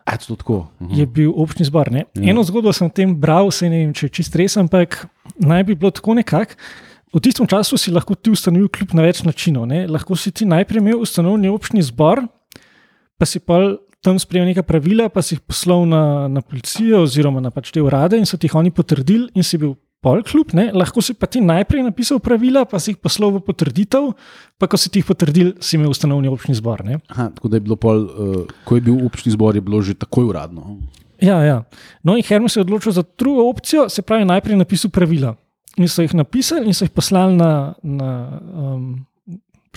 A, 0.05 0.16
tako. 0.16 0.68
Uh 0.80 0.92
je 0.96 1.07
bil 1.07 1.32
občni 1.36 1.64
zbor. 1.64 1.90
Ne? 1.92 2.05
Ja. 2.14 2.30
Eno 2.30 2.44
zgodbo 2.46 2.72
sem 2.72 2.88
o 2.88 2.92
tem 2.92 3.14
bral, 3.14 3.51
se 3.51 3.68
ne 3.68 3.84
vem, 3.84 3.92
če 3.94 4.09
je 4.09 4.14
čist 4.20 4.36
res, 4.36 4.57
ampak 4.61 5.07
naj 5.38 5.64
bi 5.68 5.74
bilo 5.74 5.90
tako 5.94 6.14
nekako. 6.18 6.57
V 7.11 7.18
tistem 7.18 7.46
času 7.51 7.74
si 7.74 7.90
lahko 7.90 8.14
ti 8.14 8.30
ustanovil 8.30 8.68
kljub 8.70 8.94
na 8.94 9.03
več 9.03 9.24
načinov. 9.26 9.66
Ne? 9.66 9.82
Lahko 9.90 10.14
si 10.14 10.30
ti 10.30 10.46
najprej 10.46 10.78
imel 10.78 11.01
ustanovljen 11.03 11.51
občni 11.51 11.82
zbor, 11.82 12.22
pa 13.18 13.26
si 13.26 13.42
pa 13.42 13.59
tam 14.01 14.16
sprejel 14.16 14.46
neka 14.48 14.62
pravila, 14.62 15.11
pa 15.12 15.22
si 15.22 15.34
jih 15.34 15.42
poslal 15.44 15.84
na, 15.90 16.28
na 16.30 16.40
policijo 16.40 17.03
oziroma 17.05 17.42
na 17.42 17.51
pač 17.53 17.72
te 17.74 17.82
urade 17.82 18.16
in 18.16 18.24
so 18.28 18.38
ti 18.40 18.48
jih 18.48 18.57
oni 18.57 18.72
potrdili 18.72 19.28
in 19.34 19.44
si 19.44 19.59
bil 19.61 19.74
pol 20.01 20.22
kljub. 20.24 20.55
Ne? 20.57 20.70
Lahko 20.72 21.03
si 21.05 21.12
pa 21.14 21.28
ti 21.28 21.40
najprej 21.44 21.84
napisal 21.84 22.18
pravila, 22.24 22.64
pa 22.64 22.80
si 22.80 22.92
jih 22.94 23.01
poslal 23.01 23.34
v 23.36 23.42
potrditev, 23.44 24.11
pa 24.57 24.66
ko 24.66 24.76
si 24.80 24.88
ti 24.88 25.01
jih 25.01 25.09
potrdil, 25.09 25.53
si 25.61 25.76
imel 25.76 25.92
ustanovljen 25.92 26.32
občni 26.32 26.57
zbor. 26.57 26.80
Ne? 26.84 27.01
Aha, 27.09 27.28
tako 27.36 27.48
da 27.48 27.57
je 27.57 27.64
bilo, 27.66 27.76
pol, 27.76 28.07
uh, 28.07 28.57
ko 28.64 28.76
je 28.76 28.84
bil 28.88 28.96
občni 29.05 29.32
zbor, 29.32 29.55
je 29.55 29.61
bilo 29.61 29.82
že 29.82 29.94
takoj 29.94 30.32
uradno. 30.32 30.80
Ja, 31.20 31.42
ja. 31.44 31.59
No, 32.01 32.16
in 32.16 32.24
Hermes 32.24 32.57
se 32.57 32.61
je 32.61 32.64
odločil 32.64 32.92
za 32.96 33.05
drugo 33.05 33.44
opcijo, 33.51 33.88
se 33.88 34.01
pravi, 34.01 34.24
najprej 34.24 34.57
napisal 34.57 34.88
pravila. 34.90 35.34
In 35.76 35.84
so 35.88 36.01
jih 36.03 36.16
napisali 36.16 36.64
in 36.66 36.74
so 36.74 36.84
jih 36.84 36.90
poslali 36.90 37.36
na, 37.36 37.74
na, 37.84 38.09
um, 38.57 39.05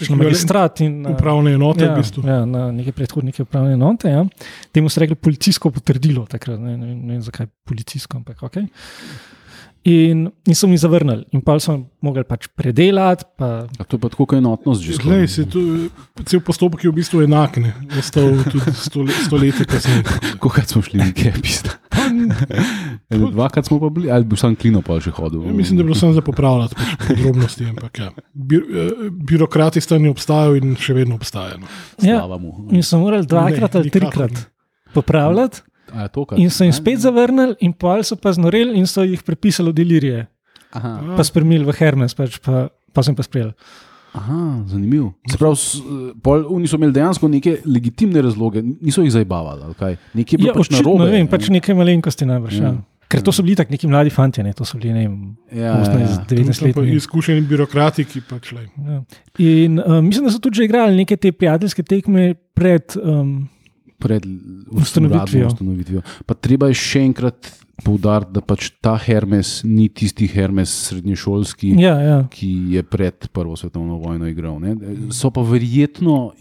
na 0.09 0.15
magistrat 0.15 0.80
in 0.82 1.01
na, 1.03 1.11
Upravne 1.13 1.51
enote, 1.53 1.84
ja, 1.84 1.91
v 1.93 1.99
bistvu. 1.99 2.24
ja, 2.26 2.45
na 2.47 2.71
neke 2.71 2.95
predhodnike 2.95 3.43
upravne 3.43 3.76
enote. 3.76 4.07
Ja. 4.09 4.24
Temu 4.71 4.89
so 4.89 5.03
rekli 5.03 5.15
policijsko 5.19 5.69
potrdilo, 5.69 6.24
takrat 6.32 6.57
ne, 6.63 6.78
ne, 6.78 6.86
vem- 6.88 7.03
ne 7.03 7.13
vem 7.13 7.21
zakaj 7.21 7.51
policijsko, 7.67 8.24
ampak 8.24 8.39
ok. 8.43 8.57
In, 9.84 10.29
in 10.47 10.55
so 10.55 10.67
mi 10.67 10.77
zavrnili, 10.79 11.25
in 11.36 11.41
pa 11.43 11.57
so 11.59 11.73
mogli 11.99 12.23
pač 12.23 12.47
predelati. 12.55 13.25
Pa, 13.36 13.67
A 13.67 13.84
to 13.84 13.97
je 13.97 13.99
pa 13.99 14.07
tako 14.07 14.25
kot 14.31 14.38
enotnost 14.39 14.79
že 14.79 14.95
skoraj. 14.95 15.17
Glej, 15.17 15.27
se, 15.27 15.43
to, 15.43 15.59
cel 16.23 16.39
postopek 16.39 16.86
je 16.88 16.91
v 16.91 16.95
bistvu 17.01 17.25
enak, 17.25 17.59
ne? 17.59 17.73
ostal 17.99 18.31
tudi 18.47 18.71
stole, 18.79 19.11
stoletja 19.25 19.67
kasneje. 19.67 20.05
Kolikrat 20.39 20.71
smo 20.71 20.86
šli 20.88 21.01
nekaj 21.03 21.36
pisati? 21.43 21.75
Ene 23.11 23.31
Dvakrat 23.31 23.67
smo 23.67 23.81
pa 23.84 23.89
bili, 23.89 24.07
ali 24.11 24.23
bi 24.23 24.39
sam 24.39 24.55
klino 24.55 24.79
pa 24.81 24.99
že 25.03 25.11
hodil. 25.11 25.43
Ja, 25.43 25.51
mislim, 25.51 25.77
da 25.77 25.81
je 25.81 25.89
bilo 25.91 25.99
samo 25.99 26.13
za 26.13 26.23
popravljati 26.23 26.75
pač 26.79 27.07
podrobnosti. 27.07 27.65
Ampak, 27.65 27.99
ja. 27.99 28.09
Bir, 28.34 28.63
eh, 28.63 29.11
birokrati 29.11 29.81
stani 29.84 30.07
obstajajo 30.07 30.55
in 30.63 30.77
še 30.79 30.95
vedno 30.95 31.19
obstajajo. 31.19 31.59
No. 31.59 31.67
ja, 31.99 32.23
in 32.71 32.84
so 32.84 33.03
morali 33.03 33.27
dvakrat 33.27 33.75
ali 33.75 33.91
nikakor 33.91 33.99
trikrat 33.99 34.31
ne. 34.31 34.47
popravljati, 34.93 35.61
A 35.94 36.08
to, 36.10 36.26
in 36.38 36.50
so 36.50 36.64
jim 36.66 36.74
spet 36.74 37.00
zavrnili, 37.00 37.56
in 37.62 37.74
pa 37.74 38.00
so 38.04 38.16
pa 38.18 38.34
znoreli 38.34 38.74
in 38.80 38.88
so 38.89 39.04
jih 39.06 39.22
prepisali 39.24 39.70
v 39.72 39.76
delirije. 39.82 40.28
Aha. 40.74 41.14
pa 41.18 41.22
spremenili 41.24 41.66
v 41.70 41.74
Hermes, 41.78 42.16
pač 42.18 42.39
pa, 42.41 42.68
pa 42.94 43.04
sem 43.06 43.14
pa 43.14 43.22
sprejel. 43.22 43.52
Aha, 44.14 44.64
zanimivo. 44.70 45.14
Se 45.30 45.38
pravi, 45.38 45.58
pol, 46.22 46.44
oni 46.50 46.68
so 46.70 46.78
imeli 46.78 46.94
dejansko 46.94 47.28
neke 47.30 47.60
legitimne 47.66 48.22
razloge, 48.22 48.62
niso 48.82 49.02
jih 49.02 49.12
zabavali. 49.14 49.62
ali 49.66 49.74
kaj? 49.78 49.96
Nekje 50.14 50.34
je 50.34 50.38
bilo 50.38 50.50
Ja, 50.50 50.54
pač 50.54 50.70
očitno, 50.70 50.91
robe. 50.91 51.06
ne 51.06 51.12
vem, 51.12 51.28
pač 51.30 51.50
nekaj 51.50 51.76
malenkosti 51.78 52.26
najbrž. 52.26 52.58
Ja. 52.58 52.64
Ja. 52.64 52.74
Ker 53.10 53.22
to 53.22 53.30
so 53.32 53.46
bili 53.46 53.54
tako 53.56 53.74
neki 53.74 53.88
mladi 53.88 54.10
fanti, 54.10 54.41
ne? 54.41 54.54
to 54.58 54.66
so 54.66 54.78
bili 54.78 54.94
ne 54.94 55.04
vem, 55.06 55.18
Ja, 55.54 55.62
ja, 55.62 55.74
ja. 55.78 56.18
18, 56.18 56.26
19 56.30 56.74
Pa 56.74 56.82
let. 56.82 56.94
Izkušeni 56.98 57.41
birokrati, 57.46 58.06
ki 58.06 58.22
pač 58.26 58.52
le. 58.54 58.66
Ja. 58.78 59.02
In 59.38 59.78
um, 59.78 60.06
mislim, 60.06 60.26
da 60.26 60.34
so 60.34 60.39
tudi 60.41 60.58
že 60.62 60.66
igrali 60.66 60.98
neke 60.98 61.18
te 61.18 61.30
prijateljske 61.32 61.84
tekme 61.86 62.34
pred, 62.58 62.98
um, 62.98 63.46
pred 64.00 64.24
Ustanovitvijo. 64.72 65.48
ustanovitvijo. 65.48 66.02
Pa 66.26 66.34
treba 66.34 66.68
je 66.68 66.74
še 66.80 67.02
enkrat 67.04 67.52
poudariti, 67.84 68.32
da 68.32 68.41
pač 68.41 68.68
ta 68.80 68.94
Hermes 69.02 69.64
ni 69.66 69.88
tisti 69.89 70.28
Hermes 70.30 70.70
srednješolski, 70.88 71.74
Ja, 71.82 71.96
ja. 72.00 72.18
ki 72.30 72.50
je 72.72 72.84
pred 72.84 73.28
Prvo 73.34 73.58
svetovno 73.58 73.98
vojno 73.98 74.30
igral. 74.30 74.60
Ne? 74.62 74.76
So 75.12 75.32
pa 75.34 75.41
verjetno 75.41 76.32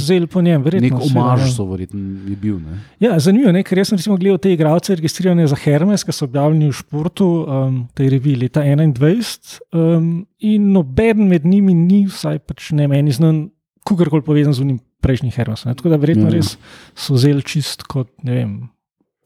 Zelo 0.00 0.26
po 0.26 0.40
njem, 0.42 0.62
verjetno. 0.62 0.88
nek 0.88 0.96
seveda, 0.98 1.20
omaž, 1.20 1.40
ja. 1.40 1.50
so 1.52 1.66
verjetno 1.68 2.00
je 2.26 2.36
bil. 2.36 2.56
Ne? 2.58 2.80
Ja, 2.98 3.18
zanimivo 3.20 3.52
je, 3.52 3.62
ker 3.62 3.78
jaz 3.78 3.92
sem 3.92 4.00
recimo 4.00 4.16
gledal 4.16 4.38
te 4.38 4.52
igralce, 4.52 4.96
registrirane 4.96 5.46
za 5.46 5.56
Hermes, 5.56 6.02
ki 6.02 6.12
so 6.12 6.24
objavljeni 6.24 6.72
v 6.72 6.78
športu, 6.80 7.28
um, 7.44 7.80
tej 7.94 8.10
reviji 8.10 8.40
leta 8.40 8.64
21. 8.64 9.60
Um, 9.72 10.10
in 10.40 10.72
noben 10.72 11.28
med 11.28 11.44
njimi 11.44 11.74
ni, 11.76 12.06
vsaj 12.06 12.40
pač 12.40 12.72
ne 12.72 12.88
meni 12.88 13.12
znan, 13.12 13.50
kakorkoli 13.86 14.24
povezan 14.24 14.56
z 14.56 14.64
unim 14.64 14.80
prejšnjim 15.00 15.32
Hermesom. 15.32 15.70
ne. 15.70 15.76
Tako 15.76 15.88
da 15.88 15.96
verjetno 15.96 16.28
ja. 16.28 16.34
res 16.36 16.56
so 16.94 17.14
vzeli 17.14 17.42
čist 17.42 17.82
kot, 17.88 18.10
ne 18.22 18.34
vem. 18.34 18.54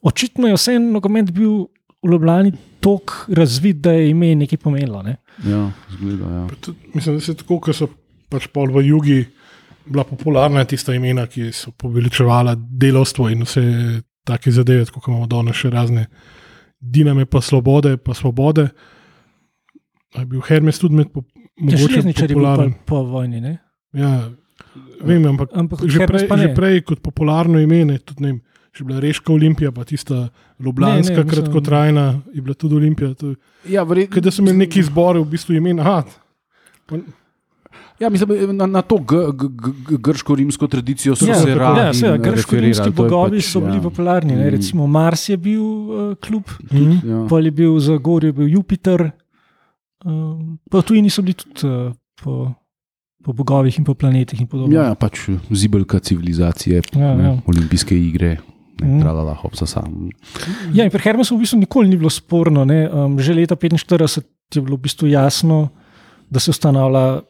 Očitno 0.05 0.49
je 0.49 0.57
vse 0.59 0.79
nogomet 0.79 1.33
bil 1.33 1.67
v 2.05 2.11
Ljubljani 2.13 2.53
tako 2.85 3.33
razvit, 3.33 3.77
da 3.81 3.93
je 3.93 4.11
ime 4.11 4.35
nekaj 4.35 4.59
pomenilo. 4.61 5.03
Ne? 5.03 5.17
Ja, 5.49 5.71
zgleda, 5.91 6.31
ja. 6.31 6.47
Pa 6.51 6.55
tudi, 6.61 6.79
mislim, 6.95 7.17
da 7.17 7.21
se 7.25 7.35
tako, 7.35 7.61
ker 7.65 7.75
so 7.75 7.89
pač 8.29 8.47
pol 8.53 8.69
v 8.75 8.83
jugi 8.87 9.23
bila 9.87 10.05
popularna 10.05 10.65
tista 10.65 10.95
imena, 10.95 11.27
ki 11.27 11.51
so 11.53 11.73
poveličevala 11.77 12.55
delovstvo 12.57 13.29
in 13.33 13.43
vse 13.45 13.65
take 14.25 14.53
zadeve, 14.53 14.85
kot 14.93 15.09
imamo 15.09 15.27
danes 15.29 15.57
še 15.57 15.71
razne 15.73 16.07
diname, 16.81 17.25
pa 17.25 17.41
svobode, 17.41 17.97
pa 17.97 18.15
svobode. 18.15 18.69
Je 20.15 20.25
bil 20.29 20.41
Hermes 20.45 20.79
tudi 20.79 20.95
med 21.01 21.11
po, 21.13 21.25
Ja, 21.57 21.79
mogoče 21.79 22.03
popularen. 22.29 22.73
po 22.87 23.03
vojni. 23.07 23.41
Ne? 23.41 23.59
Ja, 23.93 24.31
vem, 25.01 25.25
ampak, 25.27 25.49
Ampak 25.53 25.85
že, 25.87 26.07
prej, 26.07 26.27
pa 26.29 26.37
že 26.37 26.49
prej 26.55 26.83
kot 26.83 27.01
popularno 27.01 27.61
ime, 27.61 27.85
ne, 27.85 27.99
tudi 27.99 28.23
ne 28.23 28.29
vem. 28.29 28.41
Še 28.75 28.83
bila 28.83 28.99
Reška 28.99 29.31
Olimpija, 29.31 29.71
pa 29.71 29.85
tista 29.85 30.29
Ljubljanska, 30.59 31.15
Ne, 31.15 31.25
ne, 31.25 31.31
kratkotrajna, 31.31 32.05
je 32.35 32.43
bila 32.43 32.55
tudi 32.55 32.75
Olimpija. 32.75 33.15
To, 33.15 33.35
Ja, 33.65 33.83
verjetno, 33.83 34.15
Kaj 34.15 34.23
da 34.23 34.31
so 34.31 34.43
imeli 34.43 34.65
neki 34.65 34.81
izbori, 34.81 35.21
v 35.21 35.31
bistvu 35.31 35.55
imen. 35.55 35.79
Aha, 35.79 36.01
pa, 36.87 36.99
Ja, 37.95 38.11
mislim, 38.11 38.57
na, 38.57 38.67
na 38.67 38.83
to 38.83 38.99
grško-rimsko 38.99 40.67
tradicijo 40.67 41.15
so 41.15 41.27
Ja, 41.27 41.35
se 41.35 41.55
radi. 41.55 41.81
ja, 41.81 41.95
seveda, 41.95 42.19
grško-rimski 42.25 42.89
je 42.89 42.91
bogovi 42.93 43.39
pač, 43.39 43.47
so 43.47 43.61
bili 43.61 43.77
ja. 43.77 43.83
popularni. 43.83 44.35
Ne? 44.35 44.45
Mm. 44.45 44.51
Recimo 44.51 44.87
Mars 44.87 45.29
je 45.29 45.37
bil 45.37 45.63
uh, 45.63 46.15
klub, 46.17 46.43
Ja. 47.05 47.27
pol 47.29 47.45
je 47.45 47.51
bil 47.53 47.79
za 47.79 47.97
Gorje, 47.97 48.33
bil 48.33 48.49
Jupiter, 48.49 49.11
um, 50.05 50.59
pa 50.67 50.83
tudi 50.83 51.03
niso 51.03 51.23
bili 51.23 51.35
tudi 51.35 51.63
uh, 51.65 51.93
po, 52.19 52.51
po 53.25 53.33
bogovih 53.33 53.79
in 53.79 53.85
po 53.85 53.95
planetih 53.95 54.39
in 54.39 54.47
podobno. 54.47 54.71
Ja, 54.71 54.85
ja, 54.85 54.95
pač 54.95 55.25
zibelka 55.51 55.99
civilizacije, 55.99 56.83
Ja, 56.93 57.15
ne, 57.15 57.25
ja. 57.25 57.37
olimpijske 57.47 57.97
igre, 57.99 58.37
Mhm. 58.75 58.91
ne, 58.91 59.01
tralala, 59.01 59.35
hopsa 59.35 59.67
sam. 59.67 60.11
Ja, 60.73 60.85
in 60.85 60.91
pri 60.91 61.01
Hermesu 61.01 61.37
v 61.37 61.41
bistvu 61.41 61.59
nikoli 61.59 61.89
ni 61.89 61.97
bilo 61.97 62.11
sporno. 62.11 62.65
ne. 62.65 62.85
Um, 62.87 63.19
že 63.19 63.33
leta 63.33 63.57
1945 63.57 64.25
je 64.53 64.61
bilo 64.61 64.77
v 64.77 64.83
bistvu 64.83 65.09
jasno, 65.09 65.69
da 66.29 66.39
se 66.39 66.51
ustanavlja 66.51 67.21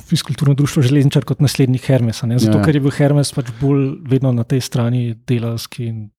Fiskulturno 0.00 0.54
društvo 0.54 0.82
železničar 0.82 1.24
kot 1.24 1.40
naslednik 1.40 1.82
Hermesa. 1.82 2.26
Ne? 2.26 2.38
Zato, 2.38 2.58
Ja. 2.58 2.64
ker 2.64 2.74
je 2.74 2.80
bil 2.80 2.90
Hermes 2.90 3.32
pač 3.32 3.48
bolj 3.60 3.98
vedno 4.04 4.30
na 4.32 4.44
tej 4.44 4.60
strani 4.60 5.14
delavski. 5.26 5.86
In, 5.86 6.10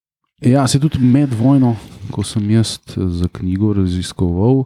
Ja, 0.42 0.68
se 0.68 0.80
tudi 0.80 0.98
med 1.00 1.30
vojno, 1.32 1.76
ko 2.12 2.24
sem 2.24 2.50
jaz 2.50 2.80
eh, 2.90 3.08
za 3.08 3.28
knjigo 3.30 3.74
raziskoval, 3.74 4.64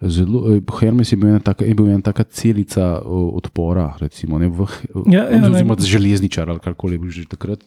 zelo, 0.00 0.46
eh, 0.48 0.62
Hermes 0.72 1.12
je 1.12 1.16
bil 1.16 1.28
ena 1.28 1.40
taka, 1.40 1.64
je 1.64 1.74
bil 1.74 1.88
ena 1.88 2.00
taka 2.00 2.24
celica 2.24 3.02
odpora, 3.32 3.96
recimo, 3.98 4.38
ne, 4.38 4.48
v, 4.48 4.66
Ja, 5.06 5.24
ja, 5.24 5.42
oziroma 5.44 5.74
železničar 5.76 6.46
ali 6.46 6.60
karkoli 6.60 6.94
je 6.94 6.98
bil 6.98 7.10
že 7.10 7.24
takrat. 7.26 7.64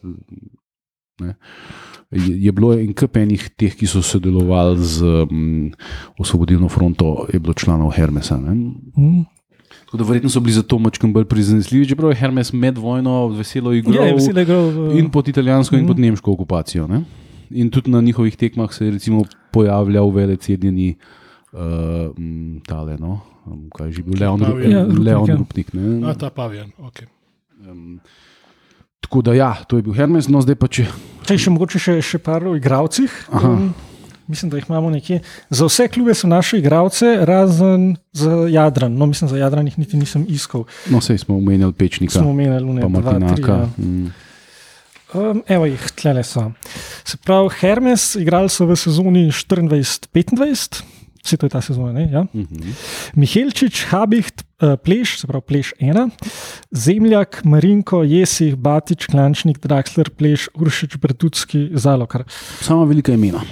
Ne. 1.20 1.36
Je, 2.10 2.34
je 2.40 2.52
bilo 2.52 2.74
en 2.74 2.94
kup 2.94 3.16
enih 3.16 3.50
teh, 3.52 3.72
ki 3.72 3.86
so 3.86 4.02
sodelovali 4.02 4.76
z 4.78 5.00
um, 5.24 5.72
Osvobodilno 6.18 6.68
fronto, 6.68 7.28
je 7.28 7.40
bilo 7.40 7.54
članov 7.54 7.92
Hermesa. 7.92 8.36
Mm. 8.38 9.24
Tako 9.86 9.98
da 9.98 10.04
verjetno 10.04 10.30
so 10.30 10.40
bili 10.40 10.54
zato 10.54 10.80
mačkam 10.80 11.14
bolj 11.14 11.26
prizanesljivi, 11.26 11.88
čeprav 11.88 12.10
je 12.10 12.16
Hermes 12.16 12.54
med 12.54 12.78
vojno 12.78 13.28
veselo 13.30 13.74
igral. 13.74 14.08
Ja, 14.08 14.14
veselo 14.14 14.42
igral. 14.42 14.64
v- 14.64 15.00
In 15.00 15.10
pod 15.10 15.28
italijansko, 15.28 15.76
in 15.76 15.82
Mhm. 15.82 15.88
pod 15.88 16.00
nemško 16.00 16.32
okupacijo. 16.32 16.88
Ne? 16.88 17.04
In 17.52 17.70
tudi 17.70 17.92
na 17.92 18.02
njihovih 18.02 18.36
tekmah 18.36 18.74
se 18.74 18.86
je 18.86 18.98
pojavljal 19.52 20.10
velec 20.10 20.50
jedini 20.50 20.90
uh, 20.92 21.21
tale, 22.64 22.96
no, 22.96 23.20
um, 23.46 23.68
kaj 23.70 23.88
je 23.88 23.94
že 23.94 24.02
bil 24.04 24.16
Leon, 24.20 24.40
Ru- 24.40 24.60
Ja, 24.62 24.84
Rupnik, 24.84 25.00
Leon 25.00 25.28
ja. 25.28 25.36
Rupnik. 25.36 25.68
ne. 25.74 26.08
a, 26.08 26.14
ta 26.16 26.30
pavijan. 26.30 26.72
Okay. 26.80 27.08
Um, 27.62 28.00
tako 29.00 29.22
da 29.22 29.34
ja, 29.34 29.54
to 29.68 29.76
je 29.76 29.84
bil 29.84 29.94
Hermes, 29.94 30.28
no 30.28 30.40
zdaj 30.40 30.56
pa 30.56 30.68
če. 30.68 30.88
Če 31.28 31.38
še 31.38 31.50
mogoče 31.52 31.78
še, 31.78 31.94
še 32.02 32.18
par 32.18 32.44
o 32.44 32.56
igralcih. 32.56 33.12
Aha. 33.30 33.50
Um, 33.50 33.74
mislim, 34.28 34.48
da 34.48 34.58
jih 34.58 34.70
imamo 34.70 34.90
nekje. 34.90 35.20
Za 35.52 35.68
vse 35.68 35.90
klube 35.92 36.16
so 36.16 36.28
naše 36.28 36.58
igralce, 36.58 37.20
razen 37.22 37.98
za 38.14 38.48
Jadran. 38.48 38.96
No, 38.96 39.06
mislim, 39.06 39.28
za 39.28 39.36
Jadran 39.38 39.68
jih 39.68 39.76
niti 39.78 39.98
nisem 40.00 40.24
iskal. 40.32 40.64
No, 40.88 41.02
sej 41.04 41.20
smo 41.20 41.36
omenjali 41.36 41.74
Pečnika, 41.76 42.16
Smo 42.16 42.32
omenjali 42.32 42.64
Lune, 42.64 42.82
dva, 42.82 42.88
tri. 42.88 43.20
Martinaka. 43.20 43.58
Ja. 43.58 43.70
Mm. 43.78 44.14
Um, 45.12 45.42
evo 45.44 45.66
jih, 45.68 45.84
tlele 46.00 46.24
so. 46.24 46.46
Se 47.04 47.18
pravi, 47.20 47.52
Hermes, 47.60 48.16
igrali 48.16 48.48
so 48.48 48.64
v 48.64 48.78
sezoni 48.80 49.26
24-25, 49.28 50.80
vse 51.24 51.38
to 51.38 51.46
je 51.46 51.50
ta 51.50 51.62
sezona. 51.62 51.94
Ne? 51.94 52.10
Ja? 52.12 52.26
Mhm. 52.34 52.76
Mihelčič, 53.16 53.86
Habicht, 53.94 54.44
uh, 54.62 54.76
Pleš, 54.84 55.20
se 55.22 55.28
pravi 55.28 55.46
Pleš 55.48 55.74
1, 55.80 56.10
Zemljak, 56.72 57.42
Marinko, 57.46 58.04
Jesih, 58.04 58.56
Batič, 58.56 59.06
Klančnik, 59.06 59.60
Draxler, 59.64 60.10
Pleš, 60.10 60.50
Uršič, 60.56 60.98
Bratutski, 60.98 61.70
Zalokar. 61.74 62.26
Sama 62.62 62.84
velika 62.84 63.14
imena. 63.14 63.44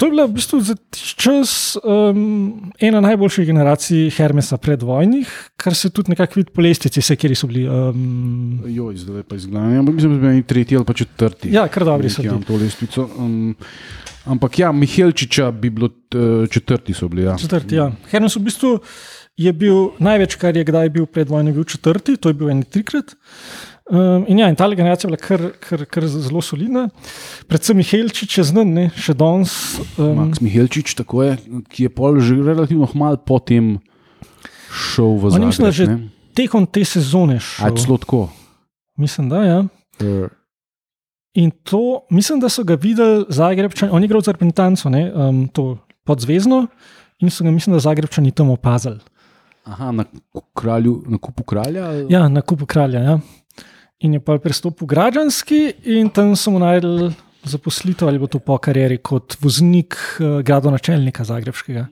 To 0.00 0.08
je 0.08 0.16
bila 0.16 0.24
v 0.24 0.32
bistvu 0.32 0.62
za 0.64 0.74
čas 0.96 1.76
um, 1.84 2.72
ena 2.80 3.02
najboljših 3.04 3.44
generacij 3.46 4.08
Hermesa 4.16 4.56
predvojnih, 4.56 5.28
kar 5.60 5.76
se 5.76 5.90
tudi 5.92 6.14
nekako 6.14 6.40
vidi 6.40 6.50
po 6.56 6.64
lestvici, 6.64 7.02
vse, 7.04 7.16
kjer 7.20 7.34
so 7.36 7.50
bili. 7.50 7.66
Um, 7.68 8.62
Joj, 8.64 8.96
zdaj 8.96 9.26
pa 9.28 9.36
izgledam. 9.36 9.76
Ampak 9.82 9.94
mislim, 9.94 10.14
da 10.14 10.18
bi 10.18 10.28
bili 10.28 10.42
tretji 10.42 10.76
ali 10.80 10.88
pa 10.88 10.96
četrti. 10.96 11.52
ja, 11.52 11.68
kar 11.68 11.84
dobri 11.84 12.10
so 12.10 12.24
imam 12.24 12.40
to 12.42 12.56
lestvico. 12.56 13.10
Um, 13.18 13.54
ampak 14.30 14.58
ja, 14.62 14.72
Mihelčiča 14.72 15.50
bi 15.50 15.70
bilo 15.74 15.88
t- 15.88 16.46
četrti, 16.50 16.94
so 16.94 17.08
bili. 17.08 17.26
Ja. 17.26 17.36
Četrti, 17.38 17.80
ja. 17.80 17.90
Hermes 18.10 18.36
v 18.36 18.44
bistvu 18.46 18.78
je 19.40 19.52
bil 19.56 19.90
največ, 19.98 20.36
kar 20.40 20.56
je 20.56 20.64
kdaj 20.66 20.92
bil 20.94 21.06
pred 21.10 21.28
vojno, 21.30 21.52
bil 21.56 21.64
četrti, 21.64 22.16
to 22.16 22.30
je 22.30 22.38
bil 22.38 22.50
en 22.52 22.62
trikrat. 22.62 23.14
Um, 23.90 24.22
in 24.30 24.38
ja, 24.38 24.46
in 24.46 24.54
ta 24.54 24.68
generacija 24.70 25.08
je 25.08 25.10
bila 25.10 25.18
kar, 25.18 25.46
kar, 25.58 25.82
kar 25.90 26.06
zelo 26.06 26.42
solidna. 26.44 26.86
Predvsem 27.50 27.80
Mihelčič 27.80 28.38
je 28.38 28.44
znan, 28.46 28.70
ne, 28.76 28.84
še 28.94 29.16
danes. 29.18 29.54
Um, 29.98 30.14
Max 30.20 30.38
Mihelčič, 30.44 30.94
tako 30.94 31.24
je, 31.26 31.32
ki 31.72 31.88
je 31.88 31.90
pol 31.90 32.20
že 32.22 32.38
relativno 32.38 32.86
malo 32.94 33.18
potem 33.18 33.80
šel 34.70 35.16
v 35.18 35.34
je, 35.34 35.42
mislim, 35.42 35.66
da 35.66 35.72
že 35.74 35.88
tekom 36.38 36.68
te 36.70 36.84
sezone 36.86 37.40
šel. 37.42 37.66
celo 37.74 37.98
tako. 37.98 38.28
Mislim, 38.94 39.26
da 39.32 39.42
ja. 39.42 39.58
Uh, 39.98 40.30
In 41.34 41.50
to, 41.62 41.80
mislim, 42.10 42.40
da 42.40 42.48
so 42.48 42.64
ga 42.64 42.74
videli 42.74 43.24
Zagrebčani, 43.28 43.92
on 43.92 44.02
je 44.02 44.06
igral 44.06 44.20
za 44.20 44.32
reprezentanco, 44.32 44.90
ne, 44.90 45.12
um, 45.14 45.48
to 45.48 45.76
podzvezno, 46.04 46.66
in 47.18 47.30
so 47.30 47.44
ga, 47.44 47.50
mislim, 47.50 47.74
da 47.74 47.80
Zagrebčani 47.80 48.30
tam 48.30 48.50
opazili. 48.50 48.98
aha, 49.64 49.92
na, 49.92 50.04
kralju, 50.54 51.02
na 51.06 51.18
kupu 51.18 51.42
kralja? 51.44 51.84
ali- 51.86 52.06
Ja, 52.08 52.28
na 52.28 52.40
kupu 52.40 52.66
kralja. 52.66 53.00
Ja. 53.00 53.18
In 54.00 54.14
je 54.14 54.20
pa 54.20 54.38
prestopil 54.38 54.84
v 54.84 54.88
građanski, 54.88 55.72
in 55.84 56.08
tam 56.08 56.36
so 56.36 56.50
mu 56.50 56.58
najdel 56.58 57.10
zaposlitev 57.44 58.08
ali 58.08 58.18
bo 58.18 58.26
to 58.26 58.38
po 58.38 58.58
karieri 58.58 58.98
kot 58.98 59.36
voznik 59.40 59.96
uh, 60.20 60.40
gradonačelnika 60.44 61.24
Zagrebskega. 61.24 61.86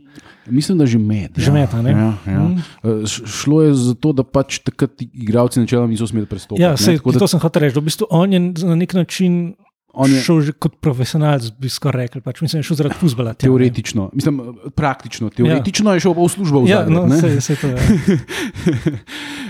Mislim, 0.48 0.78
da 0.78 0.86
že 0.86 0.98
med. 0.98 1.36
Že 1.36 1.50
ja. 1.50 1.52
med, 1.52 1.74
ne? 1.84 1.90
Ja, 1.90 2.12
ja. 2.26 2.40
Mm. 2.40 3.06
Šlo 3.06 3.62
je 3.62 3.74
za 3.74 3.94
to, 3.94 4.12
da 4.12 4.24
pač 4.24 4.58
takrat 4.64 5.02
igralci 5.02 5.60
načeloma 5.60 5.88
niso 5.92 6.06
smeli 6.06 6.26
prestopiti. 6.26 6.62
Ja, 6.62 6.76
sej, 6.76 6.98
tako 6.98 7.12
da 7.12 7.18
to 7.18 7.28
sem 7.28 7.40
hotel 7.40 7.66
reči. 7.66 7.74
da 7.76 7.80
V 7.80 7.84
bistvu 7.84 8.08
on 8.10 8.32
je 8.32 8.40
na 8.40 8.74
nek 8.74 8.94
način 8.96 9.54
on 9.98 10.12
je 10.14 10.20
šel 10.22 10.40
že 10.46 10.52
kot 10.54 10.76
profesionalc, 10.80 11.48
bi 11.58 11.70
skoraj 11.72 12.06
rekel. 12.06 12.22
Pač, 12.22 12.40
mislim, 12.44 12.60
da 12.60 12.62
je 12.62 12.68
šel 12.70 12.78
zaradi 12.78 12.98
fuzbala. 13.00 13.34
tja, 13.34 13.48
ne. 13.48 13.50
teoretično, 13.50 14.10
mislim, 14.14 14.40
praktično, 14.78 15.30
teoretično 15.34 15.94
je 15.96 16.04
šel 16.06 16.14
pa 16.14 16.22
v 16.22 16.30
službo 16.34 16.62
v 16.62 16.70
Ja, 16.70 16.84
no, 16.86 17.06
ne. 17.10 17.18
sej, 17.18 17.40
sej 17.42 17.58
to 17.58 17.72
je. 17.72 17.78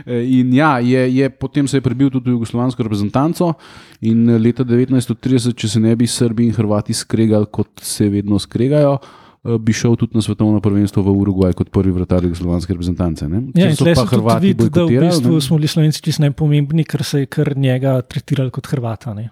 In 0.38 0.54
ja, 0.56 0.78
je, 0.80 1.04
je, 1.14 1.28
potem 1.28 1.68
se 1.68 1.76
je 1.76 1.84
prebil 1.84 2.08
tudi 2.10 2.32
v 2.32 2.38
jugoslovansko 2.38 2.82
reprezentanco 2.82 3.52
in 4.00 4.24
leta 4.40 4.64
1930, 4.64 5.52
če 5.58 5.68
se 5.68 5.84
ne 5.84 5.92
bi 5.98 6.08
Srbi 6.08 6.48
in 6.48 6.56
Hrvati 6.56 6.96
skregali, 6.96 7.50
kot 7.52 7.84
se 7.84 8.08
vedno 8.08 8.40
skregajo, 8.40 8.96
eh, 8.96 9.60
bi 9.60 9.76
šel 9.76 10.00
tudi 10.00 10.16
na 10.16 10.24
svetovno 10.24 10.64
prvenstvo 10.64 11.04
v 11.04 11.12
Urugvaj 11.12 11.52
kot 11.60 11.68
prvi 11.74 11.92
vratar 11.92 12.24
jugoslovanske 12.24 12.72
reprezentance. 12.72 13.28
Ne? 13.28 13.44
Ja, 13.52 13.68
so 13.76 13.84
pa 13.84 13.92
se 13.92 14.00
tudi 14.00 14.16
Hrvati 14.16 14.46
vidi, 14.54 14.72
da 14.72 14.88
v 14.88 15.04
bistvu 15.04 15.36
ne. 15.36 15.44
smo 15.44 15.60
bili 15.60 15.68
slovenci 15.68 16.02
čisto 16.02 16.24
najpomembni, 16.24 16.88
ker 16.88 17.04
se 17.04 17.26
je 17.26 17.32
kar 17.36 17.52
njega 17.52 17.98
tretirali 18.00 18.54
kot 18.54 18.72
Hrvata. 18.72 19.12
Ne? 19.18 19.28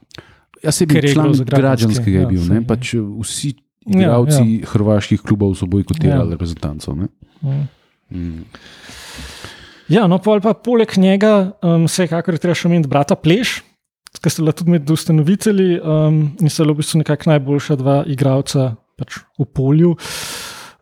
Ja, 0.66 0.72
se 0.74 0.86
je 0.88 1.12
član 1.14 1.32
građanskega, 1.46 2.18
je 2.18 2.22
ja, 2.22 2.28
bil, 2.28 2.42
saj, 2.42 2.54
ne? 2.54 2.60
ja. 2.60 2.66
pač 2.66 2.94
eh, 2.98 3.06
vsi 3.22 3.54
Ja, 3.86 4.00
igralci 4.00 4.42
ja, 4.42 4.66
hrvaških 4.66 5.22
klubov 5.22 5.54
so 5.54 5.66
bojkotirali 5.70 6.18
Ja. 6.18 6.24
ja. 6.26 6.30
reprezentanco. 6.34 6.94
Ne? 6.94 7.06
Mm. 8.10 8.42
Ja, 9.86 10.06
no, 10.10 10.18
pol 10.18 10.42
pa 10.42 10.56
poleg 10.58 10.96
njega, 10.98 11.52
um, 11.62 11.86
vsekakor 11.86 12.38
treba 12.42 12.56
še 12.58 12.66
omeniti 12.66 12.90
brata 12.90 13.14
Pleš. 13.14 13.60
ki 14.16 14.30
sta 14.32 14.42
bila 14.42 14.52
tudi 14.56 14.70
med 14.72 14.90
ustanovitelji 14.90 15.78
um, 15.78 16.32
in 16.40 16.50
sta 16.50 16.64
bila 16.64 16.74
v 16.74 16.80
bistvu 16.80 16.98
nekako 17.04 17.30
najboljša 17.30 17.76
dva 17.76 17.96
igralca 18.08 18.74
pač 18.96 19.20
v 19.38 19.44
polju. 19.44 19.94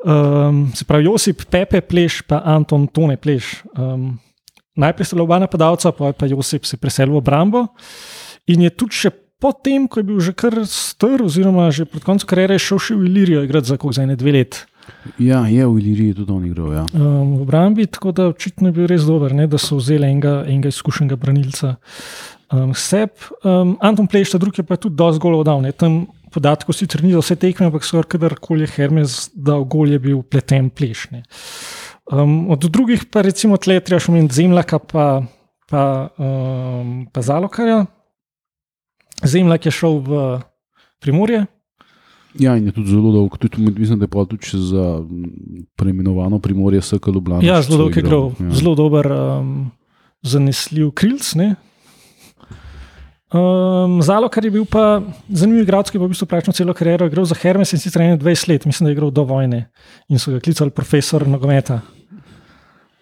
Um, 0.04 0.70
se 0.72 0.84
pravi, 0.84 1.04
Josip 1.04 1.42
Pepe 1.50 1.80
Pleš 1.80 2.22
in 2.30 2.36
Anton 2.44 2.86
Tone 2.86 3.16
Pleš. 3.16 3.64
Um, 3.76 4.20
najprej 4.76 5.06
sta 5.06 5.16
bila 5.16 5.24
oba 5.24 5.38
napadalca, 5.38 5.92
pa 5.92 6.06
je 6.06 6.12
pa 6.12 6.26
Josip 6.26 6.64
se 6.64 6.76
preselil 6.76 7.14
v 7.14 7.20
obrambo 7.20 7.66
in 8.46 8.62
je 8.62 8.70
tudi 8.70 8.94
še. 8.94 9.10
Potem, 9.44 9.84
ko 9.84 10.00
je 10.00 10.08
bil 10.08 10.20
že 10.24 10.32
kar 10.32 10.56
star, 10.64 11.20
oziroma 11.20 11.68
že 11.68 11.84
pred 11.84 12.00
koncem 12.00 12.24
kariere, 12.24 12.56
šel 12.56 12.80
še 12.80 12.94
v 12.96 13.10
Ilirijo 13.10 13.42
igrati 13.44 13.68
za, 13.68 13.76
za 13.76 14.00
ene 14.00 14.16
dve 14.16 14.32
leti. 14.32 14.64
Ja, 15.20 15.44
je 15.44 15.66
v 15.68 15.80
Iliriji 15.80 16.16
tudi 16.16 16.32
on 16.32 16.44
igral. 16.48 16.72
Ja. 16.72 16.84
Um, 16.96 17.36
v 17.36 17.44
obrambi, 17.44 17.84
tako 17.84 18.12
da 18.16 18.30
očitno 18.32 18.72
je 18.72 18.76
bil 18.76 18.88
res 18.88 19.04
dober, 19.04 19.36
ne, 19.36 19.44
da 19.44 19.60
so 19.60 19.76
vzeli 19.76 20.08
enega, 20.08 20.48
enega 20.48 20.72
izkušenega 20.72 21.20
branilca. 21.20 21.74
Um, 22.48 22.72
Seb, 22.72 23.20
um, 23.44 23.76
Anton 23.84 24.08
Pleš, 24.08 24.32
ta 24.32 24.40
drugi 24.40 24.64
pa 24.64 24.78
je 24.78 24.86
tudi 24.88 24.96
dosti 24.96 25.20
golo 25.20 25.42
dal. 25.44 25.60
Ne. 25.60 25.72
Tam 25.76 26.06
podatkov 26.32 26.76
sicer 26.76 27.04
ni 27.04 27.12
za 27.12 27.20
vse 27.20 27.36
tekme, 27.36 27.68
ampak 27.68 27.84
so 27.84 28.00
kadarkoli 28.00 28.64
je 28.64 28.72
Hermes 28.78 29.28
dal 29.36 29.68
gol, 29.68 29.92
je 29.92 30.00
bil 30.00 30.22
pleten 30.24 30.72
Pleš. 30.72 31.10
Um, 32.08 32.48
od 32.48 32.64
drugih 32.64 33.04
pa 33.12 33.20
recimo 33.24 33.60
tletrija 33.60 34.00
še 34.00 34.12
omeniti 34.12 34.40
Zemljaka 34.40 34.80
pa, 34.80 35.08
pa, 35.68 35.84
um, 36.16 37.04
pa 37.12 37.20
Zalokarja. 37.24 37.84
Zemljak 39.22 39.66
je 39.66 39.72
šel 39.72 40.00
v 40.02 40.40
Primorje. 41.00 41.44
Ja, 42.34 42.56
in 42.58 42.66
je 42.66 42.72
tudi 42.74 42.90
zelo 42.90 43.12
dolg, 43.14 43.36
tudi, 43.38 43.62
mislim, 43.62 43.98
da 43.98 44.08
je 44.08 44.10
pa 44.10 44.24
tudi 44.26 44.58
za 44.58 45.04
preimenovano 45.78 46.40
Primorje 46.42 46.82
SK 46.82 47.06
Ljubljana. 47.14 47.44
Ja, 47.46 47.62
zelo 47.62 47.78
dolg 47.84 47.96
je 47.96 48.02
igral, 48.02 48.32
ja. 48.40 48.50
zelo 48.58 48.74
dober, 48.74 49.06
um, 49.12 49.70
zanesljiv 50.22 50.90
krilc. 50.90 51.30
Um, 53.34 54.02
Zalo, 54.02 54.28
kar 54.30 54.44
je 54.44 54.50
bil 54.54 54.66
pa 54.66 55.02
zanimiv 55.28 55.64
igralec, 55.64 55.90
ki 55.90 55.98
je 55.98 56.02
v 56.02 56.08
bistvu 56.12 56.26
praktično 56.30 56.54
celo 56.54 56.74
kariero 56.74 57.06
igral 57.10 57.24
za 57.26 57.34
Hermes 57.34 57.72
in 57.74 57.82
sicer 57.82 58.02
21 58.02 58.48
let, 58.48 58.66
mislim, 58.66 58.86
da 58.86 58.90
je 58.90 58.94
igral 58.94 59.10
do 59.10 59.24
vojne 59.26 59.64
in 60.08 60.18
so 60.22 60.30
ga 60.30 60.38
klicali 60.40 60.70
profesor 60.70 61.26
nogometa. 61.26 61.80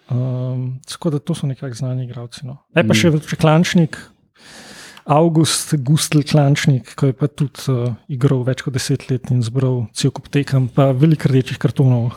Um, 0.09 0.79
tako 0.89 1.09
da 1.09 1.19
to 1.19 1.35
so 1.35 1.47
nekakšni 1.47 1.85
znani 1.85 2.05
igralci. 2.05 2.47
No. 2.47 2.63
E 2.73 2.81
pa 2.81 2.97
še, 2.97 3.13
še 3.29 3.37
Klančnik, 3.37 3.97
August 5.05 5.73
Gustl 5.83 6.21
Klančnik, 6.23 6.93
ki 6.95 7.09
je 7.11 7.13
pa 7.13 7.27
tudi 7.27 7.65
uh, 7.69 7.93
igral 8.07 8.43
več 8.43 8.61
kot 8.63 8.73
deset 8.73 9.09
let 9.09 9.31
in 9.31 9.41
zbral 9.43 9.87
cel 9.93 10.11
kup 10.11 10.29
tekem, 10.31 10.69
pa 10.69 10.91
veliko 10.91 11.27
rdečih 11.27 11.57
kartonov. 11.59 12.13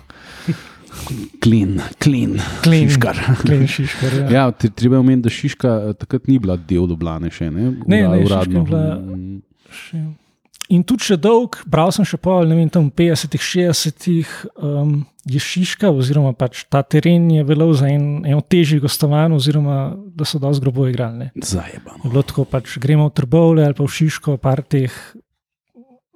Klin, 1.43 1.81
klin, 2.01 2.39
Klin. 2.63 2.87
šiškar. 2.89 3.19
Klin 3.43 3.67
Šiškar, 3.69 4.15
ja. 4.15 4.29
Ja, 4.31 4.45
te- 4.51 4.71
treba 4.71 4.97
je 4.97 5.01
omeniti, 5.01 5.23
da 5.23 5.31
Šiška 5.31 5.73
eh, 5.83 5.93
takrat 5.95 6.27
ni 6.27 6.39
bila 6.39 6.57
del 6.57 6.87
Ljubljane 6.87 7.29
še, 7.31 7.51
ne, 7.51 7.73
Ne, 7.87 7.99
Ura- 8.01 8.11
ne, 8.11 8.23
Šiška 8.23 8.23
je 8.23 8.25
uradno. 8.27 8.65
bila- 8.65 8.95
Mm. 8.97 9.43
Še. 9.71 10.05
In 10.75 10.83
tudi 10.83 11.13
še 11.13 11.17
dolg, 11.21 11.61
bral 11.71 11.93
sem 11.95 12.07
še 12.07 12.19
pol, 12.19 12.49
ne 12.51 12.57
vem, 12.59 12.71
tam 12.73 12.89
50-ih, 12.91 13.43
60-ih, 13.43 14.33
um, 14.59 14.97
je 15.27 15.43
Šiška, 15.43 15.91
oziroma 15.95 16.33
pač 16.39 16.65
ta 16.71 16.83
teren 16.87 17.29
je 17.31 17.45
velel 17.47 17.73
za 17.79 17.91
en, 17.91 18.23
en 18.27 18.39
od 18.39 18.47
težjih 18.51 18.83
gostovanj, 18.83 19.35
oziroma 19.37 19.97
da 20.15 20.27
so 20.27 20.41
dosti 20.43 20.63
grobo 20.63 20.87
igrali. 20.91 21.31
Zajebano. 21.39 22.03
Je 22.05 22.11
bilo 22.15 22.23
tako, 22.27 22.47
pač 22.51 22.79
gremo 22.83 23.09
v 23.11 23.15
Trbovle 23.19 23.67
ali 23.67 23.79
pa 23.79 23.87
v 23.87 23.95
Šiško, 23.99 24.39
par 24.43 24.63
teh 24.67 24.95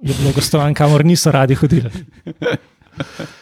je 0.00 0.14
bilo 0.14 0.34
gostovanj, 0.34 0.74
kamor 0.78 1.06
niso 1.06 1.34
radi 1.34 1.58
hodili. 1.58 1.90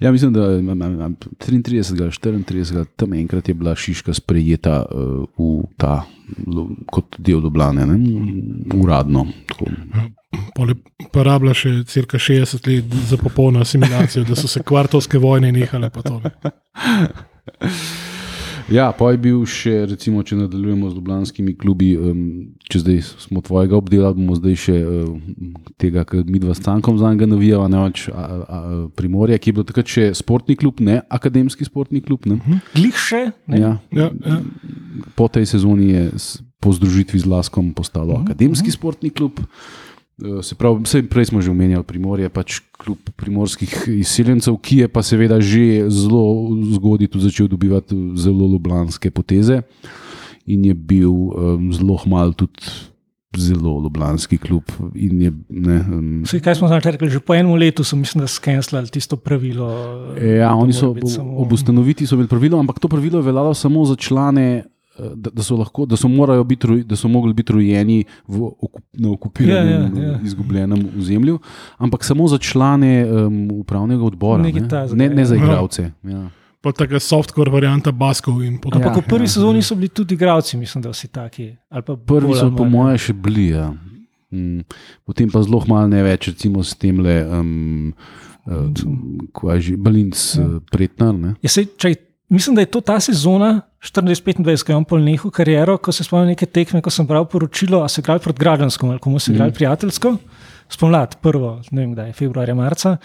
Ja, 0.00 0.12
mislim, 0.12 0.32
da 0.32 0.40
m, 0.40 1.16
33. 1.38 2.02
ali 2.02 2.10
34. 2.42 2.84
tam 2.96 3.12
enkrat 3.12 3.48
je 3.48 3.54
bila 3.54 3.74
Šiška 3.76 4.14
sprejeta 4.14 4.86
uh, 4.90 5.24
v 5.38 5.64
ta, 5.76 6.04
lu- 6.46 6.76
kot 6.86 7.16
del 7.18 7.40
Ljubljane, 7.40 7.86
ne, 7.86 7.98
uradno. 8.74 9.26
Tako. 9.46 9.64
Pol 10.54 10.68
je 10.68 10.74
pa 11.12 11.22
rabila 11.26 11.54
še 11.54 11.84
cirka 11.84 12.18
60 12.18 12.68
let 12.70 12.84
za 13.10 13.16
popolno 13.16 13.60
asimilacijo, 13.60 14.24
da 14.24 14.36
so 14.38 14.48
se 14.48 14.62
kvartovske 14.62 15.18
vojne 15.18 15.52
nehale. 15.52 15.90
Ja, 18.70 18.92
pa 18.94 19.10
je 19.10 19.18
bil 19.18 19.40
še, 19.50 19.72
recimo, 19.90 20.22
če 20.22 20.38
nadaljujemo 20.38 20.90
z 20.90 20.98
ljubljanskimi 20.98 21.54
klubi, 21.58 21.90
um, 21.98 22.20
če 22.70 22.82
zdaj 22.84 23.00
smo 23.26 23.42
tvojega 23.42 23.74
obdelali, 23.74 24.14
bomo 24.14 24.36
zdaj 24.38 24.58
še 24.62 24.76
um, 24.86 25.56
tega, 25.80 26.04
kar 26.06 26.22
mi 26.28 26.38
dva 26.42 26.54
s 26.54 26.62
Cankom 26.62 27.00
za 27.00 27.10
njega 27.10 27.26
navijava, 27.32 27.66
ne 27.72 27.82
več 27.88 28.06
a, 28.12 28.14
a, 28.14 28.38
a, 28.46 28.60
Primorje, 28.94 29.40
ki 29.42 29.50
je 29.50 29.56
bil 29.58 29.66
takrat 29.66 29.90
še 29.90 30.06
sportni 30.18 30.54
klub, 30.60 30.78
ne 30.86 31.00
akademski 31.10 31.66
sportni 31.66 32.02
klub. 32.04 32.30
Ne? 32.30 32.38
Glih 32.76 32.94
še, 32.94 33.26
ne? 33.50 33.58
Ja. 33.58 33.72
Ja, 33.90 34.10
ja. 34.14 34.38
Po 35.18 35.26
tej 35.26 35.50
sezoni 35.50 35.90
je 35.90 36.06
po 36.62 36.70
združitvi 36.76 37.18
z 37.18 37.26
Laskom 37.26 37.72
postalo 37.74 38.20
akademski 38.22 38.70
sportni 38.70 39.10
klub. 39.10 39.42
Eh, 40.20 40.42
Se 40.42 40.54
pravi, 40.54 40.82
vse 40.84 41.02
prej 41.02 41.24
smo 41.26 41.40
že 41.40 41.50
omenjali 41.50 41.84
Primorje, 41.84 42.28
pač 42.28 42.60
klub 42.76 42.98
primorskih 43.16 43.88
izseljencev, 43.88 44.56
ki 44.60 44.76
je 44.78 44.88
pa 44.88 45.02
seveda 45.02 45.40
že 45.40 45.88
zelo 45.88 46.48
zgodaj 46.72 47.08
tudi 47.08 47.24
začel 47.24 47.48
dobivati 47.48 47.96
zelo 48.16 48.48
ljubljanske 48.48 49.10
poteze 49.10 49.62
in 50.46 50.64
je 50.64 50.74
bil 50.74 51.10
um, 51.10 51.72
zelo 51.72 51.96
hmal 51.96 52.32
tudi 52.32 52.58
zelo 53.30 53.78
ljubljanski 53.80 54.38
klub. 54.38 54.66
Je, 54.94 55.30
ne, 55.48 55.76
um, 55.80 56.22
Vsi, 56.26 56.40
kaj 56.40 56.54
smo 56.54 56.66
zdaj 56.66 56.80
rekli, 56.80 57.06
že 57.08 57.20
po 57.20 57.34
enem 57.34 57.54
letu 57.54 57.84
so, 57.84 57.94
mislim, 57.96 58.20
da 58.20 58.26
skenslali 58.26 58.90
tisto 58.90 59.14
pravilo. 59.16 59.68
Ja, 60.18 60.50
oni 60.54 60.72
so 60.72 60.90
biti 60.92 61.14
samo- 61.14 61.38
ob 61.38 61.52
ustanovitvi 61.52 62.06
so 62.06 62.18
imeli 62.18 62.28
pravilo, 62.28 62.58
ampak 62.58 62.78
to 62.78 62.88
pravilo 62.88 63.18
je 63.18 63.24
veljalo 63.24 63.54
samo 63.54 63.84
za 63.84 63.94
člane. 63.96 64.64
Da, 65.16 65.30
da, 65.30 65.42
so 65.42 65.56
lahko, 65.56 65.86
da, 65.86 65.96
so 65.96 66.08
morajo 66.08 66.44
biti, 66.44 66.84
da 66.84 66.96
so 66.96 67.08
mogli 67.08 67.32
biti 67.32 67.52
rojeni 67.52 67.96
v, 68.26 68.40
okup, 68.42 68.82
na 68.94 69.10
okupiranem, 69.10 69.96
Ja, 69.96 70.02
ja, 70.02 70.08
ja. 70.08 70.18
izgubljenem 70.22 70.88
ozemlju, 70.94 71.38
ampak 71.78 72.04
samo 72.04 72.28
za 72.28 72.38
člane 72.38 72.90
um, 73.04 73.50
upravnega 73.54 74.04
odbora, 74.04 74.42
ne, 74.42 74.52
takega, 74.52 74.94
ne, 74.94 75.08
ne 75.10 75.24
za 75.24 75.34
ja. 75.34 75.40
igralce. 75.40 75.90
Ja. 76.04 76.28
Pa 76.60 76.72
taka 76.72 77.00
softcore 77.00 77.50
varianta 77.50 77.92
Baskov 77.92 78.42
in 78.42 78.58
podobno. 78.58 78.84
Ampak 78.84 78.96
Ja, 78.96 79.02
v 79.02 79.08
prvi 79.08 79.24
ja, 79.24 79.28
sezoni 79.30 79.62
so 79.62 79.74
bili 79.74 79.88
tudi 79.88 80.14
igralci, 80.14 80.56
mislim, 80.56 80.82
da 80.82 80.90
vsi 80.90 81.08
taki. 81.08 81.56
ali 81.68 81.82
pa 81.82 81.96
Prvi 81.96 82.34
so, 82.34 82.50
po 82.50 82.64
manj. 82.64 82.70
mojem, 82.70 82.98
še 82.98 83.12
bili. 83.14 83.46
Ja. 83.48 83.70
Mm, 84.30 84.60
potem 85.04 85.30
pa 85.30 85.40
zelo 85.42 85.62
malo 85.66 85.88
ne 85.88 86.02
več, 86.02 86.28
recimo 86.28 86.60
s 86.62 86.74
tem 86.74 87.00
le. 87.00 87.24
Um, 87.24 87.94
Uh, 88.46 88.72
Balinc, 89.76 90.16
Ja. 90.34 90.44
uh, 90.46 90.62
pretnar. 90.70 91.14
Ne? 91.14 91.34
Ja, 91.42 91.48
sej, 91.48 91.66
čaj, 91.76 91.94
mislim, 92.30 92.54
da 92.54 92.62
je 92.62 92.70
to 92.70 92.80
ta 92.80 93.00
sezona 93.00 93.60
24-25, 93.82 94.64
ko 94.64 94.72
je 94.72 94.76
on 94.76 94.84
pol 94.84 95.02
nehal 95.04 95.30
kariero, 95.30 95.78
ko 95.78 95.92
se 95.92 96.04
spomnim 96.04 96.34
neke 96.34 96.46
tekme, 96.46 96.82
ko 96.82 96.90
sem 96.90 97.06
bral 97.06 97.26
poročilo, 97.28 97.82
a 97.84 97.88
se 97.88 98.00
igrali 98.00 98.20
proti 98.20 98.38
Građanskom 98.38 98.90
ali 98.90 98.98
komu 98.98 99.18
se 99.18 99.32
igrali 99.32 99.50
mm. 99.50 99.54
prijateljsko. 99.54 100.16
Spomlad, 100.70 101.16
prvo, 101.18 101.60
ne 101.70 101.82
vem, 101.82 101.94
da 101.94 102.04
je 102.06 102.12
februarja, 102.12 102.54
marca, 102.54 102.96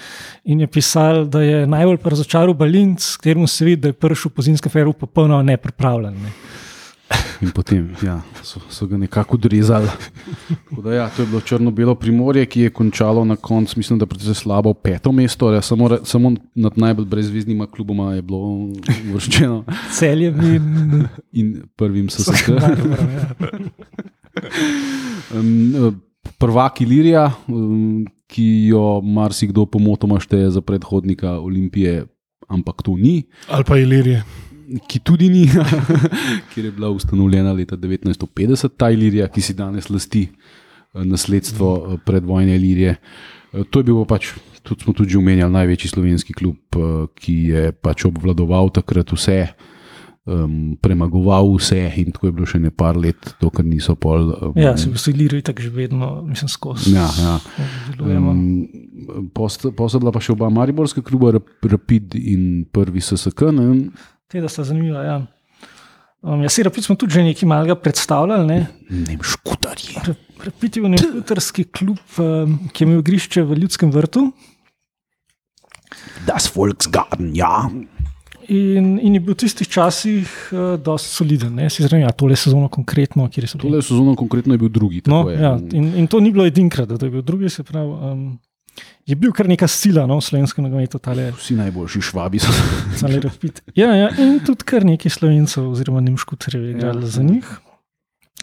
in 0.43 0.59
je 0.61 0.67
pisal, 0.67 1.23
da 1.25 1.41
je 1.41 1.67
najbolj 1.67 1.97
razočaral 2.03 2.53
Balinc, 2.53 3.15
kateremu 3.15 3.47
se 3.47 3.65
vidi, 3.65 3.81
da 3.81 3.87
je 3.89 3.93
prišel 3.93 4.31
po 4.31 4.41
zimskem 4.41 4.71
feru 4.71 4.93
popolnoma 4.93 5.43
nepripravljen. 5.43 6.13
Ne. 6.13 6.33
In 7.41 7.51
potem 7.51 7.89
ja, 8.03 8.21
so, 8.43 8.59
so 8.69 8.87
ga 8.87 8.97
nekako 8.97 9.35
odrezali. 9.35 9.87
Tako 10.69 10.81
Da, 10.81 10.93
ja, 10.93 11.09
to 11.09 11.21
je 11.21 11.27
bilo 11.27 11.41
črno-belo 11.41 11.95
primorje, 11.95 12.45
ki 12.45 12.61
je 12.61 12.69
končalo 12.69 13.25
na 13.25 13.35
koncu, 13.35 13.73
mislim, 13.77 13.99
da 13.99 14.05
precej 14.05 14.33
slabo 14.33 14.73
peto 14.73 15.11
mesto. 15.11 15.51
Ja, 15.51 15.61
samo, 15.61 15.87
re- 15.87 15.99
samo 16.03 16.31
nad 16.55 16.77
najbolj 16.77 17.05
brezvezdnima 17.05 17.67
kluboma 17.67 18.13
je 18.13 18.21
bilo 18.21 18.69
uvrščeno 19.09 19.63
Celje 19.91 20.27
in 20.27 21.07
in 21.31 21.61
prvim 21.75 22.09
SSK. 22.09 22.47
Maribor, 22.61 22.99
ja. 22.99 23.29
Um, 25.33 26.01
Prvak 26.37 26.81
Ilirija, 26.81 27.31
um, 27.47 28.05
ki 28.27 28.67
jo 28.67 29.01
marsikdo 29.01 29.65
pomotoma 29.65 30.19
šteje 30.19 30.49
za 30.51 30.61
predhodnika 30.61 31.39
Olimpije, 31.39 32.05
ampak 32.47 32.81
to 32.83 32.97
ni. 32.97 33.23
Ali 33.47 33.63
pa 33.63 33.77
Ilirije. 33.77 34.23
Ki 34.87 34.99
tudi 34.99 35.29
ni, 35.29 35.45
kjer 36.53 36.65
je 36.65 36.71
bila 36.71 36.89
ustanovljena 36.89 37.53
leta 37.53 37.77
1950, 37.77 38.69
ta 38.77 38.89
Ilirija, 38.91 39.27
ki 39.27 39.41
si 39.41 39.53
danes 39.53 39.89
lasti 39.89 40.25
eh, 40.27 41.03
nasledstvo 41.03 41.69
eh, 41.93 41.97
predvojne 42.05 42.55
Ilirije. 42.55 42.95
Eh, 43.53 43.63
To 43.69 43.79
je 43.79 43.83
bil 43.83 44.01
pa 44.03 44.15
pač, 44.15 44.33
tudi 44.63 44.83
smo 44.83 44.93
tudi 44.93 45.15
omenjali, 45.15 45.53
največji 45.53 45.89
slovenski 45.89 46.33
klub, 46.33 46.57
ki 47.15 47.35
je 47.53 47.71
pač 47.71 48.03
obvladoval 48.05 48.67
takrat 48.73 49.13
vse, 49.13 49.37
um, 50.25 50.73
premagoval 50.81 51.53
vse 51.55 51.77
in 52.01 52.09
tako 52.11 52.27
je 52.27 52.33
bilo 52.33 52.47
še 52.49 52.59
ne 52.59 52.71
par 52.73 52.97
let, 52.97 53.29
dokler 53.39 53.63
niso 53.65 53.95
pol. 53.95 54.33
Um, 54.49 54.57
ja, 54.59 54.73
se 54.75 54.89
v 54.89 54.97
Siliriji 54.99 55.45
tako 55.45 55.61
že 55.61 55.69
vedno, 55.69 56.09
mislim, 56.25 56.49
skozi. 56.49 56.95
ja, 56.97 57.05
ja. 57.21 57.37
Um, 58.01 58.67
Posebla 59.77 60.11
pa 60.11 60.19
še 60.19 60.33
oba 60.33 60.49
mariborska 60.49 61.03
kluba, 61.05 61.35
Rap- 61.37 61.69
Rapid 61.69 62.15
in 62.17 62.65
prvi 62.71 62.99
SSK. 62.99 63.53
Ne? 63.53 63.67
Te, 64.27 64.41
da 64.41 64.49
sta 64.49 64.65
zanimiva. 64.65 65.03
Ja. 65.05 65.17
Um, 66.25 66.41
ja, 66.41 66.49
Rapid 66.65 66.87
smo 66.87 66.95
tudi 66.97 67.13
že 67.13 67.23
nekaj 67.23 67.49
malega 67.49 67.75
predstavljali. 67.77 68.47
Ne? 68.47 68.59
Nemškutarji. 68.89 70.01
Rapid 70.45 70.77
je 70.77 70.81
bil 70.81 70.93
nekaj 70.95 71.67
klub, 71.69 72.01
um, 72.17 72.57
ki 72.73 72.83
je 72.83 72.87
imel 72.87 73.03
igrišče 73.03 73.45
v 73.45 73.59
Ljudskem 73.61 73.93
vrtu. 73.93 74.31
Das 76.25 76.49
Volksgarten, 76.55 77.29
ja. 77.37 77.69
in, 78.49 78.97
in 78.99 79.13
je 79.15 79.21
bil 79.21 79.33
v 79.33 79.39
tistih 79.45 79.69
časih 79.69 80.25
uh, 80.53 80.75
dosti 80.81 81.13
soliden. 81.13 81.55
Ne? 81.57 81.69
Si 81.69 81.85
zraven, 81.85 82.03
ja, 82.05 82.11
tole 82.13 82.37
sezono 82.37 82.69
konkretno, 82.73 83.27
kjer 83.31 83.47
so 83.49 83.59
bili. 83.59 83.69
Tole 83.69 83.85
sezono 83.85 84.15
konkretno 84.17 84.57
je 84.57 84.61
bil 84.65 84.73
drugi. 84.73 85.01
No, 85.09 85.25
je. 85.29 85.37
ja, 85.39 85.55
in, 85.77 85.93
in 86.01 86.09
to 86.11 86.19
ni 86.21 86.33
bilo 86.33 86.45
edinkrat, 86.49 86.89
da 86.89 86.99
je 87.05 87.13
bil 87.13 87.25
drugi, 87.25 87.49
se 87.53 87.63
pravi. 87.63 87.93
Um, 88.11 88.25
je 89.05 89.15
bil 89.15 89.33
kar 89.35 89.47
neka 89.49 89.67
sila 89.69 90.05
no, 90.09 90.17
v 90.19 90.25
slovenskem 90.25 90.65
nogometu, 90.65 90.99
tale 90.99 91.29
Vsi 91.37 91.57
najboljši 91.59 92.01
švabi 92.09 92.41
so. 92.41 92.53
Rapid. 93.27 93.61
Ja, 93.77 93.93
ja, 93.93 94.09
in 94.21 94.39
tudi 94.45 94.65
kar 94.67 94.85
nekaj 94.87 95.13
slovencev, 95.13 95.69
oziroma 95.69 96.01
nemškutarjev, 96.05 96.63
je 96.63 96.75
igralo 96.77 97.05
Ja, 97.05 97.13
za 97.17 97.23
njih. 97.23 97.45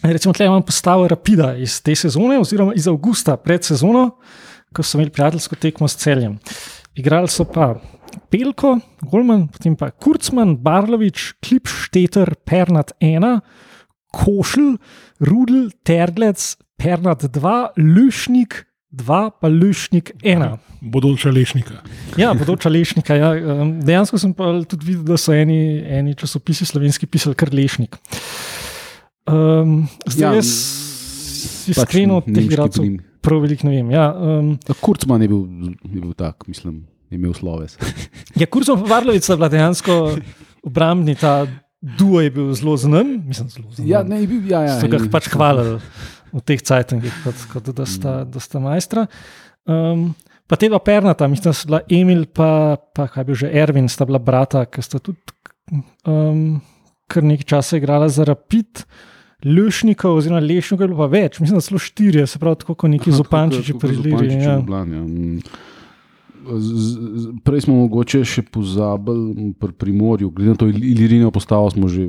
Recimo, 0.03 0.33
tle 0.33 0.47
imam 0.47 0.63
postavo 0.63 1.07
Rapida 1.07 1.53
iz 1.55 1.81
te 1.83 1.95
sezone, 1.95 2.39
oziroma 2.39 2.73
iz 2.75 2.87
avgusta 2.87 3.37
pred 3.37 3.63
sezono, 3.63 4.09
ko 4.75 4.83
so 4.83 4.97
imeli 4.97 5.13
prijateljsko 5.13 5.55
tekmo 5.55 5.87
s 5.87 5.99
celjem. 5.99 6.39
Igrali 6.95 7.27
so 7.31 7.45
pa 7.45 7.73
Pelko, 8.29 8.77
Golman, 9.01 9.47
potem 9.47 9.75
pa 9.75 9.91
Kurcman, 9.91 10.57
Barlovič, 10.57 11.33
Klipšteter, 11.43 12.35
Pernat 12.45 12.93
1, 13.01 13.39
Košl, 14.13 14.75
Rudel, 15.19 15.71
Terglec, 15.83 16.53
Pernat 16.77 17.23
2, 17.23 17.55
Lušnik 17.77 18.63
2, 18.93 19.29
pa 19.41 19.47
Lušnik 19.49 20.11
1. 20.21 20.57
bodoča 20.81 21.31
lešnika. 21.33 21.81
Ja, 22.17 22.33
bodoča 22.37 22.69
lešnika. 22.69 23.15
Ja. 23.17 23.31
Dejansko 23.81 24.19
sem 24.21 24.35
pa 24.37 24.51
tudi 24.69 24.91
videl, 24.91 25.07
da 25.07 25.17
so 25.17 25.33
eni, 25.33 25.81
eni 25.81 26.13
časopisi 26.13 26.67
slovenski 26.69 27.09
pisali 27.09 27.33
kar 27.35 27.49
lešnik. 27.53 27.97
Um, 29.25 29.87
zdaj 30.05 30.21
Ja, 30.21 30.29
ja, 30.29 30.41
jaz 30.43 30.53
iskreno 31.73 32.21
pač 32.21 32.35
teh 32.35 32.45
igralcev 32.45 32.87
prav 33.23 33.41
veliko 33.41 33.65
ne 33.65 33.77
vem. 33.79 33.91
Ja, 33.95 34.07
um, 34.13 34.53
Kurcman 34.83 35.25
je 35.25 35.31
bil, 35.31 35.43
je 35.89 35.99
bil 35.99 36.13
tak, 36.19 36.45
mislim, 36.51 36.83
je 37.09 37.17
imel 37.17 37.33
sloves. 37.33 37.79
ja 38.41 38.45
Kurzom 38.45 38.83
pa 38.83 38.97
Varlovic 38.97 39.25
sta 39.25 39.39
bila 39.39 39.49
dejansko 39.49 40.01
obrambni, 40.61 41.15
ta 41.17 41.47
duo 41.81 42.21
je 42.21 42.29
bil 42.35 42.53
zelo 42.53 42.77
znan. 42.77 43.23
Mislim, 43.25 43.49
zelo 43.49 43.71
znan. 43.71 43.87
Ja, 43.89 44.03
ne, 44.05 44.21
je 44.21 44.29
bil, 44.29 44.43
ja, 44.51 44.67
ja, 44.67 44.81
so 44.81 44.91
ga 44.91 45.01
pač 45.09 45.31
hvalili 45.33 45.79
v 46.33 46.41
teh 46.41 46.57
cajtangih, 46.59 47.13
kot, 47.23 47.35
kot 47.47 47.71
da, 47.71 47.85
sta, 47.85 48.23
da 48.25 48.39
sta 48.39 48.59
majstra. 48.59 49.05
Um, 49.63 50.13
pa 50.43 50.55
te 50.55 50.67
dva 50.67 50.79
pernata, 50.79 51.27
mislim, 51.27 51.43
da 51.45 51.53
sta 51.53 51.67
bila 51.67 51.81
Emil, 51.91 52.25
pa, 52.27 52.49
pa 52.89 53.07
kaj 53.07 53.23
bi 53.23 53.35
že 53.35 53.51
Ervin, 53.53 53.87
sta 53.87 54.03
bila 54.03 54.17
brata, 54.19 54.65
ki 54.65 54.81
sta 54.81 54.97
tudi 54.97 55.21
um, 56.03 56.57
kar 57.07 57.23
nekaj 57.23 57.45
časa 57.47 57.77
igrala 57.77 58.09
za 58.09 58.23
Rapid. 58.23 58.83
Lušnikov, 59.45 60.15
oziroma 60.15 60.39
Lešnikov, 60.39 60.85
je 60.85 60.87
bilo 60.87 60.99
pa 60.99 61.09
več, 61.09 61.37
mislim, 61.37 61.57
da 61.57 61.61
so 61.61 61.75
štirje, 61.77 62.23
se 62.25 62.39
pravi, 62.39 62.55
tako 62.55 62.75
kot 62.75 62.89
neki 62.89 63.11
zopančiči 63.11 63.73
pri 63.73 63.91
Zupančiči 63.91 64.23
Liri. 64.23 64.27
v 64.31 64.41
Ja. 64.41 64.53
Ljubljani, 64.55 64.93
ja. 64.93 65.03
Mm. 65.03 65.39
Z- 66.45 66.75
z- 67.15 67.33
Prej 67.41 67.61
smo 67.61 67.75
mogoče 67.77 68.19
še 68.21 68.41
pozabili 68.43 69.51
pri 69.53 69.71
Primorju, 69.73 70.29
glede 70.29 70.49
na 70.49 70.55
to 70.55 70.67
Ilirino 70.67 71.27
postavo 71.29 71.69
smo 71.69 71.87
že 71.87 72.07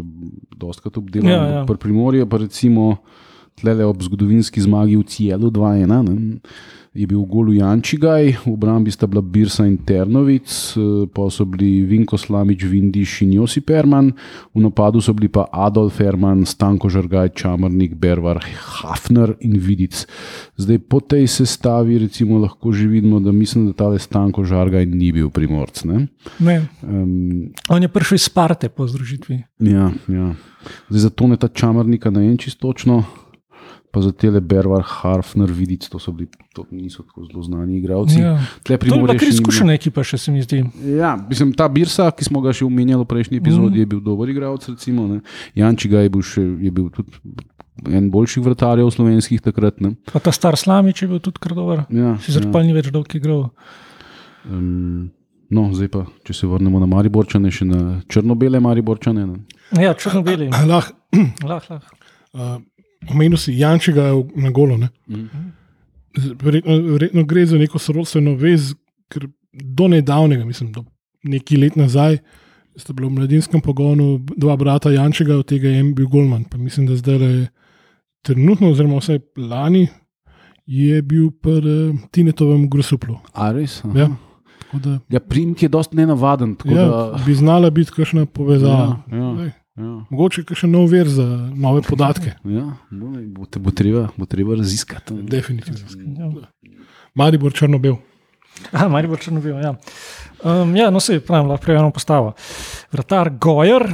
dostakrat 0.53 0.97
obdelali. 0.97 1.27
Ja, 1.29 1.43
ja. 1.53 1.64
Pri 1.66 1.77
Primorju 1.77 2.22
pa 2.25 2.39
recimo 2.39 2.97
tlele 3.61 3.84
ob 3.84 4.02
zgodovinski 4.02 4.61
zmagi 4.61 4.96
v 4.96 5.05
Cielu 5.05 5.50
2-1. 5.50 5.86
ne, 5.86 6.40
Je 6.94 7.11
bil 7.11 7.18
v 7.18 7.26
golu 7.26 7.50
Jančigaj, 7.59 8.46
v 8.46 8.55
obrambi 8.55 8.86
sta 8.86 9.11
bila 9.11 9.18
Birsa 9.18 9.66
in 9.66 9.82
Ternovic, 9.82 10.46
eh, 10.78 11.11
pa 11.11 11.26
so 11.26 11.42
bili 11.42 11.82
Vinko 11.82 12.14
Slamič, 12.14 12.62
Vindiš 12.62 13.26
in 13.26 13.34
Josi 13.34 13.66
Perman, 13.66 14.14
v 14.55 14.59
napadu 14.62 15.02
so 15.02 15.11
bili 15.11 15.26
pa 15.26 15.42
Adolf 15.50 15.98
Herman, 15.98 16.46
Stanko 16.46 16.86
Žargaj, 16.86 17.34
Čamrnik, 17.34 17.98
Bervar, 17.98 18.38
Hafner 18.38 19.34
in 19.42 19.59
Vidic. 19.59 20.07
Zdaj 20.55 20.78
po 20.86 21.02
tej 21.02 21.26
sestavi 21.26 21.98
recimo 21.98 22.38
lahko 22.38 22.70
že 22.70 22.86
vidimo, 22.86 23.18
da 23.18 23.34
mislim, 23.34 23.66
da 23.66 23.72
tale 23.74 23.98
Stanko 23.98 24.46
Žargaj 24.46 24.86
ni 24.86 25.11
bil 25.11 25.34
primorc. 25.34 25.82
Ne? 25.82 26.07
Ne, 26.38 26.62
Um, 26.78 27.50
on 27.74 27.82
je 27.82 27.88
prišel 27.90 28.14
iz 28.14 28.30
Sparte 28.30 28.68
po 28.70 28.86
združitvi. 28.86 29.42
ja, 29.66 29.90
ja. 30.07 30.30
Zdaj 30.88 31.00
zato 31.00 31.26
ne 31.26 31.36
ta 31.36 31.48
Čamrnika 31.50 32.11
ne 32.14 32.20
vem 32.22 32.38
čisto 32.38 32.70
točno. 32.70 33.02
Pa 33.95 34.03
za 34.03 34.11
tele 34.11 34.40
Bervar, 34.42 34.82
Harfner, 34.82 35.51
Vidic, 35.55 35.86
to, 35.86 36.01
so 36.03 36.11
bili, 36.12 36.26
to 36.57 36.64
niso 36.74 37.05
tako 37.07 37.28
zelo 37.28 37.42
znani 37.47 37.78
igralci. 37.78 38.18
Ja. 38.18 38.34
Tle 38.66 38.78
To 38.82 38.97
je 38.99 39.07
kar 39.07 39.22
še 39.22 39.28
ni 39.28 39.34
izkušena 39.36 39.76
ekipa, 39.78 40.03
še 40.03 40.18
se 40.18 40.34
mi 40.34 40.42
zdi. 40.42 40.64
Ja, 40.99 41.14
mislim, 41.28 41.53
ta 41.55 41.68
Birsa, 41.70 42.09
ki 42.11 42.26
smo 42.26 42.42
ga 42.42 42.51
še 42.57 42.66
omenjali 42.66 43.05
v 43.05 43.11
prejšnji 43.12 43.38
epizodi, 43.38 43.78
mm. 43.78 43.84
je 43.84 43.90
bil 43.95 44.01
dober 44.03 44.32
igralec. 44.34 44.66
Recimo, 44.72 45.07
ne. 45.07 45.20
Jančiga 45.55 46.03
je 46.03 46.11
bil, 46.11 46.26
še, 46.26 46.42
je 46.42 46.74
bil 46.74 46.90
tudi 46.95 47.22
en 47.95 48.11
boljših 48.11 48.45
vratarjev 48.45 48.90
slovenskih 48.95 49.42
takrat. 49.45 49.78
Ne. 49.84 49.95
Pa 50.11 50.22
ta 50.22 50.34
star 50.34 50.59
Slamič 50.59 51.05
je 51.05 51.11
bil 51.14 51.22
tudi 51.22 51.42
kar 51.42 51.55
dober. 51.55 51.86
Ja, 51.95 52.16
Sicer 52.24 52.51
pa 52.51 52.64
ni 52.66 52.74
več 52.74 52.90
dolg 52.95 53.14
igral. 53.14 53.47
Um, 54.51 55.11
no, 55.55 55.68
zdaj 55.70 55.90
pa, 55.95 56.05
če 56.26 56.36
se 56.36 56.51
vrnemo 56.51 56.82
na 56.82 56.90
Mariborčane, 56.90 57.55
še 57.55 57.70
na 57.70 57.80
črno-bele 58.11 58.59
Mariborčane. 58.59 59.26
Ne. 59.30 59.82
Ja, 59.82 59.95
črno-beli. 59.95 60.51
Lahko 60.51 60.99
Lah, 61.47 61.62
lah. 61.70 61.82
uh, 62.34 62.59
omenil 63.07 63.36
si 63.36 63.55
Jančega 63.55 64.09
na 64.36 64.50
golo. 64.50 64.76
ne. 64.76 64.88
Z- 66.14 66.34
Verjetno, 66.36 66.78
verjetno 66.88 67.24
gre 67.24 67.44
za 67.44 67.59
neko 67.59 67.78
sorodstveno 67.78 68.34
vez, 68.34 68.74
ker 69.09 69.26
do 69.52 69.88
nedavnega, 69.88 70.44
mislim, 70.44 70.72
do 70.72 70.84
nekaj 71.24 71.59
let 71.59 71.76
nazaj, 71.76 72.18
sta 72.74 72.92
bila 72.92 73.09
v 73.09 73.16
mladinskem 73.16 73.61
pogonu 73.61 74.07
dva 74.28 74.57
brata 74.57 74.90
Jančega, 74.90 75.34
od 75.34 75.46
tega 75.46 75.68
je 75.68 75.78
en 75.78 75.92
bil 75.92 76.07
Golman. 76.07 76.44
Pa 76.44 76.57
mislim, 76.57 76.86
da 76.86 76.96
zdaj 76.96 77.18
je 77.18 77.46
trenutno, 78.22 78.70
oziroma 78.70 78.98
vse 78.98 79.18
lani, 79.38 79.88
je 80.66 81.02
bil 81.02 81.30
pri 81.32 81.61
uh, 81.61 81.98
Tinetovem 82.11 82.68
Grosuplu. 82.68 83.18
A 83.32 83.52
res? 83.52 83.82
Aha. 83.84 83.98
Ja, 83.98 84.09
da, 84.74 84.98
Ja, 85.09 85.20
Primk 85.20 85.62
je 85.62 85.68
dosti 85.68 85.96
nenavaden. 85.96 86.57
ja, 86.64 86.86
Da, 86.86 87.20
bi 87.20 87.34
znala 87.34 87.70
biti 87.70 87.92
kakšna 87.92 88.26
povezava. 88.26 89.02
Ja, 89.07 89.16
ja. 89.16 89.30
Lej, 89.32 89.50
ja, 89.77 89.93
Mogoče 90.11 90.45
še 90.55 90.68
nov 90.70 90.89
ver 90.93 91.09
za 91.11 91.25
nove 91.55 91.83
podatke. 91.83 92.37
ja, 92.45 92.66
bo, 92.91 93.12
bo, 93.37 93.47
te 93.47 93.59
bo, 93.59 93.75
treba, 93.75 94.09
bo 94.16 94.27
treba 94.27 94.59
raziskati. 94.61 95.16
Definitivno. 95.29 95.81
Ja. 96.14 96.31
Maribor 97.14 97.55
črno-bel. 97.55 97.97
Aha, 98.70 98.89
Maribor 98.89 99.18
črno-bel. 99.22 99.59
Ja, 99.62 99.75
um, 100.43 100.75
ja 100.77 100.91
no 100.95 101.03
se 101.03 101.20
pravim, 101.20 101.51
lahko 101.51 101.66
prejemno 101.66 101.91
postavo. 101.95 102.35
Vratar 102.95 103.33
Gojer, 103.41 103.89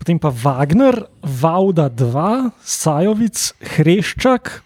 potem 0.00 0.20
pa 0.20 0.32
Wagner, 0.32 1.02
Vauda 1.20 1.90
2, 1.92 2.52
Sajovic, 2.64 3.52
Hreščak, 3.76 4.62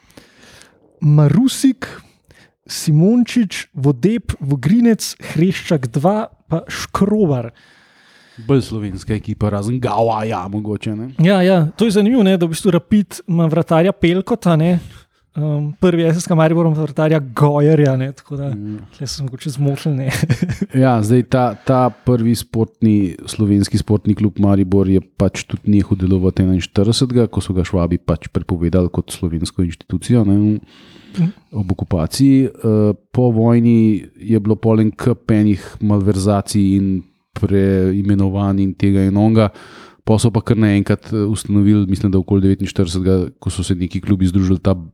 Marusik, 1.01 1.89
Simončič, 2.71 3.67
Vodeb, 3.75 4.37
Vogrinec, 4.39 5.15
Hreščak 5.33 5.91
2, 5.91 6.17
pa 6.51 6.63
Škrovar. 6.71 7.51
Bolj 8.47 8.63
slovenska 8.63 9.15
ekipa, 9.15 9.51
razen 9.51 9.81
Gavaja, 9.81 10.49
mogoče. 10.49 10.97
Ne? 10.97 11.11
Ja, 11.19 11.43
ja, 11.43 11.67
to 11.77 11.85
je 11.85 11.91
zanimivo, 11.91 12.23
ne, 12.23 12.37
da 12.37 12.47
v 12.47 12.55
bistvu 12.55 12.71
Rapid 12.71 13.21
ima 13.29 13.47
vratarja 13.51 13.93
Pelkota, 13.93 14.57
ne, 14.57 14.79
um, 15.37 15.73
prvi 15.81 16.07
SSK 16.15 16.31
Maribor 16.39 16.67
ima 16.67 16.83
vratarja 16.83 17.19
Gojerja, 17.19 17.97
ne, 17.97 18.13
tako 18.13 18.37
da 18.37 18.53
tle 18.97 19.07
sem 19.07 19.27
mogoče 19.27 19.51
zmotil. 19.51 19.99
Ja, 20.83 21.03
zdaj 21.03 21.23
ta, 21.23 21.45
ta 21.67 21.91
prvi 21.91 22.35
sportni, 22.35 23.17
slovenski 23.27 23.79
sportni 23.79 24.15
klub 24.15 24.39
Maribor 24.39 24.89
je 24.89 25.01
pač 25.01 25.45
tudi 25.45 25.77
nehal 25.77 25.99
delovati 25.99 26.43
41. 26.47 27.27
ko 27.27 27.43
so 27.45 27.53
ga 27.57 27.67
švabi 27.67 27.99
pač 27.99 28.31
prepovedali 28.33 28.89
kot 28.93 29.11
slovensko 29.13 29.67
inštitucijo. 29.67 30.25
Ne, 30.25 30.59
ob 31.53 31.73
okupaciji. 31.73 32.45
Eh, 32.47 32.95
Po 33.13 33.31
vojni 33.35 34.07
je 34.15 34.41
bilo 34.41 34.55
polen 34.57 34.93
kup 34.95 35.31
enih 35.31 35.77
malverzacij 35.81 36.77
in 36.77 37.03
preimenovanj 37.33 38.61
in 38.61 38.75
tega 38.75 39.03
in 39.03 39.17
onga. 39.17 39.49
Pa 40.03 40.17
so 40.19 40.31
pa 40.31 40.41
kar 40.41 40.57
naenkrat 40.57 41.13
eh, 41.13 41.25
ustanovili, 41.25 41.87
mislim, 41.87 42.11
da 42.11 42.19
okoli 42.19 42.57
49, 42.57 43.31
ko 43.39 43.51
so 43.51 43.63
se 43.63 43.75
neki 43.75 44.01
klubi 44.01 44.27
združili, 44.27 44.59
ta 44.59 44.73
uh, 44.73 44.89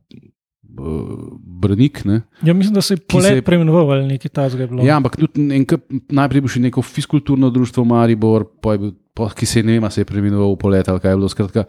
Brnik. 1.57 2.03
Ne? 2.05 2.21
Ja, 2.43 2.53
mislim, 2.53 2.73
da 2.73 2.81
se 2.81 2.93
je 2.93 2.97
polet 2.99 3.31
je- 3.31 3.41
preimenoval 3.41 3.91
ali 3.91 4.07
nekaj 4.07 4.29
takega. 4.29 4.61
je 4.61 4.67
bilo. 4.67 4.85
Ja, 4.85 4.97
ampak 4.97 5.15
tudi 5.15 5.47
enkrat, 5.55 5.81
najprej 6.09 6.37
je 6.37 6.41
bil 6.41 6.49
še 6.49 6.59
neko 6.61 6.81
fiskulturno 6.81 7.49
društvo 7.49 7.85
Maribor, 7.85 8.45
pa 8.61 8.73
je 8.73 8.79
bil, 8.79 8.91
pa, 9.13 9.31
ki 9.31 9.45
se 9.45 9.59
je 9.59 9.63
ne 9.63 9.79
vem, 9.79 9.89
se 9.89 10.01
je 10.01 10.05
preimenoval 10.05 10.53
v 10.53 10.59
polet 10.59 10.85
ali 10.85 10.99
kaj 10.99 11.11
je 11.11 11.17
bilo. 11.17 11.29
Skratka, 11.29 11.63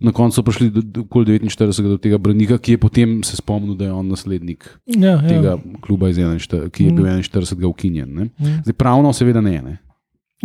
na 0.00 0.12
koncu 0.12 0.34
so 0.34 0.42
prišli 0.42 0.70
do, 0.70 0.80
do, 0.80 1.00
okoli 1.02 1.36
49 1.38 1.90
do 1.90 1.98
tega 1.98 2.16
Brnika, 2.18 2.56
ki 2.56 2.72
je 2.72 2.78
potem 2.78 3.22
se 3.22 3.36
spomnil, 3.36 3.74
da 3.74 3.84
je 3.84 3.92
on 3.92 4.08
naslednik 4.08 4.64
ja, 4.88 5.10
ja. 5.10 5.20
tega 5.20 5.52
kluba, 5.82 6.08
iz 6.08 6.16
41, 6.16 6.70
ki 6.70 6.84
je 6.84 6.92
bil 6.92 7.04
Mm. 7.04 7.20
41 7.20 7.66
ukinjen. 7.66 8.08
Ne? 8.08 8.24
Mm. 8.38 8.62
Zdaj, 8.62 8.72
pravno, 8.74 9.12
seveda 9.12 9.42
ne. 9.42 9.60
ne? 9.60 9.74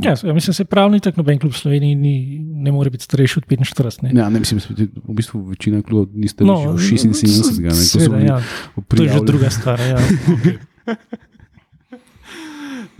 Ja, 0.04 0.16
ja, 0.24 0.34
mislim, 0.34 0.54
se 0.54 0.66
pravi, 0.66 0.92
ni 0.92 1.00
tako 1.04 1.22
noben 1.22 1.40
klub 1.40 1.54
v 1.54 1.58
Sloveniji, 1.58 1.96
ni, 1.96 2.14
ne 2.40 2.72
more 2.72 2.90
biti 2.90 3.04
starejši 3.04 3.40
od 3.40 3.46
45. 3.50 4.04
Ne. 4.04 4.12
Ja, 4.16 4.30
ne 4.30 4.40
mislim, 4.40 4.62
da 4.70 4.88
v 5.08 5.16
bistvu 5.18 5.42
večina 5.50 5.82
klubov 5.82 6.14
niste 6.14 6.44
No, 6.44 6.60
no, 6.66 6.74
76. 6.78 7.72
So 7.84 8.00
seveda, 8.00 8.18
bili 8.18 8.28
ja, 8.30 8.40
to 8.88 9.04
je 9.04 9.10
že 9.10 9.26
druga 9.26 9.50
stvar. 9.50 9.82
Ja. 9.82 9.98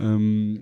Um, 0.00 0.58